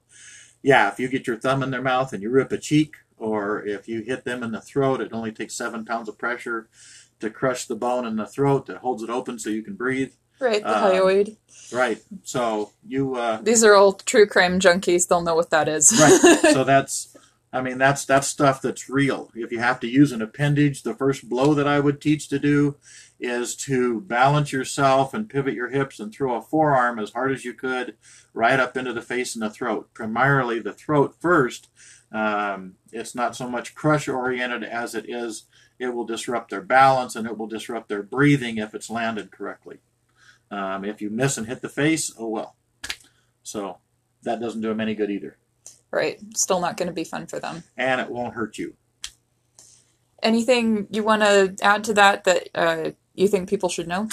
yeah, 0.62 0.88
if 0.88 0.98
you 0.98 1.08
get 1.08 1.26
your 1.26 1.36
thumb 1.36 1.62
in 1.62 1.70
their 1.70 1.82
mouth 1.82 2.12
and 2.12 2.22
you 2.22 2.30
rip 2.30 2.52
a 2.52 2.58
cheek, 2.58 2.96
or 3.18 3.64
if 3.64 3.86
you 3.86 4.00
hit 4.00 4.24
them 4.24 4.42
in 4.42 4.52
the 4.52 4.60
throat, 4.60 5.00
it 5.00 5.12
only 5.12 5.30
takes 5.30 5.54
seven 5.54 5.84
pounds 5.84 6.08
of 6.08 6.18
pressure 6.18 6.68
to 7.20 7.30
crush 7.30 7.66
the 7.66 7.76
bone 7.76 8.06
in 8.06 8.16
the 8.16 8.26
throat 8.26 8.66
that 8.66 8.78
holds 8.78 9.02
it 9.02 9.10
open 9.10 9.38
so 9.38 9.50
you 9.50 9.62
can 9.62 9.74
breathe. 9.74 10.12
Right, 10.40 10.62
the 10.62 10.76
um, 10.76 10.92
hyoid. 10.92 11.36
Right. 11.72 12.02
So 12.24 12.72
you. 12.86 13.14
Uh, 13.14 13.40
These 13.40 13.62
are 13.62 13.74
all 13.74 13.92
true 13.92 14.26
crime 14.26 14.58
junkies. 14.58 15.06
They'll 15.06 15.22
know 15.22 15.36
what 15.36 15.50
that 15.50 15.68
is. 15.68 15.92
right. 16.00 16.52
So 16.52 16.64
that's. 16.72 17.16
I 17.54 17.60
mean, 17.60 17.76
that's 17.76 18.06
that's 18.06 18.26
stuff 18.28 18.62
that's 18.62 18.88
real. 18.88 19.30
If 19.34 19.52
you 19.52 19.58
have 19.58 19.78
to 19.80 19.86
use 19.86 20.10
an 20.10 20.22
appendage, 20.22 20.82
the 20.82 20.94
first 20.94 21.28
blow 21.28 21.52
that 21.54 21.68
I 21.68 21.80
would 21.80 22.00
teach 22.00 22.28
to 22.28 22.38
do 22.38 22.76
is 23.22 23.54
to 23.54 24.00
balance 24.00 24.52
yourself 24.52 25.14
and 25.14 25.30
pivot 25.30 25.54
your 25.54 25.70
hips 25.70 26.00
and 26.00 26.12
throw 26.12 26.34
a 26.34 26.42
forearm 26.42 26.98
as 26.98 27.12
hard 27.12 27.32
as 27.32 27.44
you 27.44 27.54
could 27.54 27.96
right 28.34 28.58
up 28.58 28.76
into 28.76 28.92
the 28.92 29.00
face 29.00 29.34
and 29.34 29.42
the 29.42 29.50
throat. 29.50 29.88
Primarily 29.94 30.58
the 30.58 30.72
throat 30.72 31.14
first. 31.20 31.68
Um, 32.10 32.74
it's 32.92 33.14
not 33.14 33.36
so 33.36 33.48
much 33.48 33.74
crush 33.74 34.08
oriented 34.08 34.64
as 34.64 34.94
it 34.94 35.08
is 35.08 35.44
it 35.82 35.94
will 35.94 36.04
disrupt 36.04 36.50
their 36.50 36.60
balance 36.60 37.16
and 37.16 37.26
it 37.26 37.36
will 37.36 37.48
disrupt 37.48 37.88
their 37.88 38.04
breathing 38.04 38.58
if 38.58 38.72
it's 38.72 38.88
landed 38.88 39.32
correctly. 39.32 39.78
Um, 40.50 40.84
if 40.84 41.02
you 41.02 41.10
miss 41.10 41.36
and 41.36 41.48
hit 41.48 41.60
the 41.60 41.68
face, 41.68 42.12
oh 42.16 42.28
well. 42.28 42.56
So 43.42 43.78
that 44.22 44.40
doesn't 44.40 44.60
do 44.60 44.68
them 44.68 44.80
any 44.80 44.94
good 44.94 45.10
either. 45.10 45.38
Right. 45.90 46.20
Still 46.36 46.60
not 46.60 46.76
going 46.76 46.86
to 46.86 46.92
be 46.92 47.04
fun 47.04 47.26
for 47.26 47.40
them. 47.40 47.64
And 47.76 48.00
it 48.00 48.10
won't 48.10 48.34
hurt 48.34 48.58
you. 48.58 48.74
Anything 50.22 50.86
you 50.90 51.02
want 51.02 51.22
to 51.22 51.56
add 51.60 51.82
to 51.84 51.94
that 51.94 52.24
that 52.24 52.48
uh, 52.54 52.90
you 53.14 53.28
think 53.28 53.48
people 53.48 53.68
should 53.68 53.88
know? 53.88 54.08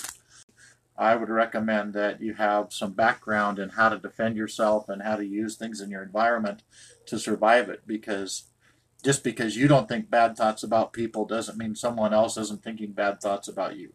I 0.97 1.15
would 1.15 1.29
recommend 1.29 1.93
that 1.93 2.21
you 2.21 2.33
have 2.33 2.73
some 2.73 2.91
background 2.91 3.57
in 3.57 3.69
how 3.69 3.87
to 3.87 3.97
defend 3.97 4.35
yourself 4.35 4.89
and 4.89 5.01
how 5.01 5.15
to 5.15 5.25
use 5.25 5.55
things 5.55 5.79
in 5.79 5.89
your 5.89 6.03
environment 6.03 6.63
to 7.05 7.17
survive 7.17 7.69
it 7.69 7.83
because 7.87 8.43
just 9.01 9.23
because 9.23 9.55
you 9.55 9.69
don't 9.69 9.87
think 9.87 10.09
bad 10.09 10.35
thoughts 10.35 10.61
about 10.61 10.91
people 10.91 11.25
doesn't 11.25 11.57
mean 11.57 11.73
someone 11.73 12.13
else 12.13 12.35
isn't 12.35 12.63
thinking 12.63 12.91
bad 12.91 13.21
thoughts 13.21 13.47
about 13.47 13.77
you. 13.77 13.93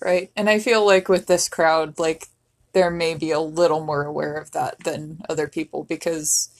Right. 0.00 0.30
And 0.36 0.50
I 0.50 0.58
feel 0.58 0.84
like 0.84 1.08
with 1.08 1.26
this 1.26 1.48
crowd, 1.48 1.98
like 1.98 2.26
there 2.72 2.90
may 2.90 3.14
be 3.14 3.30
a 3.30 3.40
little 3.40 3.82
more 3.82 4.04
aware 4.04 4.34
of 4.34 4.50
that 4.52 4.84
than 4.84 5.22
other 5.28 5.48
people 5.48 5.84
because 5.84 6.50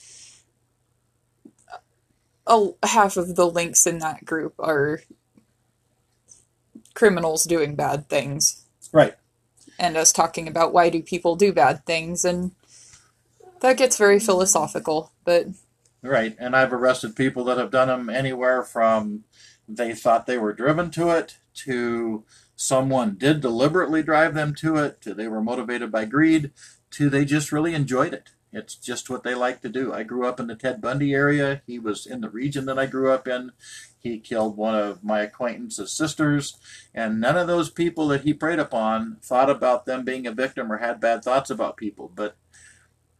a, 2.47 2.67
half 2.83 3.15
of 3.15 3.35
the 3.35 3.47
links 3.47 3.85
in 3.85 3.99
that 3.99 4.25
group 4.25 4.55
are 4.57 5.01
criminals 6.93 7.43
doing 7.43 7.75
bad 7.75 8.09
things. 8.09 8.65
Right. 8.91 9.15
And 9.77 9.95
us 9.95 10.11
talking 10.11 10.47
about 10.47 10.73
why 10.73 10.89
do 10.89 11.01
people 11.01 11.35
do 11.35 11.53
bad 11.53 11.85
things 11.85 12.25
and 12.25 12.51
that 13.61 13.77
gets 13.77 13.97
very 13.97 14.19
philosophical, 14.19 15.11
but 15.25 15.47
Right. 16.01 16.35
And 16.39 16.55
I've 16.55 16.71
arrested 16.71 17.15
people 17.15 17.43
that 17.45 17.57
have 17.57 17.71
done 17.71 17.89
them 17.89 18.09
anywhere 18.09 18.63
from 18.63 19.25
they 19.67 19.93
thought 19.93 20.25
they 20.25 20.37
were 20.37 20.53
driven 20.53 20.89
to 20.91 21.09
it 21.09 21.37
to 21.53 22.23
someone 22.55 23.15
did 23.17 23.41
deliberately 23.41 24.01
drive 24.01 24.33
them 24.33 24.55
to 24.55 24.77
it 24.77 25.01
to 25.01 25.13
they 25.13 25.27
were 25.27 25.41
motivated 25.41 25.91
by 25.91 26.05
greed 26.05 26.51
to 26.91 27.09
they 27.09 27.25
just 27.25 27.51
really 27.51 27.75
enjoyed 27.75 28.13
it. 28.13 28.29
It's 28.51 28.75
just 28.75 29.09
what 29.09 29.23
they 29.23 29.35
like 29.35 29.61
to 29.61 29.69
do. 29.69 29.93
I 29.93 30.03
grew 30.03 30.25
up 30.27 30.39
in 30.39 30.47
the 30.47 30.55
Ted 30.55 30.81
Bundy 30.81 31.13
area. 31.13 31.61
He 31.67 31.77
was 31.77 32.07
in 32.07 32.21
the 32.21 32.29
region 32.29 32.65
that 32.65 32.79
I 32.79 32.87
grew 32.87 33.11
up 33.11 33.27
in. 33.27 33.51
He 33.99 34.19
killed 34.19 34.57
one 34.57 34.75
of 34.75 35.03
my 35.03 35.21
acquaintance's 35.21 35.91
sisters, 35.93 36.57
and 36.93 37.21
none 37.21 37.37
of 37.37 37.47
those 37.47 37.69
people 37.69 38.07
that 38.07 38.21
he 38.21 38.33
preyed 38.33 38.59
upon 38.59 39.17
thought 39.21 39.49
about 39.49 39.85
them 39.85 40.03
being 40.03 40.25
a 40.25 40.31
victim 40.31 40.71
or 40.71 40.77
had 40.77 40.99
bad 40.99 41.23
thoughts 41.23 41.49
about 41.49 41.77
people. 41.77 42.11
But 42.13 42.37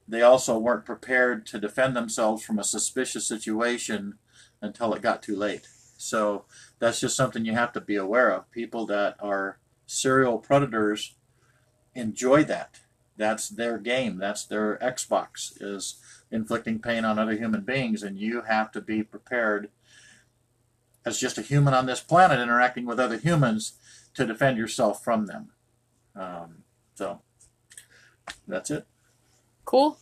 they 0.07 0.23
also 0.23 0.57
weren't 0.57 0.85
prepared 0.85 1.45
to 1.47 1.59
defend 1.59 1.95
themselves 1.95 2.43
from 2.43 2.57
a 2.57 2.63
suspicious 2.63 3.27
situation 3.27 4.15
until 4.61 4.93
it 4.93 5.03
got 5.03 5.21
too 5.21 5.35
late. 5.35 5.67
So 5.97 6.45
that's 6.79 7.01
just 7.01 7.15
something 7.15 7.45
you 7.45 7.53
have 7.53 7.73
to 7.73 7.81
be 7.81 7.95
aware 7.95 8.31
of. 8.31 8.49
People 8.51 8.87
that 8.87 9.17
are 9.19 9.59
serial 9.85 10.39
predators 10.39 11.15
enjoy 11.93 12.43
that. 12.45 12.79
That's 13.19 13.49
their 13.49 13.77
game. 13.77 14.17
That's 14.17 14.45
their 14.45 14.77
Xbox 14.77 15.51
is 15.61 15.97
inflicting 16.31 16.79
pain 16.79 17.03
on 17.03 17.19
other 17.19 17.35
human 17.35 17.61
beings, 17.61 18.01
and 18.01 18.17
you 18.17 18.43
have 18.43 18.71
to 18.71 18.81
be 18.81 19.03
prepared 19.03 19.69
as 21.05 21.19
just 21.19 21.37
a 21.37 21.41
human 21.41 21.73
on 21.73 21.85
this 21.85 21.99
planet 21.99 22.39
interacting 22.39 22.85
with 22.85 22.97
other 22.97 23.17
humans 23.17 23.73
to 24.13 24.25
defend 24.25 24.57
yourself 24.57 25.03
from 25.03 25.25
them. 25.25 25.49
Um, 26.15 26.63
so 26.95 27.19
that's 28.47 28.71
it. 28.71 28.87
Cool. 29.65 29.99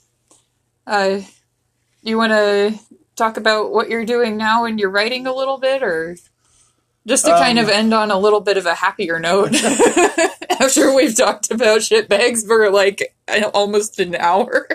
Uh, 0.85 1.21
you 2.03 2.17
want 2.17 2.33
to 2.33 2.79
talk 3.15 3.37
about 3.37 3.71
what 3.71 3.89
you're 3.89 4.05
doing 4.05 4.37
now 4.37 4.65
and 4.65 4.79
you're 4.79 4.91
writing 4.91 5.25
a 5.25 5.35
little 5.35 5.57
bit, 5.57 5.81
or 5.81 6.17
just 7.07 7.25
to 7.25 7.31
kind 7.31 7.57
Um, 7.57 7.65
of 7.65 7.71
end 7.71 7.93
on 7.93 8.11
a 8.11 8.19
little 8.19 8.41
bit 8.41 8.57
of 8.57 8.65
a 8.65 8.75
happier 8.75 9.19
note? 9.19 9.55
After 10.59 10.93
we've 10.93 11.15
talked 11.15 11.51
about 11.51 11.83
shit 11.83 12.09
bags 12.09 12.45
for 12.45 12.69
like 12.69 13.15
almost 13.53 13.99
an 13.99 14.15
hour. 14.15 14.67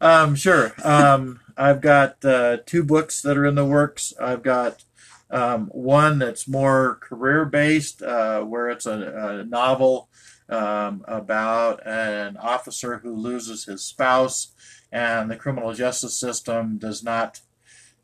Um, 0.00 0.34
sure. 0.34 0.74
Um, 0.84 1.40
I've 1.56 1.80
got 1.80 2.22
uh, 2.24 2.58
two 2.66 2.82
books 2.84 3.22
that 3.22 3.36
are 3.38 3.46
in 3.46 3.54
the 3.54 3.64
works. 3.64 4.12
I've 4.20 4.42
got 4.42 4.84
um, 5.30 5.66
one 5.68 6.18
that's 6.18 6.46
more 6.46 6.96
career 6.96 7.44
based, 7.44 8.02
uh, 8.02 8.42
where 8.42 8.68
it's 8.68 8.86
a, 8.86 9.40
a 9.40 9.44
novel 9.44 10.08
um, 10.48 11.04
about 11.08 11.86
an 11.86 12.36
officer 12.36 12.98
who 12.98 13.14
loses 13.14 13.64
his 13.64 13.82
spouse, 13.82 14.48
and 14.92 15.30
the 15.30 15.36
criminal 15.36 15.72
justice 15.72 16.16
system 16.18 16.78
does 16.78 17.02
not 17.02 17.40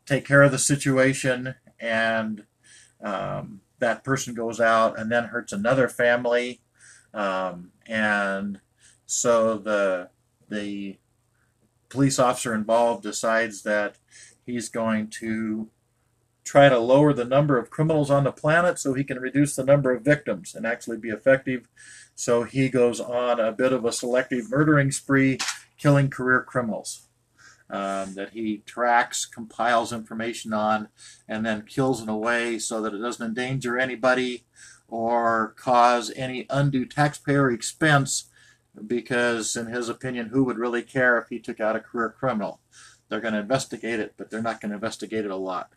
take 0.05 0.25
care 0.25 0.41
of 0.41 0.51
the 0.51 0.59
situation, 0.59 1.55
and 1.79 2.43
um, 3.03 3.61
that 3.79 4.03
person 4.03 4.33
goes 4.33 4.59
out 4.59 4.97
and 4.97 5.11
then 5.11 5.25
hurts 5.25 5.51
another 5.51 5.87
family, 5.87 6.61
um, 7.13 7.71
and 7.85 8.59
so 9.05 9.57
the 9.57 10.09
the 10.49 10.97
police 11.89 12.17
officer 12.17 12.53
involved 12.53 13.03
decides 13.03 13.63
that 13.63 13.97
he's 14.45 14.69
going 14.69 15.07
to 15.07 15.69
try 16.43 16.67
to 16.67 16.77
lower 16.77 17.13
the 17.13 17.23
number 17.23 17.57
of 17.57 17.69
criminals 17.69 18.09
on 18.11 18.23
the 18.23 18.31
planet 18.31 18.77
so 18.77 18.93
he 18.93 19.03
can 19.03 19.19
reduce 19.19 19.55
the 19.55 19.63
number 19.63 19.93
of 19.93 20.03
victims 20.03 20.53
and 20.55 20.65
actually 20.65 20.97
be 20.97 21.09
effective. 21.09 21.69
So 22.15 22.43
he 22.43 22.67
goes 22.67 22.99
on 22.99 23.39
a 23.39 23.51
bit 23.51 23.71
of 23.71 23.85
a 23.85 23.91
selective 23.91 24.49
murdering 24.49 24.91
spree, 24.91 25.37
killing 25.77 26.09
career 26.09 26.41
criminals 26.41 27.02
um, 27.73 28.13
that 28.13 28.29
he 28.33 28.61
tracks, 28.67 29.25
compiles 29.25 29.91
information 29.91 30.53
on, 30.53 30.89
and 31.27 31.43
then 31.43 31.63
kills 31.63 32.03
in 32.03 32.07
a 32.07 32.15
way 32.15 32.59
so 32.59 32.79
that 32.81 32.93
it 32.93 32.99
doesn't 32.99 33.25
endanger 33.25 33.79
anybody 33.79 34.45
or 34.87 35.55
cause 35.57 36.11
any 36.15 36.45
undue 36.51 36.85
taxpayer 36.85 37.49
expense 37.49 38.29
because, 38.85 39.55
in 39.55 39.65
his 39.65 39.89
opinion, 39.89 40.27
who 40.27 40.43
would 40.43 40.59
really 40.59 40.83
care 40.83 41.17
if 41.17 41.29
he 41.29 41.39
took 41.39 41.59
out 41.59 41.75
a 41.75 41.79
career 41.79 42.11
criminal? 42.11 42.59
They're 43.09 43.19
going 43.19 43.33
to 43.33 43.39
investigate 43.39 43.99
it, 43.99 44.13
but 44.17 44.29
they're 44.29 44.43
not 44.43 44.61
going 44.61 44.69
to 44.69 44.75
investigate 44.75 45.25
it 45.25 45.31
a 45.31 45.35
lot. 45.35 45.73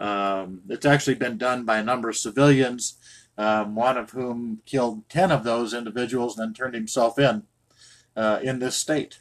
Um, 0.00 0.62
it's 0.68 0.84
actually 0.84 1.14
been 1.14 1.38
done 1.38 1.64
by 1.64 1.78
a 1.78 1.84
number 1.84 2.08
of 2.08 2.16
civilians, 2.16 2.98
um, 3.38 3.76
one 3.76 3.96
of 3.96 4.10
whom 4.10 4.62
killed 4.66 5.08
10 5.08 5.30
of 5.30 5.44
those 5.44 5.72
individuals 5.72 6.36
and 6.36 6.48
then 6.48 6.54
turned 6.54 6.74
himself 6.74 7.20
in 7.20 7.44
uh, 8.16 8.40
in 8.42 8.58
this 8.58 8.76
state. 8.76 9.20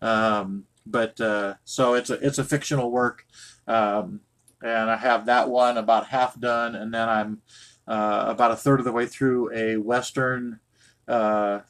Um, 0.00 0.66
but 0.86 1.20
uh, 1.20 1.54
so 1.64 1.94
it's 1.94 2.10
a, 2.10 2.14
it's 2.14 2.38
a 2.38 2.44
fictional 2.44 2.90
work. 2.90 3.26
Um, 3.66 4.20
and 4.62 4.90
I 4.90 4.96
have 4.96 5.26
that 5.26 5.48
one 5.50 5.76
about 5.76 6.08
half 6.08 6.38
done, 6.38 6.74
and 6.74 6.92
then 6.92 7.08
I'm 7.08 7.42
uh, 7.86 8.26
about 8.28 8.52
a 8.52 8.56
third 8.56 8.80
of 8.80 8.84
the 8.84 8.92
way 8.92 9.06
through 9.06 9.52
a 9.52 9.76
Western 9.76 10.60
uh, 11.06 11.60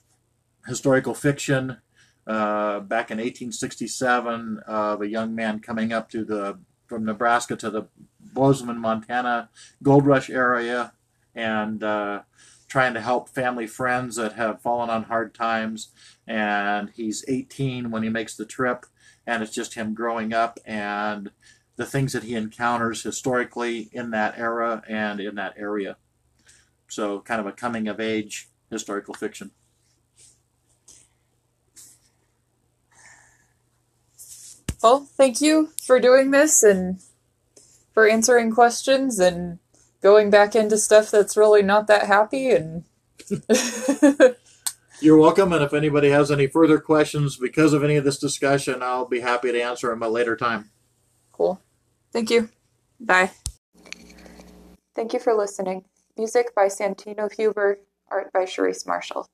historical 0.66 1.14
fiction 1.14 1.78
uh, 2.26 2.80
back 2.80 3.10
in 3.10 3.18
1867 3.18 4.60
of 4.66 5.02
a 5.02 5.08
young 5.08 5.34
man 5.34 5.60
coming 5.60 5.92
up 5.92 6.08
to 6.10 6.24
the 6.24 6.58
from 6.86 7.04
Nebraska 7.04 7.56
to 7.56 7.70
the 7.70 7.86
Bozeman, 8.20 8.78
Montana 8.78 9.48
gold 9.82 10.06
rush 10.06 10.30
area 10.30 10.92
and 11.34 11.82
uh, 11.82 12.22
trying 12.68 12.94
to 12.94 13.00
help 13.00 13.28
family 13.28 13.66
friends 13.66 14.16
that 14.16 14.34
have 14.34 14.62
fallen 14.62 14.90
on 14.90 15.04
hard 15.04 15.34
times. 15.34 15.88
And 16.26 16.90
he's 16.94 17.24
18 17.28 17.90
when 17.90 18.02
he 18.02 18.08
makes 18.08 18.36
the 18.36 18.44
trip, 18.44 18.86
and 19.26 19.42
it's 19.42 19.54
just 19.54 19.74
him 19.74 19.94
growing 19.94 20.32
up 20.32 20.58
and 20.64 21.30
the 21.76 21.86
things 21.86 22.12
that 22.12 22.22
he 22.22 22.34
encounters 22.34 23.02
historically 23.02 23.88
in 23.92 24.10
that 24.10 24.38
era 24.38 24.82
and 24.88 25.20
in 25.20 25.34
that 25.34 25.54
area. 25.56 25.96
So, 26.88 27.20
kind 27.20 27.40
of 27.40 27.46
a 27.46 27.52
coming 27.52 27.88
of 27.88 27.98
age 28.00 28.48
historical 28.70 29.14
fiction. 29.14 29.50
Well, 34.82 35.08
thank 35.16 35.40
you 35.40 35.70
for 35.82 35.98
doing 35.98 36.30
this 36.30 36.62
and 36.62 37.00
for 37.94 38.06
answering 38.06 38.50
questions 38.50 39.18
and 39.18 39.58
going 40.02 40.28
back 40.28 40.54
into 40.54 40.76
stuff 40.76 41.10
that's 41.10 41.36
really 41.36 41.62
not 41.62 41.86
that 41.86 42.06
happy 42.06 42.50
and 42.50 42.84
You're 45.00 45.18
welcome, 45.18 45.52
and 45.52 45.62
if 45.62 45.74
anybody 45.74 46.10
has 46.10 46.30
any 46.30 46.46
further 46.46 46.78
questions 46.78 47.36
because 47.36 47.72
of 47.72 47.84
any 47.84 47.96
of 47.96 48.04
this 48.04 48.18
discussion, 48.18 48.82
I'll 48.82 49.06
be 49.06 49.20
happy 49.20 49.52
to 49.52 49.60
answer 49.60 49.88
them 49.90 50.02
at 50.02 50.06
a 50.06 50.08
later 50.08 50.36
time. 50.36 50.70
cool. 51.32 51.60
Thank 52.12 52.30
you. 52.30 52.48
Bye. 53.00 53.32
Thank 54.94 55.12
you 55.12 55.18
for 55.18 55.34
listening. 55.34 55.84
Music 56.16 56.54
by 56.54 56.66
Santino 56.66 57.30
Huber, 57.32 57.80
art 58.08 58.32
by 58.32 58.44
Charisse 58.44 58.86
Marshall. 58.86 59.26